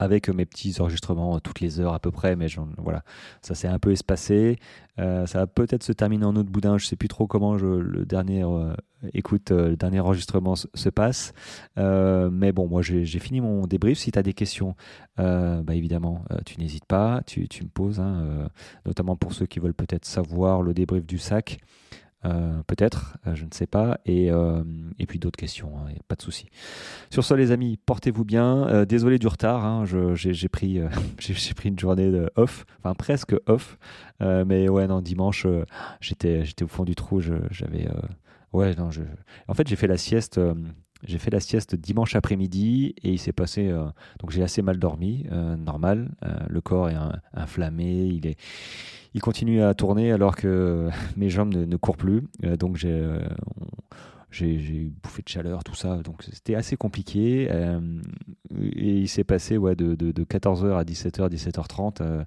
avec 0.00 0.30
mes 0.30 0.46
petits 0.46 0.80
enregistrements 0.80 1.38
toutes 1.40 1.60
les 1.60 1.78
heures 1.78 1.92
à 1.92 2.00
peu 2.00 2.10
près, 2.10 2.34
mais 2.34 2.46
voilà, 2.78 3.04
ça 3.42 3.54
s'est 3.54 3.68
un 3.68 3.78
peu 3.78 3.92
espacé. 3.92 4.58
Euh, 4.98 5.26
ça 5.26 5.38
va 5.40 5.46
peut-être 5.46 5.82
se 5.82 5.92
terminer 5.92 6.24
en 6.24 6.34
autre 6.36 6.50
boudin, 6.50 6.78
je 6.78 6.86
sais 6.86 6.96
plus 6.96 7.08
trop 7.08 7.26
comment 7.26 7.54
le 7.54 8.04
dernier 8.06 8.42
euh, 8.42 8.74
écoute, 9.12 9.50
euh, 9.50 9.76
dernier 9.76 10.00
enregistrement 10.00 10.56
se, 10.56 10.88
passe. 10.88 11.32
mais 11.76 12.52
bon, 12.52 12.66
moi 12.66 12.80
j'ai 12.80 13.04
fini 13.18 13.42
mon 13.42 13.66
débrief. 13.66 13.98
Si 13.98 14.10
tu 14.10 14.18
as 14.18 14.22
des 14.22 14.32
questions, 14.32 14.74
bah, 15.16 15.74
évidemment, 15.74 16.24
tu 16.46 16.58
n'hésites 16.58 16.86
pas, 16.86 17.20
tu, 17.26 17.46
tu, 17.46 17.64
me 17.64 17.68
poses, 17.68 18.00
hein, 18.00 18.48
notamment 18.86 19.16
pour 19.16 19.34
ceux 19.34 19.46
qui 19.46 19.60
veulent 19.60 19.74
peut-être 19.74 20.06
savoir 20.06 20.62
le 20.62 20.72
débrief 20.72 21.06
du 21.06 21.18
sac. 21.18 21.58
Euh, 22.26 22.62
peut-être, 22.66 23.16
euh, 23.26 23.34
je 23.34 23.44
ne 23.44 23.50
sais 23.50 23.66
pas, 23.66 23.98
et, 24.04 24.30
euh, 24.30 24.62
et 24.98 25.06
puis 25.06 25.18
d'autres 25.18 25.38
questions, 25.38 25.78
hein, 25.78 25.90
pas 26.06 26.16
de 26.16 26.22
souci. 26.22 26.48
Sur 27.08 27.24
ce, 27.24 27.32
les 27.32 27.50
amis, 27.50 27.78
portez-vous 27.78 28.26
bien. 28.26 28.84
désolé 28.84 29.18
du 29.18 29.26
retard, 29.26 29.64
hein, 29.64 29.84
j'ai 29.86 30.48
pris, 30.48 30.80
j'ai 31.18 31.54
pris 31.54 31.70
une 31.70 31.78
journée 31.78 32.10
de 32.10 32.30
off, 32.36 32.66
enfin 32.78 32.94
presque 32.94 33.34
off, 33.46 33.78
mais 34.20 34.68
ouais, 34.68 34.86
non, 34.86 35.00
dimanche, 35.00 35.46
j'étais 36.00 36.44
au 36.62 36.68
fond 36.68 36.84
du 36.84 36.94
trou, 36.94 37.20
j'avais, 37.20 37.88
ouais, 38.52 38.74
non, 38.74 38.90
je, 38.90 39.02
en 39.48 39.54
fait, 39.54 39.66
j'ai 39.66 39.76
fait 39.76 39.88
la 39.88 39.98
sieste 39.98 40.40
j'ai 41.02 41.16
fait 41.16 41.30
la 41.30 41.40
sieste 41.40 41.76
dimanche 41.76 42.14
après-midi 42.14 42.94
et 43.02 43.12
il 43.12 43.18
s'est 43.18 43.32
passé. 43.32 43.70
Donc 44.18 44.32
j'ai 44.32 44.42
assez 44.42 44.60
mal 44.60 44.78
dormi, 44.78 45.24
normal. 45.58 46.10
Le 46.46 46.60
corps 46.60 46.90
est 46.90 46.96
inflammé, 47.32 48.04
il, 48.04 48.26
est, 48.26 48.36
il 49.14 49.20
continue 49.20 49.62
à 49.62 49.74
tourner 49.74 50.12
alors 50.12 50.36
que 50.36 50.88
mes 51.16 51.30
jambes 51.30 51.54
ne, 51.54 51.76
courent 51.76 51.96
plus. 51.96 52.22
donc 52.58 52.76
j'ai 52.76 52.98
j'ai 54.30 54.92
bouffé 55.02 55.22
de 55.22 55.28
chaleur, 55.28 55.64
tout 55.64 55.74
ça. 55.74 55.96
Donc 55.98 56.22
c'était 56.22 56.54
assez 56.54 56.76
compliqué. 56.76 57.48
Euh, 57.50 57.80
et 58.58 58.98
il 58.98 59.08
s'est 59.08 59.24
passé 59.24 59.56
ouais, 59.56 59.74
de, 59.74 59.94
de, 59.94 60.12
de, 60.12 60.24
14h 60.24 60.76
à 60.76 60.84
17h, 60.84 61.30
17h30, 61.30 61.98
euh, 62.00 62.24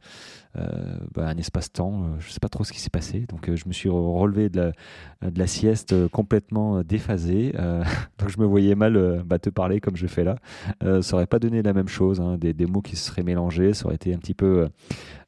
euh, 0.58 0.98
bah, 1.14 1.28
un 1.28 1.38
espace-temps. 1.38 2.20
je 2.20 2.28
ne 2.28 2.32
sais 2.32 2.40
pas 2.40 2.50
trop 2.50 2.64
ce 2.64 2.72
qui 2.72 2.80
s'est 2.80 2.90
passé. 2.90 3.26
Donc 3.30 3.54
je 3.54 3.68
me 3.68 3.74
suis 3.74 3.90
relevé 3.90 4.50
de 4.50 4.74
la, 5.22 5.32
de 5.32 5.40
la 5.40 5.48
sieste 5.48 6.08
complètement 6.10 6.82
déphasé. 6.84 7.54
donc 8.18 8.30
je 8.30 8.40
me 8.40 8.46
voyais 8.46 8.76
mal 8.76 9.24
bah, 9.26 9.40
te 9.40 9.50
parler 9.50 9.80
comme 9.80 9.96
je 9.96 10.08
fais 10.08 10.24
là. 10.24 10.36
ça 11.02 11.16
aurait 11.16 11.28
pas 11.28 11.40
donné 11.40 11.62
la 11.62 11.74
même 11.74 11.88
chose. 11.88 12.22
Hein, 12.22 12.38
des, 12.38 12.54
des, 12.54 12.66
mots 12.66 12.82
qui 12.82 12.96
se 12.96 13.06
seraient 13.06 13.24
mélangés. 13.24 13.74
Ça 13.74 13.86
aurait 13.86 13.96
été 13.96 14.14
un 14.14 14.20
petit 14.20 14.34
peu 14.34 14.68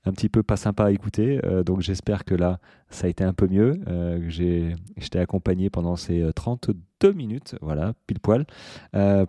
un 0.06 0.12
petit 0.12 0.30
peu 0.30 0.44
pas 0.44 0.56
sympa 0.56 0.86
à 0.86 0.92
écouter. 0.92 1.40
Euh, 1.44 1.64
donc 1.64 1.82
j'espère 1.82 2.26
que 2.26 2.36
là, 2.36 2.60
ça 2.90 3.08
a 3.08 3.10
été 3.10 3.24
un 3.24 3.34
peu 3.34 3.48
mieux. 3.48 3.80
Euh, 3.88 4.24
j'ai, 4.28 4.76
je 4.98 5.18
accompagné 5.18 5.70
pendant 5.70 5.96
ces 5.96 6.30
32 6.36 6.76
euh, 7.04 7.14
minutes, 7.14 7.56
voilà, 7.62 7.94
pile 8.08 8.20
poil, 8.20 8.46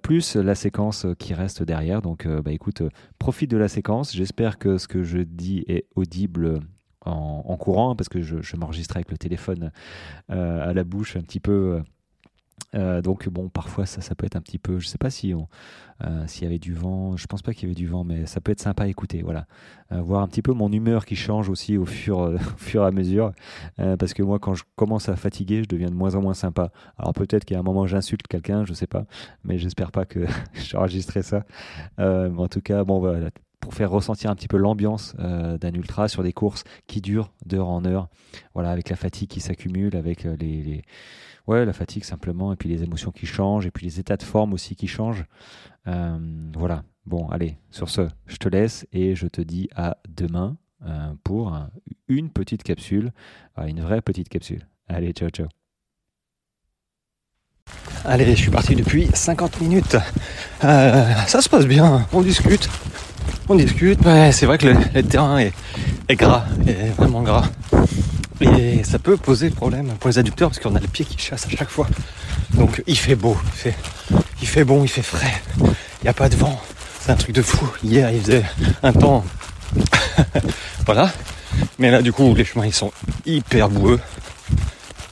plus 0.03 0.37
la 0.37 0.55
séquence 0.55 1.07
qui 1.19 1.35
reste 1.35 1.63
derrière. 1.63 2.03
Donc 2.03 2.27
bah 2.27 2.53
écoute, 2.53 2.83
profite 3.19 3.51
de 3.51 3.57
la 3.57 3.69
séquence. 3.69 4.15
J'espère 4.15 4.59
que 4.59 4.79
ce 4.79 4.89
que 4.89 5.03
je 5.03 5.19
dis 5.19 5.65
est 5.69 5.87
audible. 5.95 6.61
En, 7.09 7.57
courant, 7.57 7.95
parce 7.95 8.09
que 8.09 8.21
je, 8.21 8.43
je 8.43 8.57
avec 8.97 9.13
le 9.13 9.17
téléphone 9.17 9.71
à 10.29 10.73
la 10.73 10.83
bouche 10.83 11.17
un 11.17 11.21
petit 11.21 11.39
peu 11.39 11.81
euh, 12.75 13.01
donc 13.01 13.29
bon, 13.29 13.49
parfois 13.49 13.87
ça, 13.87 14.01
ça 14.01 14.15
peut 14.15 14.27
être 14.27 14.37
un 14.37 14.41
petit 14.41 14.59
peu, 14.59 14.79
je 14.79 14.87
sais 14.87 14.99
pas 14.99 15.11
si 15.11 15.33
euh, 15.33 16.27
s'il 16.27 16.45
y 16.45 16.47
avait 16.47 16.59
du 16.59 16.75
vent, 16.75 17.17
je 17.17 17.27
pense 17.27 17.43
pas 17.43 17.55
qu'il 17.55 17.65
y 17.65 17.67
avait 17.67 17.75
du 17.75 17.87
vent, 17.87 18.05
mais 18.05 18.27
ça 18.27 18.41
peut 18.41 18.53
être 18.53 18.61
sympa 18.61 18.85
à 18.85 18.87
écouter, 18.87 19.23
voilà. 19.23 19.47
Euh, 19.93 20.01
voir 20.01 20.23
un 20.23 20.29
petit 20.29 20.43
peu 20.43 20.53
mon 20.53 20.71
humeur 20.73 21.07
qui 21.07 21.17
change 21.17 21.49
aussi 21.49 21.77
au 21.77 21.87
fur, 21.87 22.19
au 22.19 22.39
fur 22.59 22.83
et 22.83 22.87
à 22.87 22.91
mesure, 22.91 23.33
parce 23.77 24.15
que 24.15 24.23
moi 24.23 24.39
quand 24.39 24.55
je 24.55 24.65
commence 24.75 25.09
à 25.09 25.17
fatiguer, 25.17 25.63
je 25.63 25.69
deviens 25.69 25.91
de 25.91 25.95
moins 25.95 26.15
en 26.15 26.23
moins 26.23 26.35
sympa. 26.35 26.71
Alors 26.99 27.13
peut-être 27.15 27.45
qu'à 27.45 27.59
un 27.59 27.63
moment 27.63 27.87
j'insulte 27.87 28.27
quelqu'un, 28.27 28.65
je 28.65 28.75
sais 28.75 28.87
pas, 28.87 29.07
mais 29.45 29.59
j'espère 29.59 29.93
pas 29.93 30.05
que 30.05 30.27
j'enregistrerai 30.55 31.23
ça. 31.23 31.45
en 31.99 32.49
tout 32.49 32.61
cas, 32.61 32.85
bon 32.85 32.99
voilà, 32.99 33.31
pour 33.61 33.75
faire 33.75 33.91
ressentir 33.91 34.31
un 34.31 34.35
petit 34.35 34.49
peu 34.49 34.57
l'ambiance 34.57 35.15
d'un 35.17 35.73
ultra 35.73 36.09
sur 36.09 36.23
des 36.23 36.33
courses 36.33 36.65
qui 36.87 37.01
durent 37.01 37.33
d'heure 37.47 37.69
en 37.69 37.85
heure, 37.85 38.09
voilà, 38.55 38.71
avec 38.71 38.91
la 38.91 38.97
fatigue 38.97 39.29
qui 39.29 39.41
s'accumule, 39.41 39.97
avec 39.97 40.25
les 40.25 40.83
Ouais, 41.47 41.65
la 41.65 41.73
fatigue 41.73 42.05
simplement, 42.05 42.53
et 42.53 42.57
puis 42.57 42.69
les 42.69 42.83
émotions 42.83 43.13
qui 43.13 43.27
changent, 43.27 43.67
et 43.67 43.71
puis 43.71 43.87
les 43.87 44.01
états 44.01 44.17
de 44.17 44.23
forme 44.23 44.53
aussi 44.53 44.75
qui 44.75 44.89
changent. 44.89 45.25
Euh, 45.87 46.19
voilà. 46.57 46.83
Bon, 47.05 47.29
allez, 47.29 47.57
sur 47.71 47.89
ce, 47.89 48.09
je 48.27 48.37
te 48.37 48.49
laisse 48.49 48.85
et 48.93 49.15
je 49.15 49.29
te 49.29 49.41
dis 49.41 49.69
à 49.77 49.99
demain 50.09 50.57
euh, 50.85 51.13
pour 51.23 51.57
une 52.09 52.31
petite 52.31 52.65
capsule, 52.65 53.13
euh, 53.59 53.67
une 53.67 53.81
vraie 53.81 54.03
petite 54.03 54.29
capsule. 54.29 54.67
Allez, 54.89 55.13
ciao, 55.13 55.29
ciao. 55.29 55.47
Allez, 58.05 58.25
je 58.35 58.41
suis 58.41 58.51
parti 58.51 58.75
depuis 58.75 59.09
50 59.15 59.61
minutes. 59.61 59.97
ça 60.61 61.41
se 61.41 61.49
passe 61.49 61.67
bien, 61.67 62.07
on 62.13 62.23
discute. 62.23 62.69
On 63.49 63.55
discute, 63.55 64.05
mais 64.05 64.33
c'est 64.33 64.47
vrai 64.47 64.59
que 64.59 64.67
le, 64.67 65.03
terrain 65.05 65.39
est, 65.39 65.53
est, 66.09 66.17
gras, 66.17 66.45
est 66.67 66.91
vraiment 66.97 67.23
gras. 67.23 67.49
Et 68.41 68.85
ça 68.85 68.99
peut 68.99 69.17
poser 69.17 69.51
problème 69.51 69.89
pour 69.99 70.11
les 70.11 70.19
adducteurs 70.19 70.51
parce 70.51 70.61
qu'on 70.61 70.75
a 70.75 70.81
le 70.81 70.89
pied 70.89 71.05
qui 71.05 71.19
chasse 71.19 71.47
à 71.47 71.51
chaque 71.51 71.71
fois. 71.71 71.89
Donc 72.55 72.83
il 72.87 72.99
fait 72.99 73.15
beau, 73.15 73.37
il 74.43 74.49
fait, 74.49 74.65
bon, 74.65 74.85
il 74.85 74.89
fait 74.89 75.03
frais. 75.03 75.43
Il 75.61 76.05
n'y 76.05 76.09
a 76.09 76.13
pas 76.13 76.29
de 76.29 76.37
vent. 76.37 76.61
C'est 77.01 77.13
un 77.13 77.17
truc 77.17 77.35
de 77.35 77.43
fou. 77.43 77.67
Hier 77.83 78.11
il 78.11 78.21
faisait 78.21 78.45
un 78.83 78.93
temps. 78.93 79.25
voilà. 80.87 81.11
Mais 81.79 81.91
là 81.91 82.03
du 82.03 82.13
coup 82.13 82.35
les 82.35 82.45
chemins 82.45 82.67
ils 82.67 82.75
sont 82.75 82.93
hyper 83.25 83.71
boueux. 83.71 84.01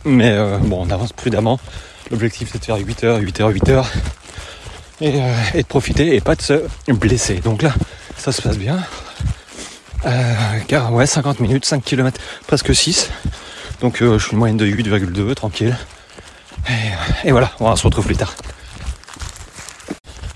Mais 0.04 0.32
euh, 0.32 0.58
bon 0.58 0.86
on 0.86 0.90
avance 0.90 1.12
prudemment. 1.12 1.58
L'objectif 2.10 2.50
c'est 2.52 2.58
de 2.58 2.64
faire 2.64 2.78
8h, 2.78 3.22
8h, 3.22 3.52
8h. 3.52 3.86
Et, 5.00 5.20
euh, 5.20 5.34
et 5.54 5.62
de 5.62 5.66
profiter 5.66 6.14
et 6.14 6.20
pas 6.20 6.36
de 6.36 6.42
se 6.42 6.62
blesser. 6.88 7.36
Donc 7.36 7.62
là 7.62 7.72
ça 8.18 8.32
se 8.32 8.42
passe 8.42 8.58
bien. 8.58 8.78
Euh, 10.06 10.34
car 10.68 10.92
ouais, 10.92 11.06
50 11.06 11.40
minutes, 11.40 11.64
5 11.64 11.82
km, 11.82 12.20
presque 12.46 12.74
6. 12.74 13.10
Donc 13.80 14.02
euh, 14.02 14.18
je 14.18 14.24
suis 14.24 14.32
une 14.32 14.38
moyenne 14.38 14.56
de 14.56 14.66
8,2, 14.66 15.34
tranquille. 15.34 15.76
Et, 17.24 17.30
voilà, 17.30 17.50
on 17.60 17.74
se 17.76 17.82
retrouve 17.84 18.06
plus 18.06 18.16
tard. 18.16 18.34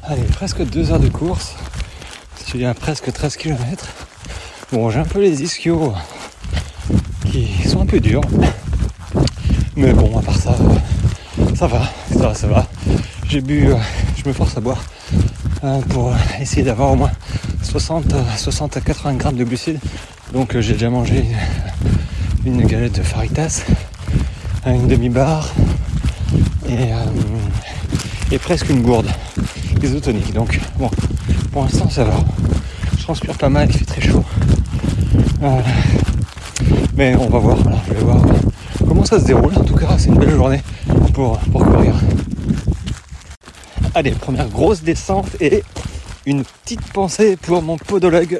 Allez, 0.04 0.22
presque 0.22 0.62
2 0.62 0.92
heures 0.92 1.00
de 1.00 1.08
course. 1.08 1.54
C'est 2.36 2.58
bien 2.58 2.74
presque 2.74 3.12
13 3.12 3.36
km. 3.36 3.86
Bon, 4.72 4.90
j'ai 4.90 5.00
un 5.00 5.04
peu 5.04 5.20
les 5.20 5.42
ischios 5.42 5.94
qui 7.30 7.68
sont 7.68 7.82
un 7.82 7.86
peu 7.86 8.00
durs. 8.00 8.22
Mais 9.76 9.92
bon, 9.92 10.18
à 10.18 10.22
part 10.22 10.36
ça, 10.36 10.56
ça 11.54 11.66
va, 11.66 11.82
ça 12.12 12.18
va, 12.18 12.34
ça 12.34 12.46
va. 12.46 12.66
J'ai 13.28 13.40
bu, 13.40 13.68
euh, 13.68 13.76
force 14.32 14.56
à 14.56 14.60
boire 14.60 14.82
pour 15.88 16.12
essayer 16.40 16.62
d'avoir 16.62 16.92
au 16.92 16.96
moins 16.96 17.10
60, 17.62 18.14
60 18.36 18.76
à 18.76 18.80
80 18.80 19.14
grammes 19.14 19.36
de 19.36 19.44
glucides. 19.44 19.80
Donc 20.32 20.54
euh, 20.54 20.60
j'ai 20.60 20.74
déjà 20.74 20.90
mangé 20.90 21.24
une, 22.44 22.64
galette 22.66 22.98
de 22.98 23.02
faritas, 23.02 23.64
une 24.66 24.86
demi-barre 24.86 25.52
et, 26.68 26.92
euh, 26.92 26.96
et, 28.30 28.38
presque 28.38 28.68
une 28.68 28.82
gourde 28.82 29.08
isotonique. 29.82 30.32
Donc 30.32 30.60
bon, 30.78 30.90
pour 31.52 31.62
l'instant 31.62 31.88
ça 31.90 32.04
va. 32.04 32.16
Je 32.96 33.02
transpire 33.02 33.36
pas 33.36 33.48
mal, 33.48 33.68
il 33.70 33.76
fait 33.76 33.84
très 33.84 34.00
chaud. 34.00 34.24
Mais 36.96 37.14
on 37.16 37.28
va 37.28 37.38
voir, 37.38 37.56
voir 38.00 38.22
comment 38.86 39.04
ça 39.04 39.20
se 39.20 39.24
déroule. 39.24 39.56
En 39.56 39.64
tout 39.64 39.76
cas, 39.76 39.96
c'est 39.98 40.08
une 40.08 40.18
belle 40.18 40.34
journée 40.34 40.60
pour, 41.14 41.38
pour. 41.38 41.64
Allez, 43.98 44.12
première 44.12 44.48
grosse 44.48 44.82
descente 44.82 45.26
et 45.40 45.64
une 46.24 46.44
petite 46.44 46.92
pensée 46.92 47.36
pour 47.36 47.62
mon 47.62 47.76
podologue 47.76 48.38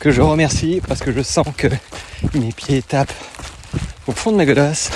que 0.00 0.10
je 0.10 0.20
remercie 0.20 0.82
parce 0.84 0.98
que 0.98 1.12
je 1.12 1.22
sens 1.22 1.46
que 1.56 1.68
mes 2.34 2.50
pieds 2.50 2.82
tapent 2.82 3.14
au 4.08 4.10
fond 4.10 4.32
de 4.32 4.36
mes 4.36 4.46
godasses 4.46 4.90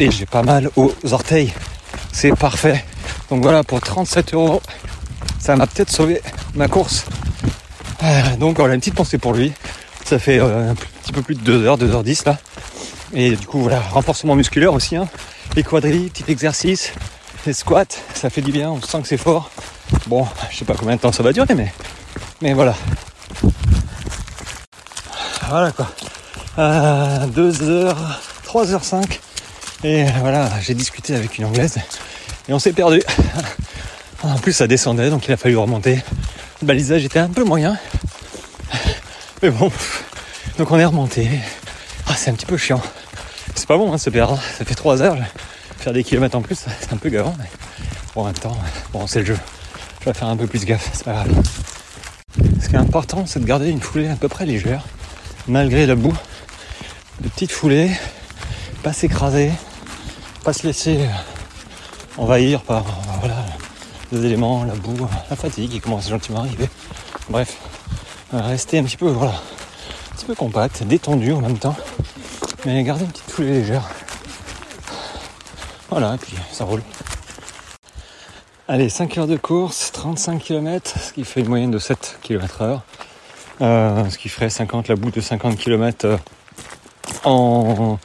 et 0.00 0.10
j'ai 0.10 0.26
pas 0.26 0.42
mal 0.42 0.68
aux 0.74 0.92
orteils. 1.12 1.52
C'est 2.10 2.34
parfait. 2.34 2.84
Donc 3.30 3.44
voilà, 3.44 3.62
pour 3.62 3.80
37 3.80 4.34
euros, 4.34 4.60
ça 5.38 5.54
m'a 5.54 5.68
peut-être 5.68 5.90
sauvé 5.90 6.20
ma 6.56 6.66
course. 6.66 7.06
Euh, 8.02 8.36
donc 8.40 8.56
voilà, 8.56 8.74
une 8.74 8.80
petite 8.80 8.96
pensée 8.96 9.18
pour 9.18 9.32
lui. 9.32 9.52
Ça 10.04 10.18
fait 10.18 10.40
euh, 10.40 10.72
un 10.72 10.74
petit 10.74 11.12
peu 11.12 11.22
plus 11.22 11.36
de 11.36 11.68
2h, 11.68 11.78
2h10 11.78 12.26
là. 12.26 12.38
Et 13.12 13.36
du 13.36 13.46
coup, 13.46 13.60
voilà, 13.60 13.78
renforcement 13.78 14.34
musculaire 14.34 14.72
aussi. 14.74 14.96
Hein. 14.96 15.06
Les 15.54 15.62
quadrilles, 15.62 16.10
petit 16.10 16.24
exercice. 16.32 16.92
Les 17.46 17.52
squats, 17.52 17.84
ça 18.14 18.30
fait 18.30 18.40
du 18.40 18.52
bien, 18.52 18.70
on 18.70 18.80
sent 18.80 19.02
que 19.02 19.08
c'est 19.08 19.18
fort. 19.18 19.50
Bon, 20.06 20.26
je 20.50 20.56
sais 20.56 20.64
pas 20.64 20.74
combien 20.74 20.96
de 20.96 21.00
temps 21.00 21.12
ça 21.12 21.22
va 21.22 21.30
durer, 21.32 21.54
mais, 22.40 22.54
voilà. 22.54 22.74
Voilà 25.48 25.70
quoi. 25.72 25.90
2h, 26.56 27.94
3h05. 28.46 29.18
Et 29.84 30.04
voilà, 30.20 30.48
j'ai 30.62 30.72
discuté 30.72 31.14
avec 31.14 31.36
une 31.36 31.44
anglaise 31.44 31.76
et 32.48 32.54
on 32.54 32.58
s'est 32.58 32.72
perdu. 32.72 33.02
En 34.22 34.38
plus, 34.38 34.54
ça 34.54 34.66
descendait, 34.66 35.10
donc 35.10 35.28
il 35.28 35.32
a 35.32 35.36
fallu 35.36 35.58
remonter. 35.58 36.02
Le 36.62 36.66
balisage 36.66 37.04
était 37.04 37.18
un 37.18 37.28
peu 37.28 37.44
moyen. 37.44 37.76
Mais 39.42 39.50
bon, 39.50 39.70
donc 40.56 40.70
on 40.70 40.78
est 40.78 40.84
remonté. 40.86 41.28
Ah, 42.08 42.14
c'est 42.16 42.30
un 42.30 42.34
petit 42.34 42.46
peu 42.46 42.56
chiant. 42.56 42.80
C'est 43.54 43.66
pas 43.66 43.76
bon 43.76 43.92
hein, 43.92 43.96
de 43.96 44.00
se 44.00 44.08
perdre. 44.08 44.40
Ça 44.56 44.64
fait 44.64 44.74
3 44.74 45.02
heures. 45.02 45.18
Faire 45.84 45.92
des 45.92 46.02
kilomètres 46.02 46.34
en 46.34 46.40
plus, 46.40 46.64
c'est 46.80 46.94
un 46.94 46.96
peu 46.96 47.10
gavant. 47.10 47.34
Mais 47.38 47.44
bon, 48.14 48.22
en 48.22 48.24
même 48.24 48.32
temps, 48.32 48.56
bon, 48.94 49.06
c'est 49.06 49.18
le 49.18 49.26
jeu. 49.26 49.38
Je 50.00 50.06
vais 50.06 50.14
faire 50.14 50.28
un 50.28 50.36
peu 50.38 50.46
plus 50.46 50.64
gaffe, 50.64 50.88
c'est 50.94 51.04
pas 51.04 51.12
grave. 51.12 51.42
Ce 52.58 52.70
qui 52.70 52.74
est 52.74 52.78
important, 52.78 53.26
c'est 53.26 53.38
de 53.38 53.44
garder 53.44 53.68
une 53.68 53.82
foulée 53.82 54.08
à 54.08 54.16
peu 54.16 54.28
près 54.28 54.46
légère, 54.46 54.82
malgré 55.46 55.84
la 55.84 55.94
boue. 55.94 56.16
De 57.20 57.28
petites 57.28 57.52
foulées, 57.52 57.90
pas 58.82 58.94
s'écraser, 58.94 59.52
pas 60.42 60.54
se 60.54 60.66
laisser 60.66 61.00
envahir 62.16 62.62
par 62.62 62.86
voilà, 63.20 63.44
les 64.10 64.24
éléments, 64.24 64.64
la 64.64 64.76
boue, 64.76 65.06
la 65.28 65.36
fatigue 65.36 65.70
qui 65.70 65.80
commence 65.80 66.08
gentiment 66.08 66.38
à 66.38 66.44
arriver. 66.44 66.70
Bref, 67.28 67.58
rester 68.32 68.78
un 68.78 68.84
petit 68.84 68.96
peu 68.96 69.10
voilà, 69.10 69.34
un 69.34 70.16
petit 70.16 70.24
peu 70.24 70.34
compact, 70.34 70.82
détendu 70.84 71.32
en 71.32 71.42
même 71.42 71.58
temps, 71.58 71.76
mais 72.64 72.82
garder 72.84 73.04
une 73.04 73.10
petite 73.10 73.30
foulée 73.30 73.50
légère. 73.50 73.86
Voilà, 75.96 76.14
et 76.14 76.18
puis 76.18 76.34
ça 76.50 76.64
roule. 76.64 76.82
Allez, 78.66 78.88
5 78.88 79.16
heures 79.16 79.26
de 79.28 79.36
course, 79.36 79.92
35 79.92 80.42
km, 80.42 80.92
ce 80.98 81.12
qui 81.12 81.22
fait 81.22 81.38
une 81.38 81.46
moyenne 81.46 81.70
de 81.70 81.78
7 81.78 82.18
km 82.20 82.62
heure. 82.62 82.82
Euh, 83.60 84.10
ce 84.10 84.18
qui 84.18 84.28
ferait 84.28 84.50
50, 84.50 84.88
la 84.88 84.96
boue 84.96 85.12
de 85.12 85.20
50 85.20 85.56
km 85.56 86.06
euh, 86.06 86.16
en 87.22 88.00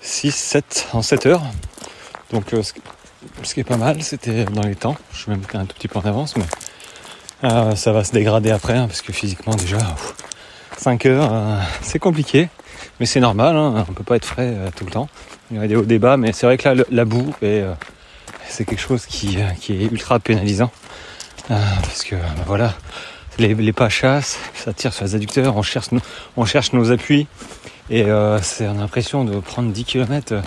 6, 0.00 0.34
7, 0.34 0.88
en 0.94 1.02
7 1.02 1.26
heures. 1.26 1.42
Donc 2.32 2.54
euh, 2.54 2.62
ce 2.62 3.52
qui 3.52 3.60
est 3.60 3.64
pas 3.64 3.76
mal, 3.76 4.02
c'était 4.02 4.46
dans 4.46 4.62
les 4.62 4.74
temps. 4.74 4.96
Je 5.12 5.18
suis 5.18 5.30
même 5.30 5.42
un 5.52 5.66
tout 5.66 5.74
petit 5.74 5.88
peu 5.88 5.98
en 5.98 6.06
avance, 6.06 6.36
mais 6.38 6.46
ça 7.76 7.92
va 7.92 8.04
se 8.04 8.12
dégrader 8.12 8.52
après, 8.52 8.78
hein, 8.78 8.86
parce 8.86 9.02
que 9.02 9.12
physiquement 9.12 9.54
déjà, 9.54 9.96
5 10.78 11.04
heures, 11.04 11.60
c'est 11.82 11.98
compliqué. 11.98 12.48
Mais 13.00 13.04
c'est 13.04 13.20
normal, 13.20 13.54
hein, 13.54 13.84
on 13.86 13.92
peut 13.92 14.02
pas 14.02 14.16
être 14.16 14.24
frais 14.24 14.54
tout 14.74 14.86
le 14.86 14.92
temps. 14.92 15.10
Il 15.50 15.56
y 15.58 15.60
a 15.60 15.66
des 15.66 15.76
hauts 15.76 15.82
débats, 15.82 16.16
mais 16.16 16.32
c'est 16.32 16.46
vrai 16.46 16.56
que 16.56 16.68
là, 16.68 16.84
la 16.90 17.04
boue, 17.04 17.32
c'est 18.48 18.64
quelque 18.64 18.80
chose 18.80 19.06
qui, 19.06 19.38
qui, 19.60 19.72
est 19.72 19.86
ultra 19.86 20.18
pénalisant. 20.18 20.70
parce 21.48 22.02
que 22.02 22.16
bah, 22.16 22.44
voilà, 22.46 22.74
les, 23.38 23.72
pas 23.72 23.88
chassent, 23.88 24.38
ça 24.54 24.72
tire 24.72 24.92
sur 24.92 25.04
les 25.04 25.14
adducteurs, 25.14 25.56
on 25.56 25.62
cherche, 25.62 25.88
on 26.36 26.44
cherche 26.44 26.72
nos 26.72 26.90
appuis. 26.90 27.26
Et 27.90 28.06
c'est 28.42 28.66
on 28.66 28.78
a 28.78 28.80
l'impression 28.80 29.24
de 29.24 29.38
prendre 29.40 29.70
10 29.70 29.84
km 29.84 30.42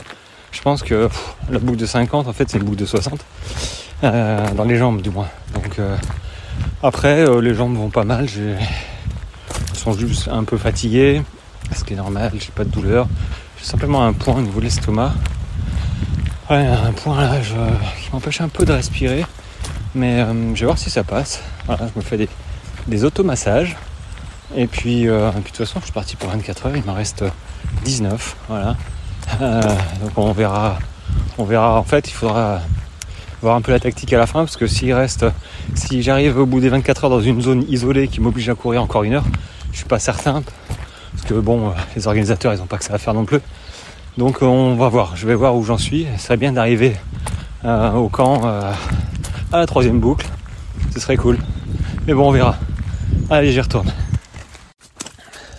je 0.57 0.61
pense 0.61 0.81
que 0.81 1.07
la 1.51 1.59
boucle 1.59 1.77
de 1.77 1.85
50, 1.85 2.27
en 2.27 2.33
fait, 2.33 2.49
c'est 2.49 2.57
une 2.57 2.63
boucle 2.63 2.79
de 2.79 2.85
60. 2.85 3.23
Euh, 4.03 4.51
dans 4.53 4.63
les 4.63 4.77
jambes, 4.77 5.01
du 5.01 5.09
moins. 5.11 5.27
Donc, 5.53 5.77
euh, 5.79 5.95
après, 6.81 7.27
euh, 7.27 7.41
les 7.41 7.53
jambes 7.53 7.75
vont 7.75 7.89
pas 7.89 8.03
mal. 8.03 8.27
Elles 8.35 8.57
sont 9.77 9.93
juste 9.93 10.27
un 10.29 10.43
peu 10.43 10.57
fatiguées. 10.57 11.21
Ce 11.75 11.83
qui 11.83 11.93
est 11.93 11.97
normal, 11.97 12.31
j'ai 12.39 12.51
pas 12.55 12.63
de 12.63 12.69
douleur. 12.69 13.07
Simplement 13.61 14.05
un 14.05 14.13
point 14.13 14.35
au 14.35 14.41
niveau 14.41 14.59
de 14.59 14.65
l'estomac. 14.65 15.13
Un 16.49 16.93
point 16.93 17.19
là 17.19 17.39
qui 17.41 18.09
m'empêche 18.13 18.41
un 18.41 18.47
peu 18.49 18.65
de 18.65 18.71
respirer. 18.71 19.25
Mais 19.95 20.25
je 20.53 20.59
vais 20.59 20.65
voir 20.65 20.77
si 20.77 20.89
ça 20.89 21.03
passe. 21.03 21.41
Voilà, 21.65 21.87
je 21.87 21.99
me 21.99 22.03
fais 22.03 22.17
des, 22.17 22.29
des 22.87 23.03
automassages. 23.03 23.75
Et 24.55 24.67
puis, 24.67 25.01
puis 25.01 25.07
de 25.07 25.41
toute 25.43 25.57
façon, 25.57 25.79
je 25.79 25.85
suis 25.85 25.93
parti 25.93 26.15
pour 26.15 26.29
24 26.29 26.67
heures. 26.67 26.77
Il 26.77 26.83
m'en 26.85 26.93
reste 26.93 27.23
19. 27.83 28.35
Voilà. 28.47 28.75
Euh, 29.41 29.61
donc 30.01 30.17
on 30.17 30.31
verra, 30.31 30.79
on 31.37 31.43
verra. 31.43 31.79
En 31.79 31.83
fait, 31.83 32.07
il 32.07 32.13
faudra 32.13 32.61
voir 33.41 33.55
un 33.55 33.61
peu 33.61 33.71
la 33.71 33.79
tactique 33.79 34.11
à 34.13 34.17
la 34.17 34.25
fin 34.25 34.39
parce 34.39 34.57
que 34.57 34.67
s'il 34.67 34.93
reste, 34.93 35.25
si 35.75 36.01
j'arrive 36.01 36.37
au 36.37 36.45
bout 36.45 36.59
des 36.59 36.69
24 36.69 37.05
heures 37.05 37.09
dans 37.09 37.21
une 37.21 37.41
zone 37.41 37.65
isolée 37.67 38.07
qui 38.07 38.21
m'oblige 38.21 38.49
à 38.49 38.55
courir 38.55 38.81
encore 38.81 39.03
une 39.03 39.13
heure, 39.13 39.25
je 39.71 39.77
suis 39.77 39.85
pas 39.85 39.99
certain 39.99 40.43
que 41.27 41.33
bon, 41.33 41.73
les 41.95 42.07
organisateurs 42.07 42.53
ils 42.53 42.61
ont 42.61 42.65
pas 42.65 42.77
que 42.77 42.85
ça 42.85 42.93
à 42.93 42.97
faire 42.97 43.13
non 43.13 43.25
plus. 43.25 43.39
Donc 44.17 44.41
on 44.41 44.75
va 44.75 44.89
voir. 44.89 45.15
Je 45.15 45.27
vais 45.27 45.35
voir 45.35 45.55
où 45.55 45.63
j'en 45.63 45.77
suis. 45.77 46.07
Serait 46.17 46.37
bien 46.37 46.53
d'arriver 46.53 46.95
euh, 47.65 47.91
au 47.93 48.09
camp 48.09 48.41
euh, 48.45 48.71
à 49.51 49.57
la 49.57 49.65
troisième 49.65 49.99
boucle. 49.99 50.25
Ce 50.93 50.99
serait 50.99 51.17
cool. 51.17 51.37
Mais 52.07 52.13
bon, 52.13 52.29
on 52.29 52.31
verra. 52.31 52.57
Allez, 53.29 53.51
j'y 53.51 53.61
retourne. 53.61 53.91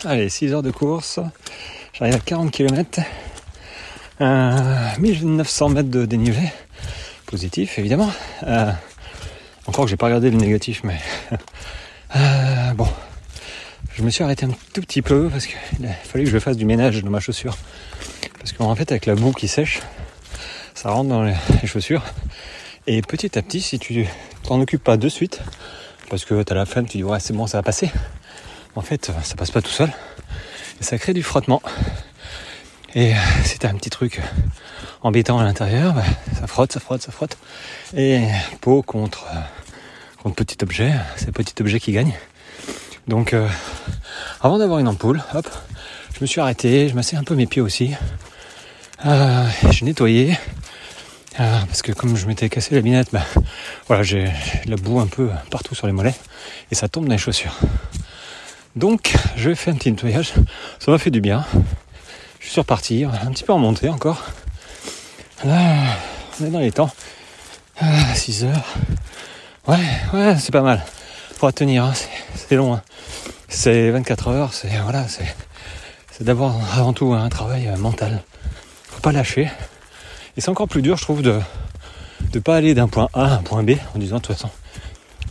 Allez, 0.05 0.29
6 0.29 0.55
heures 0.55 0.63
de 0.63 0.71
course. 0.71 1.21
J'arrive 1.93 2.15
à 2.15 2.21
40 2.21 2.51
km. 2.51 3.01
1900 4.21 5.69
mètres 5.69 5.91
de 5.91 6.07
dénivelé. 6.07 6.51
Positif, 7.27 7.79
évidemment. 7.79 8.11
Euh, 8.45 8.73
encore 9.67 9.85
que 9.85 9.91
j'ai 9.91 9.97
pas 9.97 10.07
regardé 10.07 10.31
le 10.31 10.39
négatif, 10.39 10.81
mais 10.83 10.99
euh, 12.17 12.73
bon. 12.73 12.89
Je 13.99 14.05
me 14.05 14.11
suis 14.11 14.23
arrêté 14.23 14.47
un 14.47 14.51
tout 14.73 14.81
petit 14.81 15.03
peu 15.03 15.29
parce 15.29 15.47
qu'il 15.47 15.57
fallait 16.05 16.23
que 16.23 16.31
je 16.31 16.39
fasse 16.39 16.57
du 16.57 16.65
ménage 16.65 17.03
dans 17.03 17.11
ma 17.11 17.19
chaussure. 17.19 17.59
Parce 18.39 18.53
qu'en 18.53 18.73
fait, 18.77 18.93
avec 18.93 19.07
la 19.07 19.17
boue 19.17 19.33
qui 19.33 19.49
sèche, 19.49 19.81
ça 20.73 20.91
rentre 20.91 21.09
dans 21.09 21.25
les 21.25 21.35
chaussures. 21.67 22.05
Et 22.87 23.03
petit 23.03 23.37
à 23.37 23.43
petit, 23.43 23.61
si 23.61 23.81
tu 23.81 24.07
t'en 24.45 24.61
occupes 24.61 24.85
pas 24.85 24.97
de 24.97 25.09
suite, 25.09 25.41
parce 26.11 26.25
que 26.25 26.41
tu 26.45 26.53
as 26.53 26.55
la 26.55 26.65
flemme, 26.65 26.87
tu 26.87 26.99
dis 26.99 27.03
ouais 27.03 27.19
c'est 27.19 27.33
bon 27.33 27.49
ça 27.49 27.59
va 27.59 27.65
passer. 27.65 27.91
En 28.77 28.83
fait, 28.83 29.11
ça 29.25 29.35
passe 29.35 29.51
pas 29.51 29.63
tout 29.63 29.73
seul. 29.73 29.91
Et 30.81 30.85
ça 30.85 30.97
crée 30.97 31.13
du 31.13 31.25
frottement. 31.25 31.61
Et 32.95 33.15
euh, 33.15 33.19
c'était 33.43 33.67
un 33.67 33.75
petit 33.75 33.91
truc 33.91 34.21
embêtant 35.03 35.41
à 35.41 35.43
l'intérieur, 35.43 35.95
bah, 35.95 36.05
ça 36.39 36.47
frotte, 36.47 36.71
ça 36.71 36.79
frotte, 36.79 37.03
ça 37.03 37.11
frotte. 37.11 37.37
Et 37.97 38.29
peau 38.61 38.81
contre, 38.81 39.27
contre 40.23 40.37
petit 40.37 40.63
objet, 40.63 40.93
c'est 41.17 41.33
petit 41.33 41.61
objet 41.61 41.81
qui 41.81 41.91
gagne. 41.91 42.15
Donc 43.09 43.33
euh, 43.33 43.49
avant 44.43 44.59
d'avoir 44.59 44.79
une 44.79 44.89
ampoule, 44.89 45.23
hop, 45.35 45.49
je 46.15 46.21
me 46.21 46.27
suis 46.27 46.41
arrêté, 46.41 46.89
je 46.89 46.95
massais 46.95 47.17
un 47.17 47.25
peu 47.25 47.35
mes 47.35 47.47
pieds 47.47 47.63
aussi. 47.63 47.95
Euh, 49.07 49.47
j'ai 49.71 49.87
nettoyé. 49.87 50.37
parce 51.37 51.81
que 51.81 51.93
comme 51.93 52.17
je 52.17 52.27
m'étais 52.27 52.51
cassé 52.51 52.75
la 52.75 52.83
binette, 52.83 53.09
bah, 53.11 53.25
voilà, 53.87 54.03
j'ai 54.03 54.31
la 54.67 54.77
boue 54.77 55.01
un 55.01 55.07
peu 55.07 55.31
partout 55.51 55.75
sur 55.75 55.87
les 55.87 55.93
mollets 55.93 56.15
et 56.71 56.75
ça 56.75 56.89
tombe 56.89 57.07
dans 57.07 57.13
les 57.13 57.19
chaussures. 57.19 57.57
Donc 58.77 59.15
je 59.37 59.55
faire 59.55 59.73
un 59.73 59.79
petit 59.79 59.91
nettoyage, 59.91 60.35
ça 60.79 60.91
m'a 60.91 60.99
fait 60.99 61.11
du 61.11 61.23
bien. 61.23 61.47
Je 62.41 62.51
suis 62.51 62.61
reparti, 62.61 63.05
un 63.05 63.31
petit 63.31 63.45
peu 63.45 63.53
en 63.53 63.59
montée 63.59 63.89
encore. 63.89 64.23
Là, 65.45 65.97
on 66.41 66.47
est 66.47 66.51
dans 66.51 66.61
les 66.61 66.73
temps. 66.73 66.91
6 68.15 68.45
ah, 68.45 68.47
heures. 68.47 68.75
Ouais, 69.67 69.87
ouais, 70.13 70.37
c'est 70.39 70.53
pas 70.53 70.63
mal. 70.63 70.85
Pour 71.39 71.53
tenir, 71.53 71.85
hein, 71.85 71.93
long. 72.51 72.75
Hein. 72.75 72.83
C'est 73.49 73.91
24 73.91 74.29
heures, 74.29 74.53
c'est 74.53 74.71
voilà, 74.83 75.07
c'est 75.09 75.25
d'abord 76.25 76.61
avant 76.77 76.93
tout 76.93 77.15
un 77.15 77.29
travail 77.29 77.69
euh, 77.69 77.77
mental. 77.77 78.23
Faut 78.85 79.01
pas 79.01 79.13
lâcher. 79.13 79.51
Et 80.37 80.41
c'est 80.41 80.49
encore 80.51 80.69
plus 80.69 80.83
dur, 80.83 80.97
je 80.97 81.03
trouve, 81.03 81.23
de 81.23 81.41
ne 82.35 82.41
pas 82.41 82.57
aller 82.57 82.75
d'un 82.75 82.89
point 82.89 83.09
A 83.15 83.25
à 83.25 83.35
un 83.35 83.43
point 83.43 83.63
B 83.63 83.73
en 83.95 83.99
disant 83.99 84.17
de 84.17 84.23
toute 84.23 84.35
façon, 84.35 84.51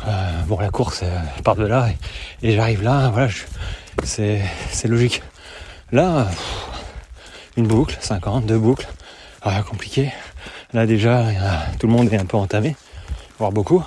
euh, 0.08 0.62
la 0.62 0.70
course 0.70 1.02
euh, 1.04 1.20
part 1.44 1.56
de 1.56 1.66
là 1.66 1.90
et, 2.42 2.56
j'arrive 2.56 2.84
là, 2.84 3.10
voilà, 3.10 3.30
c'est 4.04 4.42
logique. 4.86 5.22
Là, 5.92 6.28
une 7.56 7.68
boucle, 7.68 7.98
50, 8.00 8.46
deux 8.46 8.58
boucles. 8.58 8.88
Ah, 9.42 9.62
compliqué. 9.64 10.12
Là 10.74 10.86
déjà, 10.86 11.26
tout 11.80 11.88
le 11.88 11.94
monde 11.94 12.12
est 12.12 12.18
un 12.18 12.26
peu 12.26 12.38
entamé, 12.38 12.76
voire 13.40 13.52
beaucoup. 13.52 13.84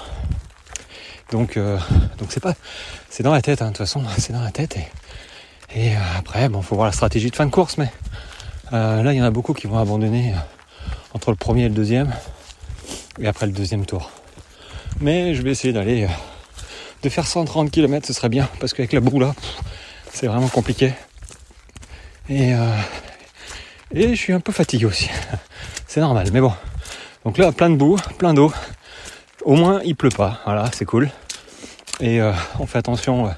Donc, 1.31 1.57
euh, 1.57 1.78
donc 2.18 2.28
c'est 2.31 2.41
pas, 2.41 2.55
c'est 3.09 3.22
dans 3.22 3.33
la 3.33 3.43
tête. 3.43 3.62
Hein, 3.62 3.66
de 3.66 3.70
toute 3.70 3.78
façon, 3.78 4.03
c'est 4.18 4.33
dans 4.33 4.43
la 4.43 4.51
tête. 4.51 4.76
Et, 5.74 5.95
euh, 5.95 5.99
après, 6.18 6.49
bon, 6.49 6.62
faut 6.62 6.74
voir 6.74 6.87
la 6.87 6.93
stratégie 6.93 7.31
de 7.31 7.37
fin 7.37 7.47
de 7.47 7.51
course, 7.51 7.78
mais 7.78 7.91
Euh, 8.72 9.03
là, 9.03 9.12
il 9.12 9.18
y 9.18 9.20
en 9.20 9.24
a 9.24 9.33
beaucoup 9.33 9.53
qui 9.53 9.66
vont 9.66 9.78
abandonner 9.78 10.33
entre 11.12 11.31
le 11.31 11.37
premier 11.37 11.64
et 11.64 11.68
le 11.68 11.74
deuxième, 11.74 12.14
et 13.18 13.26
après 13.26 13.47
le 13.47 13.53
deuxième 13.53 13.85
tour. 13.85 14.12
Mais 15.01 15.35
je 15.35 15.43
vais 15.43 15.51
essayer 15.51 15.72
d'aller, 15.72 16.07
de 17.03 17.09
faire 17.09 17.26
130 17.26 17.72
km, 17.72 18.07
ce 18.07 18.12
serait 18.12 18.28
bien, 18.28 18.49
parce 18.61 18.72
qu'avec 18.72 18.93
la 18.93 19.01
boue 19.01 19.18
là, 19.18 19.35
c'est 20.12 20.28
vraiment 20.28 20.47
compliqué. 20.47 20.93
Et, 22.28 22.53
et 23.93 24.11
je 24.11 24.14
suis 24.14 24.33
un 24.33 24.39
peu 24.39 24.53
fatigué 24.53 24.85
aussi. 24.87 25.11
c'est 25.89 26.01
normal, 26.01 26.28
mais 26.33 26.41
bon. 26.41 26.53
Donc 27.24 27.39
là, 27.39 27.51
plein 27.51 27.70
de 27.70 27.76
boue, 27.76 27.97
plein 28.18 28.35
d'eau. 28.35 28.53
Au 29.45 29.55
moins, 29.55 29.80
il 29.84 29.97
pleut 29.97 30.11
pas. 30.11 30.41
Voilà, 30.45 30.70
c'est 30.72 30.84
cool. 30.84 31.11
Et 32.01 32.20
on 32.59 32.66
fait 32.66 32.78
attention 32.78 33.30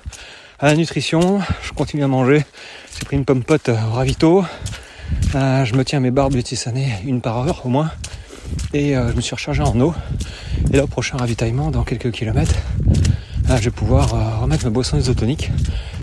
à 0.58 0.66
la 0.66 0.76
nutrition. 0.76 1.40
Je 1.62 1.72
continue 1.72 2.04
à 2.04 2.08
manger. 2.08 2.44
J'ai 2.96 3.04
pris 3.04 3.16
une 3.16 3.24
pomme 3.24 3.42
pote 3.42 3.68
au 3.68 3.92
ravito. 3.92 4.44
Euh, 5.34 5.64
je 5.64 5.74
me 5.74 5.84
tiens 5.84 5.98
mes 5.98 6.10
barbes 6.10 6.34
de 6.34 6.40
tisane 6.40 6.78
une 7.04 7.20
par 7.20 7.38
heure 7.38 7.66
au 7.66 7.68
moins. 7.68 7.90
Et 8.72 8.96
euh, 8.96 9.10
je 9.10 9.16
me 9.16 9.20
suis 9.20 9.34
rechargé 9.34 9.62
en 9.62 9.78
eau. 9.80 9.92
Et 10.72 10.76
là, 10.76 10.84
au 10.84 10.86
prochain 10.86 11.16
ravitaillement, 11.16 11.70
dans 11.70 11.82
quelques 11.82 12.12
kilomètres, 12.12 12.54
euh, 13.50 13.56
je 13.56 13.64
vais 13.64 13.70
pouvoir 13.70 14.40
remettre 14.40 14.64
ma 14.64 14.70
boisson 14.70 14.98
isotonique. 14.98 15.50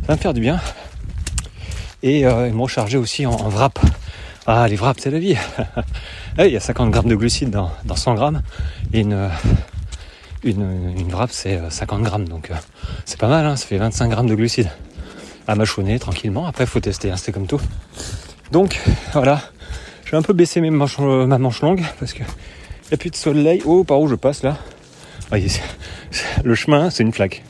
Ça 0.02 0.08
va 0.08 0.16
me 0.16 0.20
faire 0.20 0.34
du 0.34 0.42
bien. 0.42 0.60
Et, 2.04 2.24
me 2.24 2.62
recharger 2.62 2.98
aussi 2.98 3.26
en, 3.26 3.32
en 3.32 3.50
wrap. 3.50 3.80
Ah, 4.48 4.68
les 4.68 4.76
wraps, 4.76 5.02
c'est 5.02 5.12
la 5.12 5.20
vie. 5.20 5.36
Il 6.38 6.48
y 6.48 6.58
a 6.58 6.60
50 6.60 6.92
grammes 6.92 7.08
de 7.08 7.16
glucides 7.16 7.52
dans, 7.52 7.72
dans 7.86 7.96
100 7.96 8.16
grammes. 8.16 8.42
Et 8.94 9.02
une, 9.02 9.30
une, 10.44 10.94
une 10.98 11.14
wrap, 11.14 11.32
c'est 11.32 11.60
50 11.70 12.02
grammes. 12.02 12.28
Donc, 12.28 12.52
c'est 13.06 13.20
pas 13.20 13.28
mal, 13.28 13.46
hein, 13.46 13.56
ça 13.56 13.66
fait 13.66 13.78
25 13.78 14.10
grammes 14.10 14.28
de 14.28 14.36
glucides 14.36 14.70
à 15.48 15.56
mâchonner 15.56 15.98
tranquillement. 15.98 16.46
Après, 16.46 16.66
faut 16.66 16.80
tester, 16.80 17.10
hein, 17.10 17.18
c'est 17.18 17.32
comme 17.32 17.48
tout. 17.48 17.62
Donc, 18.52 18.80
voilà. 19.14 19.42
Je 20.06 20.12
vais 20.12 20.18
un 20.18 20.22
peu 20.22 20.34
baisser 20.34 20.62
mes 20.62 20.70
euh, 20.70 21.26
ma 21.28 21.38
manche 21.38 21.62
longue 21.62 21.84
parce 22.00 22.14
que 22.14 22.20
n'y 22.20 22.94
a 22.94 22.98
plus 22.98 23.10
de 23.10 23.16
soleil. 23.16 23.62
Oh, 23.66 23.84
par 23.84 24.00
où 24.00 24.08
je 24.08 24.16
passe 24.16 24.44
là? 24.44 24.58
Voyez, 25.30 25.50
Le 26.44 26.56
chemin, 26.56 26.90
c'est 26.90 27.04
une 27.04 27.14
flaque. 27.14 27.44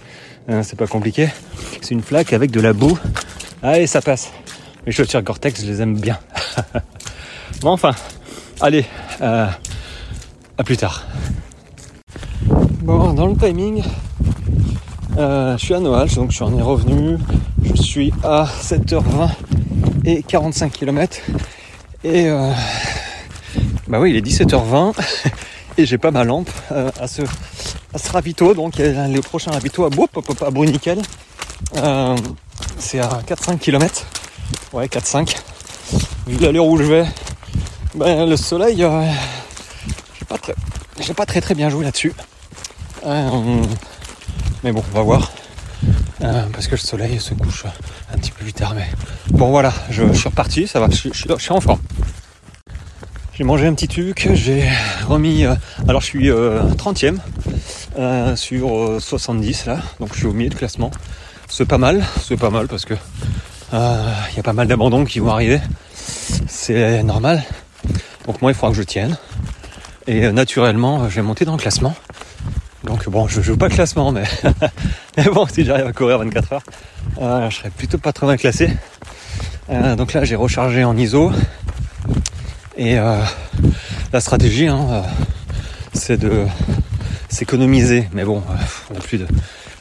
Hein, 0.47 0.63
c'est 0.63 0.77
pas 0.77 0.87
compliqué. 0.87 1.29
C'est 1.81 1.91
une 1.91 2.01
flaque 2.01 2.33
avec 2.33 2.51
de 2.51 2.61
la 2.61 2.73
boue. 2.73 2.97
Allez, 3.63 3.87
ça 3.87 4.01
passe. 4.01 4.31
Mes 4.85 4.91
chaussures 4.91 5.21
Gore-Tex, 5.21 5.61
je 5.61 5.67
les 5.67 5.81
aime 5.81 5.97
bien. 5.99 6.19
bon, 7.61 7.71
enfin, 7.71 7.95
allez, 8.61 8.85
euh, 9.21 9.47
à 10.57 10.63
plus 10.63 10.77
tard. 10.77 11.05
Bon, 12.89 13.13
dans 13.13 13.27
le 13.27 13.35
timing, 13.35 13.83
euh, 15.15 15.55
je 15.59 15.63
suis 15.63 15.75
à 15.75 15.79
Noël, 15.79 16.09
donc 16.09 16.31
je 16.31 16.37
suis 16.37 16.43
en 16.43 16.57
ai 16.57 16.61
revenu. 16.63 17.19
Je 17.61 17.79
suis 17.79 18.11
à 18.23 18.47
7h20 18.63 19.29
et 20.05 20.23
45 20.23 20.71
km. 20.71 21.19
Et 22.03 22.27
euh, 22.29 22.51
bah 23.87 23.99
oui, 23.99 24.09
il 24.09 24.15
est 24.15 24.25
17h20 24.25 24.95
et 25.77 25.85
j'ai 25.85 25.99
pas 25.99 26.09
ma 26.09 26.23
lampe 26.23 26.49
euh, 26.71 26.89
à, 26.99 27.05
ce, 27.05 27.21
à 27.21 28.11
ravito. 28.11 28.55
Donc 28.55 28.79
le 28.79 29.19
prochain 29.19 29.51
ravito 29.51 29.83
à, 29.83 29.89
à, 29.89 30.47
à 30.47 30.49
Bruniquel. 30.49 30.99
c'est 32.79 32.99
à 33.01 33.21
4-5 33.27 33.59
km. 33.59 34.07
Ouais, 34.73 34.87
4-5. 34.87 35.37
Vu 36.25 36.39
l'allure 36.39 36.65
où 36.65 36.75
je 36.79 36.85
vais, 36.85 37.05
ben, 37.93 38.27
le 38.27 38.35
soleil, 38.35 38.77
j'ai 38.77 40.25
pas, 40.25 41.13
pas 41.15 41.25
très 41.27 41.39
très 41.39 41.53
bien 41.53 41.69
joué 41.69 41.85
là-dessus. 41.85 42.15
Mais 43.05 44.71
bon, 44.71 44.83
on 44.91 44.95
va 44.95 45.01
voir. 45.01 45.31
Euh, 46.21 46.43
parce 46.51 46.67
que 46.67 46.71
le 46.71 46.77
soleil 46.77 47.19
se 47.19 47.33
couche 47.33 47.65
un 48.13 48.17
petit 48.17 48.31
peu 48.31 48.43
plus 48.43 48.53
tard. 48.53 48.73
Mais 48.75 48.87
bon, 49.29 49.49
voilà, 49.49 49.73
je, 49.89 50.11
suis 50.13 50.27
reparti, 50.27 50.67
ça 50.67 50.79
va, 50.79 50.89
je, 50.89 51.09
suis 51.13 51.51
en 51.51 51.61
forme. 51.61 51.79
J'ai 53.33 53.45
mangé 53.45 53.67
un 53.67 53.73
petit 53.73 53.87
truc, 53.87 54.29
j'ai 54.33 54.69
remis. 55.07 55.45
Euh, 55.45 55.55
alors, 55.87 56.01
je 56.01 56.07
suis 56.07 56.29
30ème 56.29 57.19
euh, 57.97 58.35
sur 58.35 59.01
70 59.01 59.65
là, 59.65 59.79
donc 60.01 60.09
je 60.13 60.19
suis 60.19 60.27
au 60.27 60.33
milieu 60.33 60.49
de 60.49 60.55
classement. 60.55 60.91
C'est 61.47 61.65
pas 61.65 61.77
mal, 61.77 62.03
c'est 62.21 62.37
pas 62.37 62.49
mal 62.49 62.67
parce 62.67 62.85
que 62.85 62.95
il 63.71 64.35
y 64.35 64.39
a 64.39 64.43
pas 64.43 64.53
mal 64.53 64.67
d'abandons 64.67 65.05
qui 65.05 65.19
vont 65.19 65.29
arriver. 65.29 65.61
C'est 66.47 67.01
normal. 67.03 67.43
Donc, 68.25 68.41
moi, 68.41 68.51
il 68.51 68.55
faudra 68.55 68.71
que 68.71 68.77
je 68.77 68.83
tienne. 68.83 69.17
Et 70.05 70.31
naturellement, 70.31 71.07
je 71.07 71.15
vais 71.15 71.21
monter 71.21 71.45
dans 71.45 71.53
le 71.53 71.61
classement. 71.61 71.95
Donc 72.83 73.09
bon, 73.09 73.27
je 73.27 73.41
joue 73.41 73.57
pas 73.57 73.69
classement, 73.69 74.11
mais, 74.11 74.25
bon, 75.33 75.45
si 75.47 75.65
j'arrive 75.65 75.87
à 75.87 75.93
courir 75.93 76.19
24 76.19 76.53
heures, 76.53 76.63
euh, 77.21 77.49
je 77.49 77.57
serais 77.57 77.69
plutôt 77.69 77.97
pas 77.97 78.13
trop 78.13 78.27
bien 78.27 78.37
classé. 78.37 78.69
Euh, 79.69 79.95
donc 79.95 80.13
là, 80.13 80.23
j'ai 80.23 80.35
rechargé 80.35 80.83
en 80.83 80.95
ISO. 80.95 81.31
Et 82.77 82.97
euh, 82.97 83.21
la 84.13 84.21
stratégie, 84.21 84.67
hein, 84.67 85.03
c'est 85.93 86.17
de 86.17 86.45
s'économiser. 87.27 88.07
Mais 88.13 88.23
bon, 88.23 88.41
on 88.89 88.93
n'a 88.93 89.01
plus, 89.01 89.17
de, 89.17 89.27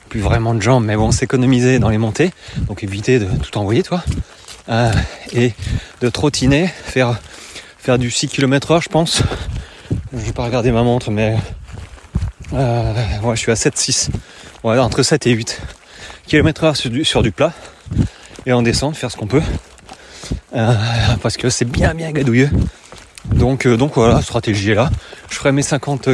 plus 0.09 0.21
vraiment 0.21 0.55
de 0.55 0.61
jambes, 0.61 0.85
mais 0.85 0.97
bon, 0.97 1.13
s'économiser 1.13 1.79
dans 1.79 1.91
les 1.91 1.99
montées. 1.99 2.33
Donc 2.67 2.83
éviter 2.83 3.21
de 3.21 3.27
tout 3.27 3.57
envoyer, 3.59 3.85
toi. 3.85 4.03
et 5.33 5.53
de 6.01 6.09
trottiner, 6.09 6.67
faire, 6.67 7.21
faire 7.79 7.99
du 7.99 8.11
6 8.11 8.27
km 8.29 8.73
heure, 8.73 8.83
je 8.83 8.89
pense. 8.89 9.23
Je 10.13 10.19
vais 10.19 10.33
pas 10.33 10.45
regarder 10.45 10.73
ma 10.73 10.83
montre, 10.83 11.13
mais 11.13 11.37
euh, 12.55 12.95
je 13.35 13.41
suis 13.41 13.53
à 13.53 13.55
7-6. 13.55 14.09
Ouais, 14.65 14.79
entre 14.79 15.03
7 15.03 15.27
et 15.27 15.33
8 15.33 15.61
km 16.27 16.65
heure 16.65 16.77
sur 16.77 17.23
du, 17.23 17.33
plat. 17.33 17.53
Et 18.47 18.53
en 18.53 18.63
descente, 18.63 18.97
faire 18.97 19.11
ce 19.11 19.17
qu'on 19.17 19.27
peut. 19.27 19.43
Euh, 20.55 20.75
parce 21.23 21.37
que 21.37 21.51
c'est 21.51 21.65
bien 21.65 21.95
bien 21.95 22.11
gadouilleux. 22.13 22.51
Donc, 23.27 23.67
euh, 23.67 23.77
donc 23.77 23.95
voilà, 23.95 24.23
stratégie 24.23 24.71
est 24.71 24.75
là. 24.75 24.91
Je 25.31 25.37
ferai 25.37 25.53
mes 25.53 25.63
50 25.63 26.09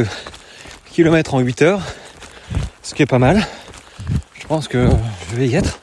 km 0.93 1.33
en 1.33 1.39
8 1.39 1.61
heures. 1.61 1.81
Ce 2.83 2.93
qui 2.93 3.01
est 3.01 3.07
pas 3.07 3.19
mal. 3.19 3.45
Je 4.39 4.47
pense 4.47 4.67
que 4.67 4.89
je 5.31 5.35
vais 5.35 5.47
y 5.47 5.55
être. 5.55 5.79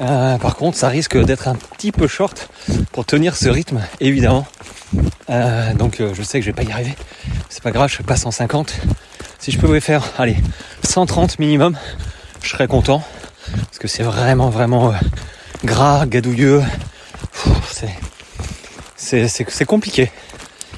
Euh, 0.00 0.38
par 0.38 0.56
contre, 0.56 0.76
ça 0.76 0.88
risque 0.88 1.16
d'être 1.16 1.48
un 1.48 1.54
petit 1.54 1.92
peu 1.92 2.06
short 2.06 2.48
pour 2.92 3.04
tenir 3.04 3.36
ce 3.36 3.48
rythme, 3.48 3.80
évidemment. 4.00 4.46
Euh, 5.30 5.74
donc 5.74 6.00
je 6.00 6.22
sais 6.22 6.38
que 6.38 6.44
je 6.44 6.50
vais 6.50 6.54
pas 6.54 6.62
y 6.62 6.72
arriver. 6.72 6.94
C'est 7.48 7.62
pas 7.62 7.70
grave, 7.70 7.90
je 7.90 7.96
fais 7.96 8.02
pas 8.02 8.16
150. 8.16 8.74
Si 9.46 9.52
je 9.52 9.60
pouvais 9.60 9.78
faire, 9.78 10.02
allez, 10.18 10.36
130 10.82 11.38
minimum, 11.38 11.78
je 12.42 12.48
serais 12.48 12.66
content. 12.66 13.04
Parce 13.52 13.78
que 13.78 13.86
c'est 13.86 14.02
vraiment, 14.02 14.50
vraiment 14.50 14.90
euh, 14.90 14.94
gras, 15.62 16.04
gadouilleux. 16.04 16.64
C'est 18.96 19.64
compliqué. 19.64 20.10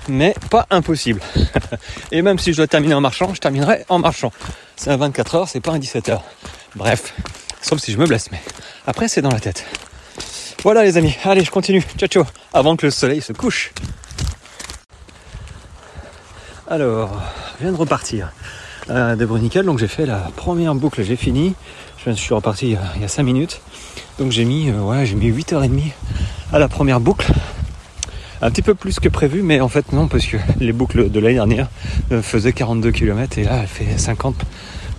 Mais 0.07 0.35
pas 0.51 0.67
impossible. 0.69 1.23
Et 2.13 2.21
même 2.21 2.39
si 2.39 2.53
je 2.53 2.59
dois 2.59 2.67
terminer 2.67 2.93
en 2.93 3.01
marchant, 3.01 3.33
je 3.33 3.41
terminerai 3.41 3.87
en 3.89 4.01
marchant. 4.01 4.33
C'est 4.77 4.91
un 4.91 4.99
24 4.99 5.35
heures, 5.35 5.49
c'est 5.49 5.61
pas 5.61 5.73
un 5.73 5.79
17 5.79 6.11
heures. 6.11 6.25
Bref, 6.77 7.15
sauf 7.63 7.81
si 7.81 7.91
je 7.91 7.97
me 7.97 8.05
blesse, 8.05 8.31
mais 8.31 8.41
après 8.87 9.09
c'est 9.09 9.23
dans 9.23 9.31
la 9.31 9.41
tête. 9.41 9.65
Voilà 10.63 10.85
les 10.85 10.99
amis, 10.99 11.17
allez 11.25 11.43
je 11.43 11.51
continue, 11.51 11.83
ciao 11.97 12.07
ciao, 12.07 12.25
avant 12.53 12.77
que 12.77 12.85
le 12.85 12.91
soleil 12.91 13.23
se 13.23 13.33
couche. 13.33 13.73
Alors, 16.71 17.23
je 17.57 17.63
viens 17.63 17.73
de 17.73 17.79
repartir 17.79 18.31
euh, 18.91 19.17
de 19.17 19.63
donc 19.63 19.79
j'ai 19.79 19.89
fait 19.89 20.05
la 20.05 20.31
première 20.37 20.75
boucle, 20.75 21.03
j'ai 21.03 21.17
fini. 21.17 21.55
Je 22.05 22.11
suis 22.11 22.35
reparti 22.35 22.77
il 22.97 23.01
y 23.01 23.05
a 23.05 23.09
5 23.09 23.23
minutes. 23.23 23.63
Donc 24.19 24.33
j'ai 24.33 24.45
mis, 24.45 24.69
euh, 24.69 24.83
ouais, 24.83 25.07
j'ai 25.07 25.15
mis 25.15 25.31
8h30 25.31 25.93
à 26.53 26.59
la 26.59 26.69
première 26.69 27.01
boucle. 27.01 27.33
Un 28.43 28.51
petit 28.51 28.61
peu 28.61 28.75
plus 28.75 29.01
que 29.01 29.09
prévu, 29.09 29.43
mais 29.43 29.63
en 29.63 29.69
fait 29.69 29.95
non, 29.95 30.09
parce 30.09 30.27
que 30.27 30.37
les 30.61 30.75
boucles 30.75 31.11
de 31.11 31.21
l'année 31.21 31.37
dernière 31.37 31.69
euh, 32.13 32.21
faisaient 32.21 32.53
42 32.53 32.91
km 32.91 33.39
et 33.39 33.45
là 33.45 33.61
elle 33.63 33.67
fait 33.67 33.97
50, 33.97 34.35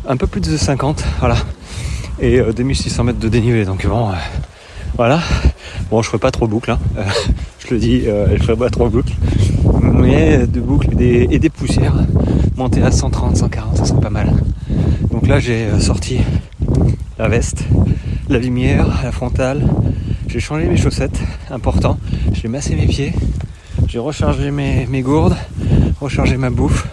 un 0.07 0.17
peu 0.17 0.25
plus 0.25 0.41
de 0.41 0.57
50, 0.57 1.03
voilà. 1.19 1.37
Et 2.19 2.41
2600 2.41 3.03
mètres 3.03 3.19
de 3.19 3.29
dénivelé, 3.29 3.63
donc 3.65 3.85
bon, 3.85 4.11
voilà. 4.95 5.19
Bon, 5.89 6.01
je 6.01 6.07
ferai 6.07 6.19
pas 6.19 6.31
trop 6.31 6.47
boucle, 6.47 6.71
hein. 6.71 6.79
je 7.59 7.73
le 7.73 7.79
dis, 7.79 8.01
je 8.01 8.43
ferai 8.43 8.55
pas 8.55 8.69
trop 8.69 8.89
boucle 8.89 9.13
mais 9.99 10.47
de 10.47 10.59
boucles 10.59 11.01
et 11.01 11.39
des, 11.39 11.49
poussières, 11.49 11.95
monter 12.55 12.81
à 12.81 12.91
130, 12.91 13.37
140, 13.37 13.77
ça 13.77 13.85
serait 13.85 13.99
pas 13.99 14.09
mal. 14.09 14.31
Donc 15.11 15.27
là 15.27 15.39
j'ai 15.39 15.65
euh, 15.65 15.79
sorti 15.79 16.19
la 17.17 17.27
veste, 17.27 17.65
la 18.29 18.39
lumière, 18.39 18.87
la 19.03 19.11
frontale, 19.11 19.63
j'ai 20.27 20.39
changé 20.39 20.67
mes 20.67 20.77
chaussettes, 20.77 21.19
important, 21.51 21.97
j'ai 22.33 22.47
massé 22.47 22.75
mes 22.75 22.87
pieds, 22.87 23.13
j'ai 23.87 23.99
rechargé 23.99 24.51
mes, 24.51 25.01
gourdes, 25.01 25.35
rechargé 25.99 26.37
ma 26.37 26.49
bouffe. 26.49 26.87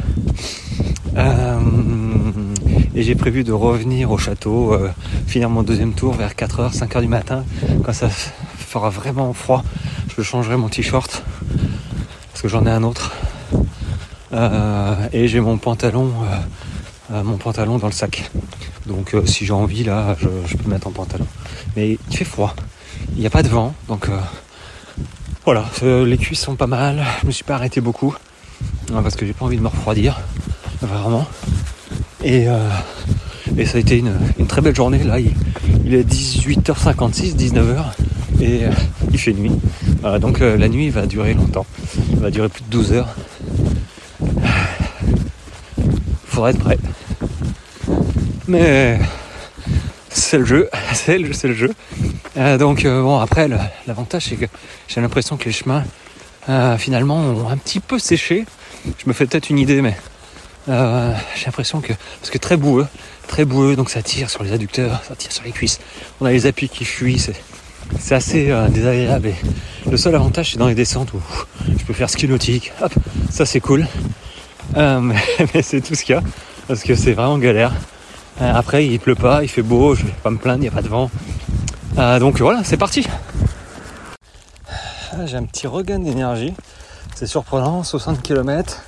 Euh, 1.17 1.59
et 2.97 3.03
j'ai 3.03 3.15
prévu 3.15 3.45
de 3.45 3.53
revenir 3.53 4.11
au 4.11 4.17
château, 4.17 4.73
euh, 4.73 4.91
finir 5.27 5.51
mon 5.51 5.63
deuxième 5.63 5.93
tour 5.93 6.15
vers 6.15 6.33
4h, 6.33 6.75
5h 6.75 7.03
du 7.03 7.09
matin, 7.09 7.45
quand 7.85 7.93
ça 7.93 8.09
fera 8.09 8.89
vraiment 8.89 9.35
froid. 9.35 9.63
Je 10.17 10.23
changerai 10.23 10.57
mon 10.57 10.71
t-shirt 10.71 11.23
parce 12.33 12.41
que 12.41 12.49
j'en 12.49 12.65
ai 12.65 12.71
un 12.71 12.83
autre. 12.83 13.13
Euh, 14.33 14.95
et 15.13 15.29
j'ai 15.29 15.41
mon 15.41 15.59
pantalon, 15.59 16.11
euh, 17.13 17.23
mon 17.23 17.37
pantalon 17.37 17.77
dans 17.77 17.87
le 17.87 17.93
sac. 17.93 18.31
Donc 18.87 19.15
si 19.27 19.45
j'ai 19.45 19.53
envie 19.53 19.85
là, 19.85 20.17
je, 20.19 20.57
peux 20.57 20.71
mettre 20.71 20.87
en 20.87 20.93
pantalon. 20.93 21.27
Mais 21.77 21.99
il 22.09 22.17
fait 22.17 22.25
froid. 22.25 22.57
Il 23.13 23.21
n'y 23.21 23.27
a 23.27 23.31
pas 23.31 23.43
de 23.43 23.49
vent, 23.49 23.75
donc 23.89 24.09
Voilà, 25.45 25.67
les 25.83 26.17
cuisses 26.17 26.41
sont 26.41 26.57
pas 26.57 26.67
mal. 26.67 27.05
Je 27.21 27.27
me 27.27 27.31
suis 27.31 27.45
pas 27.45 27.57
arrêté 27.57 27.83
beaucoup 27.83 28.15
parce 28.91 29.17
que 29.17 29.27
j'ai 29.27 29.35
pas 29.35 29.45
envie 29.45 29.59
de 29.59 29.63
me 29.63 29.69
refroidir, 29.69 30.19
vraiment. 30.81 31.27
Et, 32.27 32.47
et 33.57 33.65
ça 33.65 33.79
a 33.79 33.81
été 33.81 33.99
une, 33.99 34.47
très 34.49 34.61
belle 34.61 34.75
journée. 34.75 35.03
Là, 35.05 35.21
il, 35.21 35.95
est 35.95 36.03
18h56, 36.03 37.37
19h 37.37 37.85
et 38.43 38.63
il 39.13 39.19
fait 39.19 39.33
nuit. 39.33 39.53
donc 40.21 40.41
la 40.41 40.69
nuit 40.69 40.91
va 40.91 41.07
durer 41.07 41.35
longtemps. 41.35 41.67
Elle 42.13 42.19
va 42.19 42.31
durer 42.31 42.49
plus 42.49 42.65
de 42.65 42.71
12 42.71 42.93
heures. 42.93 43.15
Faudra 46.27 46.51
être 46.51 46.59
prêt. 46.59 46.79
Mais 48.49 48.99
c'est 50.11 50.39
le 50.39 50.45
jeu, 50.45 50.69
c'est 50.93 51.19
le, 51.19 51.29
le 51.29 51.55
jeu. 51.55 51.73
Euh, 52.37 52.59
donc 52.59 52.85
euh, 52.85 53.03
bon 53.03 53.19
après 53.19 53.49
l'avantage 53.87 54.27
c'est 54.27 54.37
que 54.37 54.47
j'ai 54.89 55.01
l'impression 55.01 55.37
que 55.37 55.45
les 55.45 55.53
chemins 55.53 55.85
euh, 56.49 56.77
finalement 56.77 57.19
ont 57.19 57.49
un 57.49 57.57
petit 57.57 57.81
peu 57.81 57.99
séché. 57.99 58.45
Je 58.99 59.09
me 59.09 59.13
fais 59.13 59.27
peut-être 59.27 59.51
une 59.51 59.59
idée 59.59 59.83
mais 59.83 59.97
j'ai 60.67 61.47
l'impression 61.47 61.81
que 61.81 61.93
parce 62.21 62.31
que 62.31 62.39
très 62.39 62.57
boueux, 62.57 62.87
très 63.29 63.45
boueux 63.45 63.77
donc 63.77 63.91
ça 63.91 64.03
tire 64.03 64.31
sur 64.31 64.43
les 64.43 64.53
adducteurs, 64.53 65.03
ça 65.07 65.15
tire 65.15 65.33
sur 65.33 65.45
les 65.45 65.53
cuisses. 65.53 65.79
On 66.21 66.27
a 66.27 66.33
les 66.33 66.47
appuis 66.47 66.69
qui 66.69 66.85
fuient, 66.85 67.19
c'est, 67.19 68.15
assez 68.15 68.53
désagréable. 68.71 69.29
Et 69.29 69.91
le 69.91 69.97
seul 69.97 70.15
avantage 70.15 70.53
c'est 70.53 70.59
dans 70.59 70.69
les 70.69 70.75
descentes 70.75 71.13
où 71.13 71.21
je 71.79 71.85
peux 71.85 71.95
faire 71.95 72.11
ski 72.11 72.27
nautique. 72.29 72.73
Hop, 72.83 72.93
ça 73.31 73.47
c'est 73.47 73.61
cool. 73.61 73.87
mais, 74.77 75.15
mais 75.55 75.63
c'est 75.63 75.81
tout 75.81 75.95
ce 75.95 76.03
qu'il 76.05 76.15
y 76.17 76.19
a 76.19 76.23
parce 76.67 76.83
que 76.83 76.95
c'est 76.95 77.13
vraiment 77.13 77.39
galère. 77.39 77.73
Euh, 78.41 78.53
après, 78.55 78.87
il 78.87 79.01
pleut 79.01 79.15
pas, 79.15 79.43
il 79.43 79.49
fait 79.49 79.63
beau, 79.63 79.95
je 79.95 80.05
vais 80.05 80.13
pas 80.23 80.31
me 80.31 80.37
plaindre, 80.37 80.59
il 80.59 80.63
n'y 80.63 80.69
a 80.69 80.73
pas 80.73 80.83
de 80.83 80.89
vent. 80.89 81.11
Euh, 81.99 82.19
donc 82.19 82.39
voilà, 82.41 82.63
c'est 82.65 82.77
parti. 82.77 83.07
Ah, 85.13 85.25
j'ai 85.25 85.37
un 85.37 85.45
petit 85.45 85.67
regain 85.67 85.99
d'énergie. 85.99 86.53
C'est 87.15 87.27
surprenant, 87.27 87.83
60 87.83 88.21
km, 88.21 88.85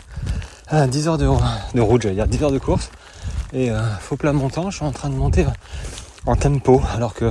10 0.72 1.08
heures 1.08 1.18
de, 1.18 1.26
route, 1.80 2.02
j'allais 2.02 2.14
dire 2.14 2.26
10 2.26 2.42
heures 2.42 2.52
de 2.52 2.58
course. 2.58 2.90
Et 3.52 3.70
euh, 3.70 3.80
faux 4.00 4.16
plat 4.16 4.32
montant, 4.32 4.70
je 4.70 4.76
suis 4.76 4.84
en 4.84 4.92
train 4.92 5.08
de 5.08 5.14
monter 5.14 5.46
en 6.26 6.36
tempo, 6.36 6.82
alors 6.94 7.14
que 7.14 7.30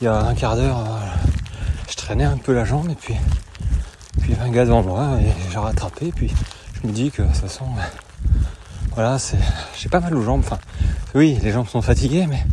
il 0.00 0.04
y 0.04 0.08
a 0.08 0.16
un 0.16 0.34
quart 0.34 0.56
d'heure, 0.56 0.78
je 1.88 1.96
traînais 1.96 2.24
un 2.24 2.36
peu 2.36 2.52
la 2.52 2.64
jambe 2.64 2.88
et 2.90 2.94
puis, 2.94 3.14
puis 4.20 4.34
un 4.40 4.50
gars 4.50 4.64
devant 4.64 4.82
moi 4.82 5.18
et 5.20 5.32
j'ai 5.50 5.58
rattrapé. 5.58 6.12
Puis 6.14 6.32
je 6.74 6.86
me 6.86 6.92
dis 6.92 7.10
que 7.10 7.22
de 7.22 7.26
toute 7.26 7.36
façon, 7.36 7.64
voilà, 8.94 9.18
c'est, 9.18 9.38
j'ai 9.76 9.88
pas 9.88 10.00
mal 10.00 10.14
aux 10.14 10.22
jambes. 10.22 10.42
Enfin, 10.44 10.58
oui, 11.14 11.38
les 11.42 11.52
jambes 11.52 11.68
sont 11.68 11.82
fatiguées, 11.82 12.26
mais 12.28 12.44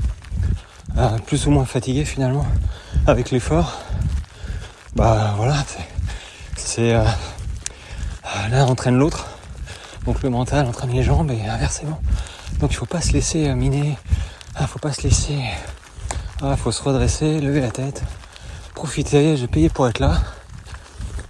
euh, 0.98 1.18
plus 1.26 1.46
ou 1.48 1.52
moins 1.52 1.66
fatiguées 1.66 2.06
finalement 2.06 2.46
avec 3.08 3.32
l'effort. 3.32 3.80
Bah 4.96 5.34
voilà, 5.38 5.58
c'est, 6.56 6.94
euh, 6.94 7.04
l'un 8.50 8.66
entraîne 8.66 8.98
l'autre. 8.98 9.28
Donc 10.06 10.22
le 10.22 10.30
mental 10.30 10.66
entraîne 10.68 10.92
les 10.92 11.04
jambes 11.04 11.32
et 11.32 11.48
inversement. 11.48 12.00
Donc 12.60 12.72
il 12.72 12.76
faut 12.76 12.86
pas 12.86 13.02
se 13.02 13.14
laisser 13.14 13.48
euh, 13.48 13.56
miner. 13.56 13.98
Ah, 14.56 14.68
faut 14.68 14.80
pas 14.80 14.94
se 14.94 15.02
laisser. 15.02 15.38
Ah, 16.42 16.56
faut 16.56 16.72
se 16.72 16.82
redresser, 16.84 17.42
lever 17.42 17.62
la 17.62 17.72
tête, 17.72 18.04
profiter. 18.74 19.38
J'ai 19.38 19.48
payé 19.48 19.70
pour 19.70 19.88
être 19.88 20.00
là. 20.00 20.20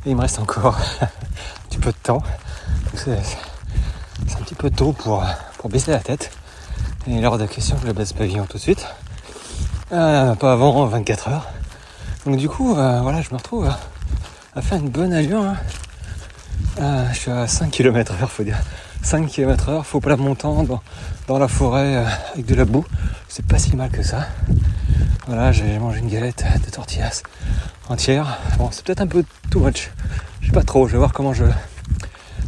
Et 0.05 0.11
il 0.11 0.15
me 0.15 0.21
reste 0.21 0.39
encore 0.39 0.77
un 1.01 1.07
petit 1.69 1.79
peu 1.79 1.91
de 1.91 1.97
temps. 2.03 2.21
C'est, 2.95 3.11
un 3.11 4.43
petit 4.43 4.55
peu 4.55 4.69
tôt 4.69 4.93
pour, 4.93 5.23
pour 5.57 5.69
baisser 5.69 5.91
la 5.91 5.99
tête. 5.99 6.31
Et 7.07 7.19
l'heure 7.21 7.37
de 7.37 7.45
question 7.45 7.77
que 7.77 7.87
je 7.87 7.91
baisse 7.91 8.13
pavillon 8.13 8.45
tout 8.45 8.57
de 8.57 8.61
suite. 8.61 8.87
Euh, 9.91 10.33
pas 10.33 10.53
avant 10.53 10.85
24 10.87 11.27
heures. 11.29 11.47
Donc 12.25 12.37
du 12.37 12.49
coup, 12.49 12.75
euh, 12.75 13.01
voilà, 13.01 13.21
je 13.21 13.29
me 13.31 13.37
retrouve 13.37 13.69
à, 14.55 14.61
faire 14.61 14.79
une 14.79 14.89
bonne 14.89 15.13
allure. 15.13 15.41
Hein. 15.41 15.57
Euh, 16.79 17.07
je 17.13 17.17
suis 17.17 17.31
à 17.31 17.47
5 17.47 17.71
km 17.71 18.13
heure, 18.21 18.29
faut 18.29 18.43
dire. 18.43 18.57
5 19.01 19.27
km 19.27 19.69
heure, 19.69 19.85
faut 19.85 20.01
plat 20.01 20.17
montant 20.17 20.63
dans, 20.63 20.81
dans 21.27 21.37
la 21.37 21.47
forêt 21.47 22.05
avec 22.33 22.45
de 22.45 22.55
la 22.55 22.65
boue. 22.65 22.85
C'est 23.29 23.45
pas 23.45 23.57
si 23.57 23.75
mal 23.75 23.89
que 23.89 24.03
ça. 24.03 24.27
Voilà, 25.27 25.51
j'ai 25.51 25.79
mangé 25.79 25.99
une 25.99 26.09
galette 26.09 26.43
de 26.65 26.69
tortillas 26.69 27.23
entière. 27.87 28.39
Bon, 28.57 28.69
c'est 28.71 28.83
peut-être 28.83 29.01
un 29.01 29.07
peu 29.07 29.23
too 29.49 29.59
much. 29.59 29.91
Je 30.41 30.47
sais 30.47 30.51
pas 30.51 30.63
trop, 30.63 30.87
je 30.87 30.93
vais 30.93 30.97
voir 30.97 31.13
comment 31.13 31.33
je... 31.33 31.45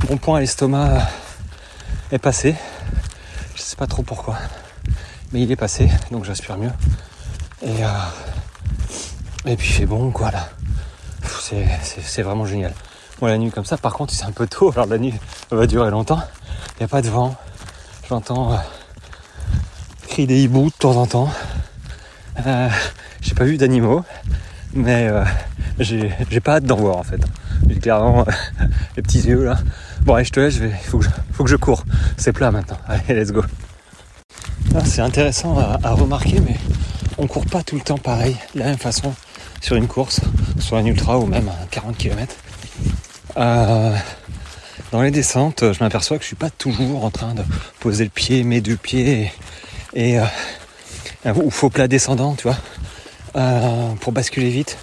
Mon 0.09 0.17
point 0.17 0.37
à 0.37 0.39
l'estomac 0.41 1.07
est 2.11 2.19
passé. 2.19 2.55
Je 3.55 3.61
sais 3.61 3.77
pas 3.77 3.87
trop 3.87 4.03
pourquoi. 4.03 4.37
Mais 5.31 5.41
il 5.41 5.51
est 5.51 5.55
passé, 5.55 5.89
donc 6.11 6.25
j'aspire 6.25 6.57
mieux. 6.57 6.71
Et, 7.61 7.83
euh, 7.83 7.87
et 9.45 9.55
puis 9.55 9.71
c'est 9.71 9.85
bon 9.85 10.11
quoi 10.11 10.31
là. 10.31 10.49
C'est 12.03 12.21
vraiment 12.21 12.45
génial. 12.45 12.73
Bon 13.19 13.25
la 13.25 13.39
nuit 13.39 13.49
comme 13.49 13.65
ça, 13.65 13.77
par 13.77 13.93
contre 13.93 14.13
c'est 14.13 14.25
un 14.25 14.31
peu 14.31 14.45
tôt, 14.45 14.71
alors 14.71 14.85
la 14.85 14.99
nuit 14.99 15.13
va 15.49 15.65
durer 15.65 15.89
longtemps. 15.89 16.21
Il 16.75 16.81
n'y 16.81 16.85
a 16.85 16.87
pas 16.87 17.01
de 17.01 17.09
vent. 17.09 17.35
J'entends 18.07 18.53
euh, 18.53 18.57
cri 20.07 20.27
des 20.27 20.43
hiboux 20.43 20.67
de 20.67 20.75
temps 20.77 20.95
en 20.97 21.07
temps. 21.07 21.29
Euh, 22.45 22.69
j'ai 23.21 23.33
pas 23.33 23.45
vu 23.45 23.57
d'animaux, 23.57 24.03
mais 24.73 25.07
euh, 25.07 25.23
j'ai 25.79 26.39
pas 26.39 26.57
hâte 26.57 26.65
d'en 26.65 26.75
voir 26.75 26.97
en 26.97 27.03
fait. 27.03 27.19
J'ai 27.67 27.79
clairement 27.79 28.23
les 28.95 29.01
petits 29.01 29.21
yeux 29.21 29.45
là. 29.45 29.57
Bon 30.01 30.13
allez 30.13 30.25
je 30.25 30.31
te 30.31 30.39
laisse, 30.39 30.57
il 30.57 30.71
faut, 30.87 31.01
faut, 31.31 31.43
que 31.43 31.49
je 31.49 31.55
cours. 31.55 31.85
C'est 32.17 32.33
plat 32.33 32.51
maintenant. 32.51 32.77
Allez, 32.87 33.19
let's 33.19 33.31
go. 33.31 33.41
Ah, 34.75 34.85
c'est 34.85 35.01
intéressant 35.01 35.57
à, 35.57 35.91
remarquer, 35.93 36.39
mais 36.39 36.57
on 37.17 37.25
court 37.25 37.47
pas 37.47 37.63
tout 37.63 37.77
le 37.77 37.81
temps 37.81 37.97
pareil, 37.97 38.37
de 38.53 38.59
la 38.59 38.65
même 38.65 38.77
façon 38.77 39.15
sur 39.59 39.75
une 39.75 39.87
course, 39.87 40.21
sur 40.59 40.77
un 40.77 40.85
ultra 40.85 41.17
ou 41.17 41.25
même 41.25 41.49
à 41.49 41.65
40 41.71 41.97
km. 41.97 42.35
Euh, 43.37 43.95
dans 44.91 45.01
les 45.01 45.11
descentes, 45.11 45.71
je 45.73 45.83
m'aperçois 45.83 46.17
que 46.17 46.23
je 46.23 46.27
suis 46.27 46.35
pas 46.35 46.49
toujours 46.49 47.05
en 47.05 47.11
train 47.11 47.35
de 47.35 47.43
poser 47.79 48.03
le 48.03 48.09
pied, 48.09 48.43
mes 48.43 48.61
deux 48.61 48.77
pieds 48.77 49.31
et, 49.93 50.19
euh, 50.19 50.23
ou 51.35 51.51
faux 51.51 51.69
plat 51.69 51.87
descendant, 51.87 52.35
tu 52.35 52.43
vois, 52.43 52.57
euh, 53.35 53.93
pour 54.01 54.11
basculer 54.11 54.49
vite. 54.49 54.77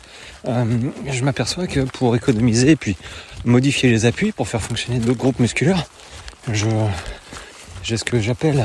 je 0.47 1.25
m'aperçois 1.25 1.67
que 1.67 1.81
pour 1.81 2.15
économiser 2.15 2.73
et 2.73 2.77
puis 2.77 2.97
modifier 3.45 3.91
les 3.91 4.07
appuis 4.07 4.31
pour 4.31 4.47
faire 4.47 4.63
fonctionner 4.63 4.99
d'autres 4.99 5.19
groupes 5.19 5.41
musculaires. 5.41 5.85
Je, 6.53 6.69
j'ai 7.83 7.97
ce 7.97 8.05
que 8.05 8.21
j'appelle 8.21 8.63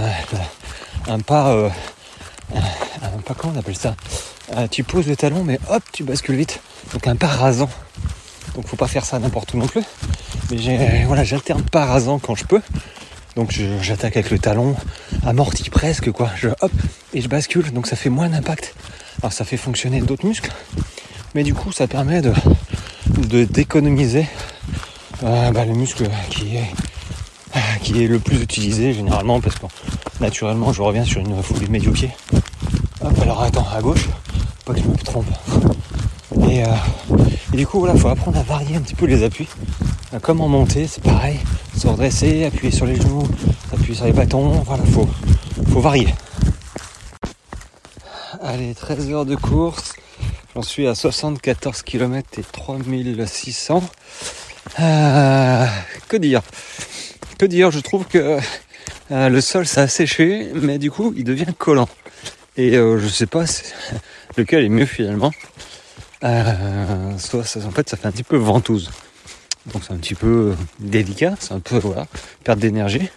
un, 1.08 1.20
pas, 1.20 1.72
un, 2.54 3.22
pas 3.26 3.34
comment 3.34 3.54
on 3.56 3.60
appelle 3.60 3.78
ça? 3.78 3.96
Tu 4.70 4.84
poses 4.84 5.08
le 5.08 5.16
talon 5.16 5.44
mais 5.44 5.60
hop, 5.70 5.84
tu 5.92 6.04
bascules 6.04 6.36
vite. 6.36 6.60
Donc 6.94 7.08
un 7.08 7.16
pas 7.16 7.28
rasant. 7.28 7.70
Donc 8.60 8.68
faut 8.68 8.76
pas 8.76 8.90
faire 8.90 9.06
ça 9.06 9.20
n'importe 9.20 9.54
où 9.54 9.58
non 9.58 9.68
plus. 9.68 9.84
Mais 10.52 11.06
voilà, 11.06 11.24
j'alterne 11.24 11.62
pas 11.62 11.86
rasant 11.86 12.20
quand 12.20 12.36
je 12.36 12.44
peux. 12.44 12.62
Donc 13.38 13.58
j'attaque 13.82 14.18
avec 14.18 14.32
le 14.32 14.38
talon, 14.38 14.76
amorti 15.26 15.70
presque 15.70 16.12
quoi. 16.12 16.30
Je 16.36 16.50
hop 16.60 16.72
et 17.14 17.22
je 17.22 17.30
bascule. 17.30 17.72
Donc 17.72 17.88
ça 17.88 17.96
fait 17.96 18.10
moins 18.10 18.28
d'impact. 18.28 18.76
Alors 19.22 19.32
ça 19.32 19.46
fait 19.46 19.56
fonctionner 19.56 20.02
d'autres 20.02 20.26
muscles. 20.28 20.52
Mais 21.36 21.44
du 21.44 21.54
coup 21.54 21.72
ça 21.72 21.88
permet 21.88 22.22
de, 22.22 22.34
d'économiser 23.46 24.28
euh, 25.24 25.52
bah, 25.52 25.64
le 25.64 25.74
muscle 25.74 26.10
qui 26.30 26.58
est, 26.58 26.70
qui 27.82 28.04
est 28.04 28.08
le 28.08 28.20
plus 28.20 28.42
utilisé 28.42 28.92
généralement 28.92 29.40
parce 29.40 29.56
que 29.56 29.68
naturellement 30.20 30.74
je 30.74 30.82
reviens 30.82 31.06
sur 31.06 31.22
une 31.22 31.42
foulée 31.42 31.70
médio 31.70 31.94
pied. 31.94 32.12
Hop, 33.00 33.18
alors 33.22 33.42
attends, 33.42 33.68
à 33.74 33.82
gauche, 33.82 34.10
pas 34.66 34.74
que 34.74 34.82
je 34.82 34.86
me 34.86 34.98
trompe. 34.98 35.28
Et, 36.50 36.66
euh, 36.66 36.68
et 37.54 37.58
du 37.58 37.66
coup 37.66 37.80
voilà, 37.80 37.96
faut 37.96 38.10
apprendre 38.10 38.38
à 38.38 38.44
varier 38.44 38.76
un 38.76 38.82
petit 38.82 38.96
peu 38.96 39.06
les 39.06 39.24
appuis. 39.24 39.48
Euh, 40.14 40.20
comme 40.20 40.42
en 40.42 40.48
montée, 40.48 40.88
c'est 40.88 41.04
pareil, 41.04 41.40
se 41.76 41.88
redresser, 41.88 42.46
appuyer 42.46 42.72
sur 42.72 42.86
les 42.86 42.96
genoux, 42.96 43.24
appuyer 43.74 43.96
sur 43.96 44.06
les 44.06 44.14
bâtons, 44.14 44.64
voilà, 44.66 44.84
faut, 44.86 45.08
faut 45.72 45.80
varier. 45.80 46.14
Allez, 48.42 48.74
13 48.74 49.12
heures 49.12 49.26
de 49.26 49.36
course. 49.36 49.94
J'en 50.56 50.62
suis 50.62 50.88
à 50.88 50.96
74 50.96 51.84
km 51.84 52.40
et 52.40 52.44
3600. 52.44 53.84
Euh, 54.80 55.66
que 56.08 56.18
dire? 56.18 56.42
Que 57.38 57.46
dire? 57.46 57.72
Je 57.72 57.80
trouve 57.80 58.06
que 58.06 58.40
euh, 59.12 59.30
le 59.30 59.42
sol 59.42 59.66
ça 59.68 59.84
a 59.84 59.88
séché, 59.88 60.50
mais 60.56 60.78
du 60.78 60.90
coup 60.90 61.14
il 61.16 61.24
devient 61.24 61.54
collant. 61.58 61.90
Et 62.58 62.78
euh, 62.78 62.98
je 62.98 63.08
sais 63.08 63.26
pas 63.26 63.46
lequel 64.38 64.66
est 64.66 64.70
mieux 64.70 64.86
finalement. 64.86 65.32
Soit 66.22 67.58
en 67.66 67.72
fait 67.72 67.90
ça 67.90 67.98
fait 67.98 68.08
un 68.08 68.12
petit 68.12 68.24
peu 68.24 68.38
ventouse. 68.38 68.92
Donc 69.74 69.84
c'est 69.86 69.94
un 69.94 69.98
petit 69.98 70.16
peu 70.16 70.56
délicat, 70.80 71.36
c'est 71.40 71.54
un 71.54 71.60
peu 71.60 71.78
voilà, 71.78 72.08
perte 72.44 72.60
d'énergie. 72.60 73.10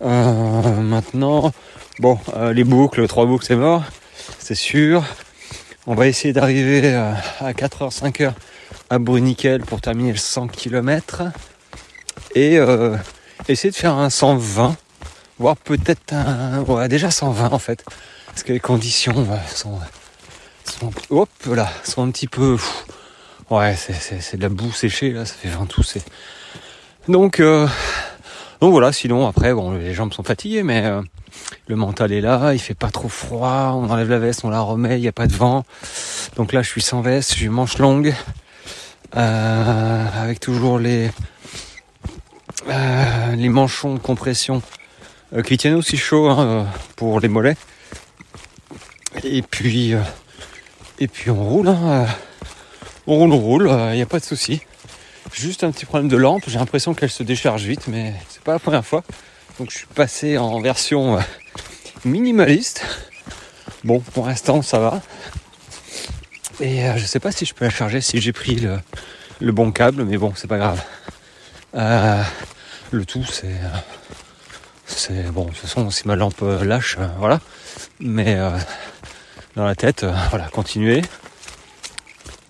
maintenant, 0.00 1.52
bon, 1.98 2.18
les 2.52 2.64
boucles, 2.64 3.06
trois 3.06 3.26
boucles 3.26 3.44
c'est 3.44 3.56
mort, 3.56 3.84
c'est 4.38 4.54
sûr. 4.54 5.04
On 5.86 5.94
va 5.94 6.06
essayer 6.06 6.32
d'arriver 6.32 6.94
à 6.94 7.52
4h, 7.52 7.92
5h 7.92 8.32
à 8.90 8.98
Bruniquel 8.98 9.62
pour 9.62 9.80
terminer 9.80 10.12
le 10.12 10.18
100 10.18 10.48
km 10.48 11.24
et 12.34 12.58
euh, 12.58 12.96
essayer 13.48 13.70
de 13.70 13.76
faire 13.76 13.94
un 13.94 14.10
120, 14.10 14.76
voire 15.38 15.56
peut-être 15.56 16.12
un. 16.12 16.60
Ouais, 16.60 16.88
déjà 16.88 17.10
120 17.10 17.52
en 17.52 17.58
fait, 17.58 17.84
parce 18.26 18.42
que 18.42 18.52
les 18.52 18.60
conditions 18.60 19.26
sont, 19.48 19.78
hop 21.10 21.28
là, 21.46 21.70
sont 21.84 22.06
un 22.06 22.10
petit 22.10 22.28
peu. 22.28 22.56
Ouais, 23.50 23.76
c'est 23.76 24.36
de 24.36 24.42
la 24.42 24.48
boue 24.48 24.72
séchée, 24.72 25.10
là, 25.10 25.26
ça 25.26 25.34
fait 25.34 25.50
un 25.50 25.66
tout. 25.66 25.82
Donc, 27.08 27.40
euh, 27.40 27.66
donc 28.60 28.70
voilà, 28.70 28.92
sinon 28.92 29.26
après, 29.26 29.52
bon, 29.52 29.72
les 29.72 29.92
jambes 29.92 30.12
sont 30.12 30.22
fatiguées, 30.22 30.62
mais 30.62 30.86
euh, 30.86 31.02
le 31.66 31.76
mental 31.76 32.12
est 32.12 32.20
là, 32.20 32.54
il 32.54 32.58
fait 32.58 32.74
pas 32.74 32.90
trop 32.90 33.08
froid, 33.08 33.72
on 33.74 33.90
enlève 33.90 34.08
la 34.08 34.18
veste, 34.18 34.44
on 34.44 34.50
la 34.50 34.60
remet, 34.60 34.98
il 34.98 35.02
n'y 35.02 35.08
a 35.08 35.12
pas 35.12 35.26
de 35.26 35.34
vent. 35.34 35.64
Donc 36.36 36.52
là, 36.52 36.62
je 36.62 36.68
suis 36.68 36.80
sans 36.80 37.02
veste, 37.02 37.34
j'ai 37.36 37.48
manche 37.48 37.78
longue, 37.78 38.14
euh, 39.16 40.06
avec 40.22 40.40
toujours 40.40 40.78
les, 40.78 41.10
les 43.34 43.48
manchons 43.48 43.94
de 43.94 43.98
compression 43.98 44.62
qui 45.44 45.56
tiennent 45.56 45.74
aussi 45.74 45.96
chaud 45.96 46.28
hein, 46.28 46.66
pour 46.96 47.20
les 47.20 47.28
mollets. 47.28 47.56
Et 49.24 49.42
puis, 49.42 49.94
et 50.98 51.08
puis 51.08 51.30
on 51.30 51.42
roule, 51.42 51.68
hein, 51.68 52.06
on 53.06 53.16
roule, 53.16 53.32
on 53.32 53.38
roule, 53.38 53.68
il 53.90 53.96
n'y 53.96 54.02
a 54.02 54.06
pas 54.06 54.20
de 54.20 54.24
souci. 54.24 54.62
Juste 55.32 55.64
un 55.64 55.72
petit 55.72 55.86
problème 55.86 56.08
de 56.08 56.16
lampe, 56.16 56.44
j'ai 56.46 56.58
l'impression 56.58 56.94
qu'elle 56.94 57.10
se 57.10 57.22
décharge 57.22 57.64
vite, 57.64 57.88
mais 57.88 58.12
c'est 58.28 58.42
pas 58.42 58.52
la 58.52 58.58
première 58.58 58.84
fois. 58.84 59.02
Donc 59.58 59.70
je 59.70 59.78
suis 59.78 59.86
passé 59.86 60.36
en 60.36 60.60
version 60.60 61.16
euh, 61.16 61.20
minimaliste. 62.04 62.84
Bon, 63.84 64.00
pour 64.00 64.26
l'instant 64.26 64.60
ça 64.62 64.78
va. 64.78 65.00
Et 66.60 66.86
euh, 66.86 66.96
je 66.96 67.06
sais 67.06 67.18
pas 67.18 67.32
si 67.32 67.46
je 67.46 67.54
peux 67.54 67.64
la 67.64 67.70
charger, 67.70 68.00
si 68.00 68.20
j'ai 68.20 68.32
pris 68.32 68.66
le, 69.40 69.52
bon 69.52 69.72
câble, 69.72 70.04
mais 70.04 70.18
bon, 70.18 70.34
c'est 70.36 70.48
pas 70.48 70.58
grave. 70.58 70.82
Euh, 71.74 72.22
le 72.90 73.06
tout, 73.06 73.24
c'est. 73.24 73.56
c'est 74.86 75.32
bon, 75.32 75.44
de 75.44 75.50
toute 75.50 75.58
façon, 75.58 75.90
si 75.90 76.06
ma 76.06 76.14
lampe 76.14 76.42
lâche, 76.62 76.98
voilà. 77.18 77.40
Mais 78.00 78.36
dans 79.56 79.64
la 79.64 79.74
tête, 79.74 80.06
voilà, 80.30 80.48
continuer. 80.48 81.02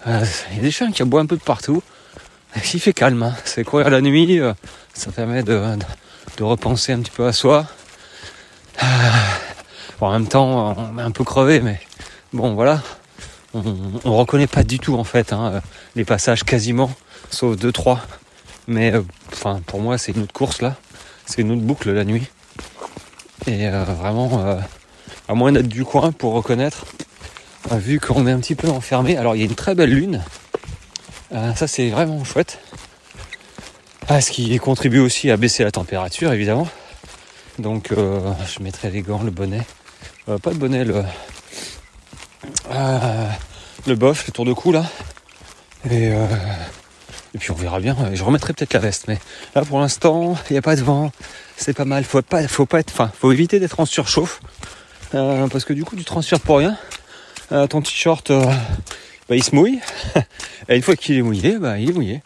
Il 0.06 0.12
y 0.56 0.58
a 0.58 0.62
des 0.62 0.70
chiens 0.70 0.90
qui 0.90 1.02
aboient 1.02 1.20
un 1.20 1.26
peu 1.26 1.36
de 1.36 1.42
partout. 1.42 1.82
Il 2.54 2.80
fait 2.80 2.92
calme, 2.92 3.22
hein. 3.22 3.34
c'est 3.44 3.64
courir 3.64 3.88
la 3.88 4.00
nuit, 4.00 4.38
euh, 4.38 4.52
ça 4.92 5.10
permet 5.10 5.42
de, 5.42 5.78
repenser 6.40 6.92
un 6.92 7.00
petit 7.00 7.10
peu 7.10 7.26
à 7.26 7.32
soi. 7.32 7.66
Euh, 8.82 8.86
en 10.00 10.12
même 10.12 10.26
temps, 10.26 10.76
on 10.76 10.98
est 10.98 11.02
un 11.02 11.10
peu 11.10 11.24
crevé, 11.24 11.60
mais 11.60 11.80
bon 12.32 12.54
voilà. 12.54 12.82
On, 13.54 13.62
on 14.04 14.16
reconnaît 14.16 14.46
pas 14.46 14.64
du 14.64 14.78
tout 14.78 14.96
en 14.96 15.04
fait 15.04 15.32
hein, 15.32 15.62
les 15.94 16.04
passages 16.04 16.44
quasiment, 16.44 16.90
sauf 17.30 17.56
2-3. 17.56 17.98
Mais 18.66 18.92
euh, 18.92 19.02
pour 19.66 19.80
moi 19.80 19.96
c'est 19.98 20.12
une 20.12 20.22
autre 20.22 20.32
course 20.32 20.60
là, 20.60 20.76
c'est 21.24 21.42
une 21.42 21.52
autre 21.52 21.62
boucle 21.62 21.90
la 21.90 22.04
nuit. 22.04 22.28
Et 23.46 23.68
vraiment, 23.68 24.58
à 25.28 25.34
moins 25.34 25.52
d'être 25.52 25.68
du 25.68 25.84
coin 25.84 26.12
pour 26.12 26.32
reconnaître, 26.32 26.84
vu 27.72 28.00
qu'on 28.00 28.26
est 28.26 28.32
un 28.32 28.40
petit 28.40 28.54
peu 28.54 28.68
enfermé. 28.68 29.16
Alors 29.16 29.36
il 29.36 29.40
y 29.40 29.42
a 29.42 29.46
une 29.46 29.54
très 29.54 29.74
belle 29.74 29.90
lune, 29.90 30.22
euh, 31.32 31.54
ça 31.54 31.66
c'est 31.66 31.90
vraiment 31.90 32.24
chouette. 32.24 32.58
Ah, 34.08 34.20
ce 34.20 34.30
qui 34.30 34.58
contribue 34.58 34.98
aussi 34.98 35.30
à 35.30 35.36
baisser 35.36 35.64
la 35.64 35.70
température 35.70 36.32
évidemment. 36.32 36.68
Donc 37.58 37.92
euh, 37.92 38.20
je 38.52 38.62
mettrai 38.62 38.90
les 38.90 39.02
gants, 39.02 39.22
le 39.22 39.30
bonnet. 39.30 39.62
Euh, 40.28 40.38
pas 40.38 40.50
le 40.50 40.56
bonnet, 40.56 40.84
le, 40.84 41.02
le 43.86 43.94
bof, 43.94 44.26
le 44.26 44.32
tour 44.32 44.44
de 44.44 44.52
cou 44.52 44.72
là. 44.72 44.84
Et, 45.90 46.08
et 46.08 47.38
puis 47.38 47.50
on 47.50 47.54
verra 47.54 47.80
bien. 47.80 47.96
Je 48.12 48.22
remettrai 48.22 48.52
peut-être 48.52 48.74
la 48.74 48.80
veste. 48.80 49.04
Mais 49.08 49.18
là 49.54 49.64
pour 49.64 49.80
l'instant, 49.80 50.36
il 50.50 50.54
n'y 50.54 50.58
a 50.58 50.62
pas 50.62 50.76
de 50.76 50.82
vent. 50.82 51.10
C'est 51.56 51.72
pas 51.72 51.84
mal. 51.84 52.04
Faut 52.04 52.22
pas, 52.22 52.46
faut 52.48 52.66
pas 52.66 52.80
être. 52.80 52.92
Enfin, 52.92 53.10
faut 53.20 53.32
éviter 53.32 53.60
d'être 53.60 53.80
en 53.80 53.86
surchauffe. 53.86 54.40
Parce 55.12 55.64
que 55.64 55.72
du 55.72 55.84
coup 55.84 55.96
tu 55.96 56.04
transpires 56.04 56.40
pour 56.40 56.58
rien. 56.58 56.76
ton 57.68 57.80
t-shirt 57.80 58.32
bah, 59.28 59.36
il 59.36 59.42
se 59.44 59.54
mouille. 59.54 59.80
Et 60.68 60.76
une 60.76 60.82
fois 60.82 60.96
qu'il 60.96 61.16
est 61.16 61.22
mouillé, 61.22 61.58
bah, 61.58 61.78
il 61.78 61.90
est 61.90 61.92
mouillé. 61.92 62.20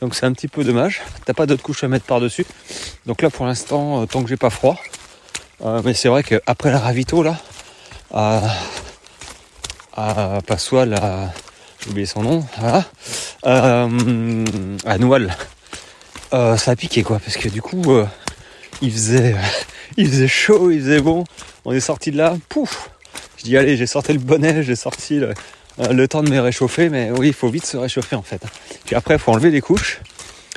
Donc 0.00 0.14
c'est 0.14 0.26
un 0.26 0.32
petit 0.32 0.48
peu 0.48 0.64
dommage. 0.64 1.02
T'as 1.24 1.32
pas 1.32 1.46
d'autres 1.46 1.62
couches 1.62 1.84
à 1.84 1.88
mettre 1.88 2.04
par-dessus. 2.06 2.44
Donc 3.06 3.22
là 3.22 3.30
pour 3.30 3.46
l'instant, 3.46 4.02
euh, 4.02 4.06
tant 4.06 4.22
que 4.22 4.28
j'ai 4.28 4.36
pas 4.36 4.50
froid. 4.50 4.76
Euh, 5.64 5.80
mais 5.84 5.94
c'est 5.94 6.08
vrai 6.08 6.22
qu'après 6.22 6.70
la 6.70 6.78
ravito 6.78 7.22
là, 7.22 7.36
à, 8.12 8.42
à 9.96 10.40
j'ai 10.58 11.90
oublié 11.90 12.06
son 12.06 12.22
nom, 12.22 12.46
euh, 13.46 14.44
à 14.84 14.98
Noual, 14.98 15.36
ça 16.30 16.70
a 16.70 16.76
piqué 16.76 17.02
quoi, 17.02 17.18
parce 17.18 17.36
que 17.36 17.48
du 17.48 17.60
coup 17.62 17.82
il 18.80 18.92
faisait 18.92 19.36
il 19.96 20.08
faisait 20.08 20.28
chaud, 20.28 20.70
il 20.70 20.80
faisait 20.80 21.00
bon. 21.00 21.24
On 21.64 21.72
est 21.72 21.80
sorti 21.80 22.10
de 22.10 22.16
là, 22.16 22.36
pouf. 22.48 22.90
Je 23.38 23.44
dis 23.44 23.56
allez, 23.56 23.76
j'ai 23.76 23.86
sorti 23.86 24.12
le 24.12 24.18
bonnet, 24.18 24.62
j'ai 24.62 24.76
sorti 24.76 25.18
le, 25.18 25.34
euh, 25.78 26.06
temps 26.06 26.22
de 26.22 26.30
me 26.30 26.38
réchauffer, 26.38 26.88
mais 26.88 27.10
oui, 27.10 27.28
il 27.28 27.32
faut 27.32 27.48
vite 27.48 27.66
se 27.66 27.76
réchauffer 27.76 28.16
en 28.16 28.22
fait. 28.22 28.42
Puis 28.84 28.94
après, 28.96 29.14
il 29.14 29.20
faut 29.20 29.32
enlever 29.32 29.50
les 29.50 29.60
couches, 29.60 30.00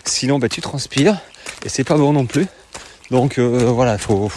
sinon 0.03 0.39
bah, 0.39 0.49
tu 0.49 0.61
transpires 0.61 1.17
et 1.63 1.69
c'est 1.69 1.83
pas 1.83 1.97
bon 1.97 2.13
non 2.13 2.25
plus. 2.25 2.47
Donc 3.11 3.37
euh, 3.37 3.71
voilà, 3.71 3.97
faut, 3.97 4.29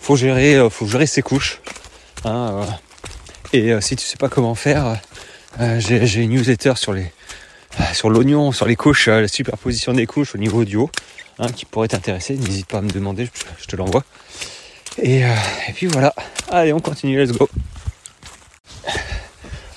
faut, 0.00 0.16
gérer, 0.16 0.56
euh, 0.56 0.70
faut 0.70 0.86
gérer 0.86 1.06
ses 1.06 1.22
couches. 1.22 1.60
Hein, 2.24 2.66
et 3.52 3.72
si 3.80 3.96
tu 3.96 4.06
sais 4.06 4.16
pas 4.16 4.28
comment 4.28 4.54
faire, 4.54 4.98
j'ai 5.78 6.22
une 6.22 6.30
newsletter 6.30 6.74
sur 6.76 8.10
l'oignon, 8.10 8.52
sur 8.52 8.66
les 8.66 8.76
couches, 8.76 9.08
la 9.08 9.28
superposition 9.28 9.92
des 9.92 10.06
couches 10.06 10.34
au 10.34 10.38
niveau 10.38 10.64
du 10.64 10.76
haut, 10.76 10.90
hein, 11.38 11.48
qui 11.48 11.66
pourrait 11.66 11.88
t'intéresser. 11.88 12.34
N'hésite 12.36 12.66
pas 12.66 12.78
à 12.78 12.80
me 12.80 12.90
demander, 12.90 13.28
je, 13.60 13.66
te 13.66 13.76
l'envoie. 13.76 14.04
Et, 14.98 15.20
et 15.20 15.72
puis 15.74 15.86
voilà. 15.86 16.14
Allez, 16.50 16.72
on 16.72 16.80
continue, 16.80 17.22
let's 17.22 17.32
go. 17.32 17.48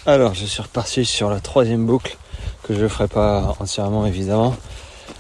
Alors, 0.06 0.36
je 0.36 0.46
suis 0.46 0.62
reparti 0.62 1.06
sur 1.06 1.30
la 1.30 1.40
troisième 1.40 1.86
boucle 1.86 2.18
que 2.64 2.74
je 2.74 2.82
ne 2.82 2.88
ferai 2.88 3.08
pas 3.08 3.56
entièrement 3.60 4.06
évidemment. 4.06 4.56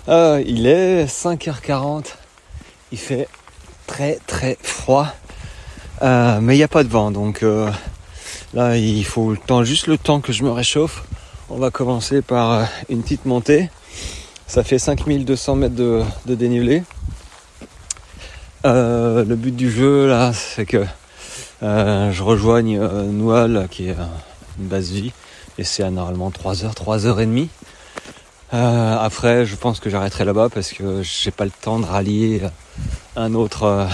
Euh, 0.09 0.43
il 0.45 0.67
est 0.67 1.05
5h40. 1.05 2.05
Il 2.91 2.97
fait 2.97 3.27
très 3.87 4.19
très 4.27 4.57
froid. 4.61 5.07
Euh, 6.01 6.39
mais 6.41 6.55
il 6.55 6.57
n'y 6.57 6.63
a 6.63 6.67
pas 6.67 6.83
de 6.83 6.89
vent. 6.89 7.11
Donc 7.11 7.43
euh, 7.43 7.71
là, 8.53 8.77
il 8.77 9.05
faut 9.05 9.31
le 9.31 9.37
temps, 9.37 9.63
juste 9.63 9.87
le 9.87 9.97
temps 9.97 10.21
que 10.21 10.33
je 10.33 10.43
me 10.43 10.51
réchauffe. 10.51 11.03
On 11.49 11.57
va 11.57 11.69
commencer 11.71 12.21
par 12.21 12.67
une 12.89 13.01
petite 13.01 13.25
montée. 13.25 13.69
Ça 14.47 14.63
fait 14.63 14.79
5200 14.79 15.55
mètres 15.55 15.75
de, 15.75 16.03
dénivelé. 16.27 16.83
Le 18.65 19.35
but 19.35 19.55
du 19.55 19.71
jeu 19.71 20.07
là, 20.07 20.33
c'est 20.33 20.65
que 20.65 20.85
je 21.61 22.21
rejoigne 22.23 22.79
Noual 22.79 23.67
qui 23.69 23.89
est 23.89 23.95
une 24.59 24.67
base 24.67 24.91
vie. 24.91 25.13
Et 25.57 25.63
c'est 25.63 25.83
à 25.83 25.89
normalement 25.89 26.31
3 26.31 26.65
heures, 26.65 26.75
3 26.75 27.05
heures 27.05 27.21
et 27.21 27.25
demie. 27.25 27.49
Euh, 28.53 28.97
après, 28.97 29.45
je 29.45 29.55
pense 29.55 29.79
que 29.79 29.89
j'arrêterai 29.89 30.25
là-bas 30.25 30.49
parce 30.53 30.71
que 30.71 31.01
j'ai 31.01 31.31
pas 31.31 31.45
le 31.45 31.51
temps 31.51 31.79
de 31.79 31.85
rallier 31.85 32.41
un 33.15 33.33
autre. 33.33 33.63
Euh, 33.63 33.85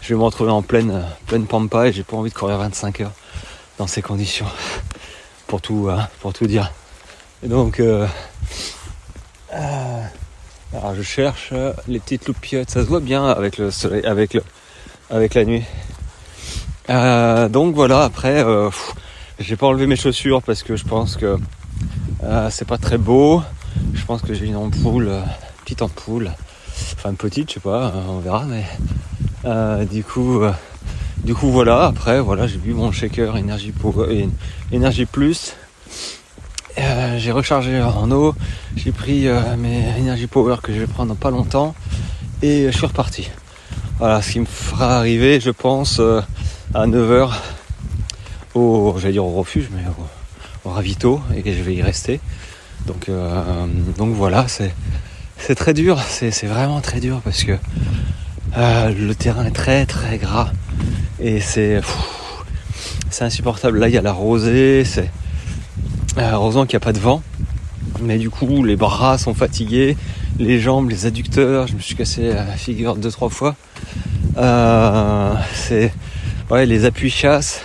je 0.00 0.08
vais 0.08 0.18
me 0.18 0.24
retrouver 0.24 0.50
en 0.50 0.62
pleine, 0.62 1.04
pleine 1.26 1.46
pampa 1.46 1.88
et 1.88 1.92
j'ai 1.92 2.02
pas 2.02 2.16
envie 2.16 2.30
de 2.30 2.34
courir 2.34 2.58
25 2.58 3.00
heures 3.00 3.12
dans 3.78 3.86
ces 3.86 4.02
conditions. 4.02 4.46
Pour 5.46 5.62
tout, 5.62 5.88
pour 6.20 6.34
tout 6.34 6.46
dire. 6.46 6.70
Donc, 7.42 7.80
euh, 7.80 8.06
alors 10.78 10.94
je 10.94 11.02
cherche 11.02 11.52
les 11.86 12.00
petites 12.00 12.26
loupiottes. 12.26 12.70
Ça 12.70 12.82
se 12.82 12.88
voit 12.88 13.00
bien 13.00 13.26
avec 13.26 13.58
le 13.58 13.70
soleil, 13.70 14.04
avec 14.04 14.34
le, 14.34 14.42
avec 15.10 15.34
la 15.34 15.44
nuit. 15.44 15.64
donc 16.88 17.74
voilà. 17.74 18.04
Après. 18.04 18.44
J'ai 19.40 19.54
pas 19.54 19.68
enlevé 19.68 19.86
mes 19.86 19.94
chaussures 19.94 20.42
parce 20.42 20.64
que 20.64 20.74
je 20.74 20.84
pense 20.84 21.16
que 21.16 21.38
euh, 22.24 22.48
c'est 22.50 22.66
pas 22.66 22.76
très 22.76 22.98
beau. 22.98 23.40
Je 23.94 24.04
pense 24.04 24.20
que 24.20 24.34
j'ai 24.34 24.46
une 24.46 24.56
ampoule, 24.56 25.06
euh, 25.10 25.20
petite 25.64 25.80
ampoule, 25.80 26.32
enfin 26.94 27.14
petite, 27.14 27.48
je 27.50 27.54
sais 27.54 27.60
pas, 27.60 27.92
euh, 27.94 28.02
on 28.08 28.18
verra. 28.18 28.46
Mais 28.46 29.86
du 29.86 30.02
coup, 30.02 30.40
du 31.22 31.36
coup 31.36 31.52
voilà. 31.52 31.84
Après 31.84 32.20
voilà, 32.20 32.48
j'ai 32.48 32.58
bu 32.58 32.74
mon 32.74 32.90
shaker 32.90 33.36
énergie 33.36 33.72
et 34.10 34.28
énergie 34.72 35.06
plus. 35.06 35.54
J'ai 37.18 37.32
rechargé 37.32 37.80
en 37.80 38.10
eau. 38.10 38.34
J'ai 38.76 38.92
pris 38.92 39.26
mes 39.58 39.98
énergie 39.98 40.26
power 40.26 40.56
que 40.62 40.72
je 40.72 40.80
vais 40.80 40.86
prendre 40.86 41.14
pas 41.14 41.30
longtemps 41.30 41.74
et 42.42 42.66
je 42.70 42.76
suis 42.76 42.86
reparti. 42.86 43.30
Voilà, 43.98 44.22
ce 44.22 44.32
qui 44.32 44.40
me 44.40 44.46
fera 44.46 44.98
arriver, 44.98 45.40
je 45.40 45.50
pense, 45.50 46.00
à 46.74 46.86
9h 46.86 47.30
au, 48.54 48.94
j'allais 48.98 49.12
dire 49.12 49.24
au 49.24 49.32
refuge, 49.32 49.68
mais 49.72 49.82
au, 50.64 50.70
ravito, 50.70 51.20
et 51.34 51.52
je 51.52 51.62
vais 51.62 51.74
y 51.74 51.82
rester. 51.82 52.20
Donc, 52.86 53.08
euh, 53.08 53.66
donc 53.96 54.14
voilà, 54.14 54.46
c'est, 54.48 55.54
très 55.54 55.74
dur, 55.74 55.98
c'est, 56.08 56.46
vraiment 56.46 56.80
très 56.80 57.00
dur 57.00 57.20
parce 57.24 57.44
que 57.44 57.52
euh, 58.56 58.90
le 58.90 59.14
terrain 59.14 59.44
est 59.44 59.50
très 59.50 59.86
très 59.86 60.18
gras 60.18 60.50
et 61.20 61.40
c'est, 61.40 61.80
c'est 63.10 63.24
insupportable. 63.24 63.78
Là, 63.78 63.88
il 63.88 63.94
y 63.94 63.98
a 63.98 64.02
la 64.02 64.12
rosée, 64.12 64.84
c'est 64.84 65.00
euh, 65.00 65.04
heureusement 66.16 66.66
qu'il 66.66 66.76
n'y 66.76 66.82
a 66.82 66.86
pas 66.86 66.92
de 66.92 66.98
vent, 66.98 67.22
mais 68.00 68.18
du 68.18 68.30
coup, 68.30 68.64
les 68.64 68.76
bras 68.76 69.18
sont 69.18 69.34
fatigués, 69.34 69.96
les 70.38 70.60
jambes, 70.60 70.90
les 70.90 71.06
adducteurs, 71.06 71.66
je 71.66 71.74
me 71.74 71.80
suis 71.80 71.94
cassé 71.94 72.32
la 72.32 72.46
figure 72.56 72.96
deux 72.96 73.10
trois 73.10 73.28
fois. 73.28 73.56
c'est 75.54 75.92
ouais, 76.50 76.66
les 76.66 76.84
appuis 76.84 77.10
chasse, 77.10 77.60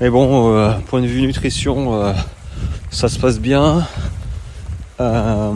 mais 0.00 0.10
bon, 0.10 0.54
euh, 0.56 0.72
point 0.86 1.00
de 1.00 1.06
vue 1.06 1.22
nutrition, 1.22 1.94
euh, 2.02 2.12
ça 2.90 3.08
se 3.08 3.18
passe 3.18 3.38
bien. 3.38 3.86
Euh, 4.98 5.52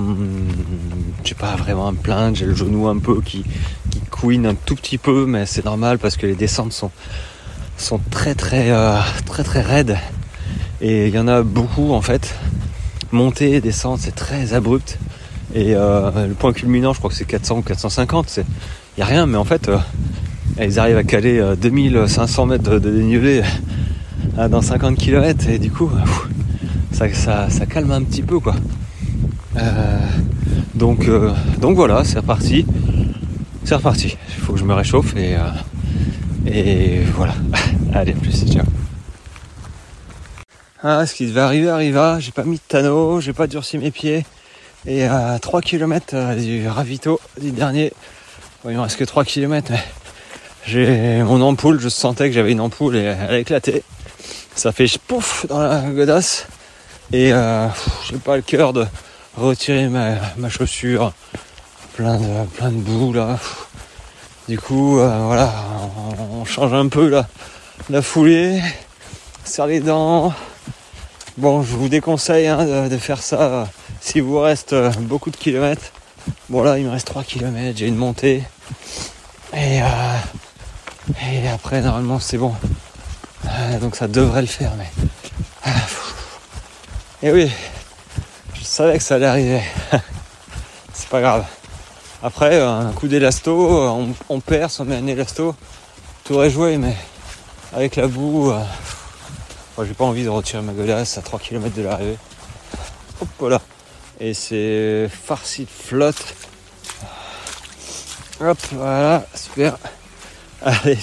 j'ai 1.25 1.35
pas 1.35 1.57
vraiment 1.57 1.89
à 1.89 1.93
me 1.93 1.97
plaindre, 1.97 2.37
j'ai 2.37 2.45
le 2.45 2.55
genou 2.55 2.89
un 2.89 2.99
peu 2.99 3.23
qui, 3.23 3.45
qui 3.91 4.01
couine 4.01 4.47
un 4.47 4.55
tout 4.55 4.77
petit 4.77 4.99
peu, 4.99 5.25
mais 5.27 5.47
c'est 5.47 5.65
normal 5.65 5.99
parce 5.99 6.17
que 6.17 6.27
les 6.27 6.35
descentes 6.35 6.73
sont, 6.73 6.91
sont 7.79 8.01
très 8.11 8.35
très 8.35 8.71
euh, 8.71 8.99
très 9.25 9.43
très 9.43 9.63
raides. 9.63 9.97
Et 10.81 11.09
il 11.09 11.15
y 11.15 11.19
en 11.19 11.29
a 11.29 11.43
beaucoup 11.43 11.93
en 11.93 12.01
fait. 12.01 12.35
Monter 13.13 13.53
et 13.53 13.61
descendre, 13.61 13.99
c'est 14.01 14.15
très 14.15 14.55
abrupt. 14.55 14.99
Et 15.55 15.75
euh, 15.75 16.29
le 16.29 16.35
point 16.35 16.53
culminant, 16.53 16.93
je 16.93 16.99
crois 16.99 17.11
que 17.11 17.17
c'est 17.17 17.25
400 17.25 17.59
ou 17.59 17.63
450. 17.63 18.39
Il 18.39 18.45
n'y 18.99 19.03
a 19.03 19.07
rien, 19.07 19.27
mais 19.27 19.37
en 19.37 19.45
fait, 19.45 19.69
euh, 19.69 19.79
ils 20.61 20.79
arrivent 20.79 20.97
à 20.97 21.03
caler 21.03 21.43
2500 21.61 22.47
mètres 22.47 22.79
de, 22.79 22.91
dénivelé 22.91 23.43
dans 24.49 24.63
50 24.63 24.97
km. 24.97 25.49
Et 25.49 25.59
du 25.59 25.71
coup, 25.71 25.91
ça, 26.93 27.09
calme 27.69 27.91
un 27.91 28.03
petit 28.03 28.23
peu 28.23 28.39
quoi. 28.39 28.55
donc, 30.75 31.11
donc 31.61 31.77
voilà, 31.77 32.05
c'est 32.05 32.21
reparti. 32.21 32.65
C'est 33.65 33.75
reparti. 33.75 34.17
Il 34.29 34.43
faut 34.43 34.53
que 34.53 34.59
je 34.59 34.65
me 34.65 34.75
réchauffe 34.75 35.15
et, 35.17 35.37
et 36.47 37.01
voilà. 37.17 37.35
Allez, 37.93 38.13
plus, 38.13 38.45
ciao. 38.47 38.65
Ah, 40.83 41.05
ce 41.05 41.15
qui 41.15 41.27
devait 41.27 41.43
arriver 41.43 41.69
arriva. 41.69 42.19
J'ai 42.21 42.33
pas 42.33 42.45
mis 42.45 42.57
de 42.57 42.63
tonneau, 42.67 43.21
j'ai 43.21 43.35
pas 43.35 43.47
durci 43.47 43.77
mes 43.77 43.91
pieds. 43.91 44.25
Et 44.87 45.05
à 45.05 45.39
3 45.39 45.61
km 45.61 46.15
euh, 46.15 46.35
du 46.35 46.67
ravito 46.67 47.21
du 47.39 47.51
dernier, 47.51 47.93
il 48.65 48.71
me 48.71 48.81
reste 48.81 48.97
que 48.97 49.05
3 49.05 49.27
km, 49.27 49.73
mais 49.73 49.81
j'ai 50.65 51.23
mon 51.23 51.43
ampoule, 51.43 51.79
je 51.81 51.91
sentais 51.91 52.29
que 52.29 52.35
j'avais 52.35 52.53
une 52.53 52.63
ampoule 52.63 52.97
et 52.97 53.03
elle 53.03 53.35
a 53.35 53.39
éclaté. 53.39 53.83
Ça 54.55 54.73
fait 54.73 54.87
pouf 55.07 55.45
dans 55.49 55.59
la 55.59 55.83
godasse. 55.83 56.47
Et 57.13 57.31
euh, 57.31 57.69
j'ai 58.09 58.17
pas 58.17 58.37
le 58.37 58.43
cœur 58.43 58.73
de 58.73 58.87
retirer 59.37 59.89
ma, 59.89 60.49
chaussure. 60.49 61.13
Plein 61.93 62.17
de, 62.17 62.47
plein 62.57 62.71
boue 62.71 63.13
là. 63.13 63.39
Du 64.49 64.59
coup, 64.59 64.99
euh, 64.99 65.25
voilà, 65.27 65.53
on, 66.33 66.47
change 66.47 66.73
un 66.73 66.89
peu 66.89 67.09
la, 67.09 67.29
la 67.91 68.01
foulée, 68.01 68.63
serre 69.45 69.67
les 69.67 69.81
dents, 69.81 70.33
Bon, 71.39 71.63
je 71.63 71.77
vous 71.77 71.89
déconseille 71.89 72.49
hein, 72.49 72.89
de, 72.89 72.99
faire 72.99 73.23
ça 73.23 73.41
euh, 73.41 73.65
si 74.01 74.19
vous 74.19 74.41
reste 74.41 74.73
euh, 74.73 74.91
beaucoup 74.99 75.31
de 75.31 75.37
kilomètres. 75.37 75.93
Bon 76.49 76.63
là, 76.63 76.77
il 76.77 76.85
me 76.85 76.91
reste 76.91 77.07
3 77.07 77.23
km, 77.23 77.79
j'ai 77.79 77.87
une 77.87 77.97
montée. 77.97 78.43
Et, 79.55 79.81
euh, 79.81 80.17
et 81.33 81.49
après, 81.49 81.83
normalement, 81.83 82.19
c'est 82.19 82.37
bon. 82.37 82.53
donc 83.81 83.95
ça 83.95 84.09
devrait 84.09 84.41
le 84.41 84.49
faire, 84.49 84.73
mais... 84.77 84.91
et 87.23 87.31
oui, 87.31 87.51
je 88.55 88.65
savais 88.65 88.99
que 88.99 89.05
ça 89.05 89.15
allait 89.15 89.27
arriver. 89.27 89.63
c'est 90.93 91.09
pas 91.09 91.21
grave. 91.21 91.45
Après, 92.25 92.61
un 92.61 92.91
coup 92.93 93.07
d'élasto, 93.07 93.71
on, 93.71 94.15
on, 94.29 94.41
perce, 94.41 94.81
on 94.81 94.85
met 94.85 94.97
un 94.97 95.07
élasto, 95.07 95.55
tout 96.25 96.35
aurait 96.35 96.51
joué, 96.51 96.77
mais 96.77 96.97
avec 97.73 97.95
la 97.95 98.09
boue 98.09 98.53
j'ai 99.85 99.95
pas 99.95 100.05
envie 100.05 100.25
de 100.25 100.29
retirer 100.29 100.63
ma 100.63 100.73
godasse 100.73 101.19
à 101.19 101.23
3 101.23 101.39
km 101.39 101.75
de 101.75 101.83
l'arrivée. 101.83 102.19
Hop 103.21 103.29
voilà. 103.39 103.61
Et 104.19 104.35
c'est 104.35 105.09
farci 105.09 105.65
de 105.65 105.71
flotte. 105.71 106.35
Hop, 108.41 108.59
voilà, 108.73 109.27
super. 109.35 109.77
Allez, 110.63 110.99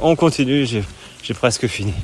on 0.00 0.16
continue, 0.16 0.66
j'ai 0.66 1.34
presque 1.34 1.66
fini. 1.66 1.94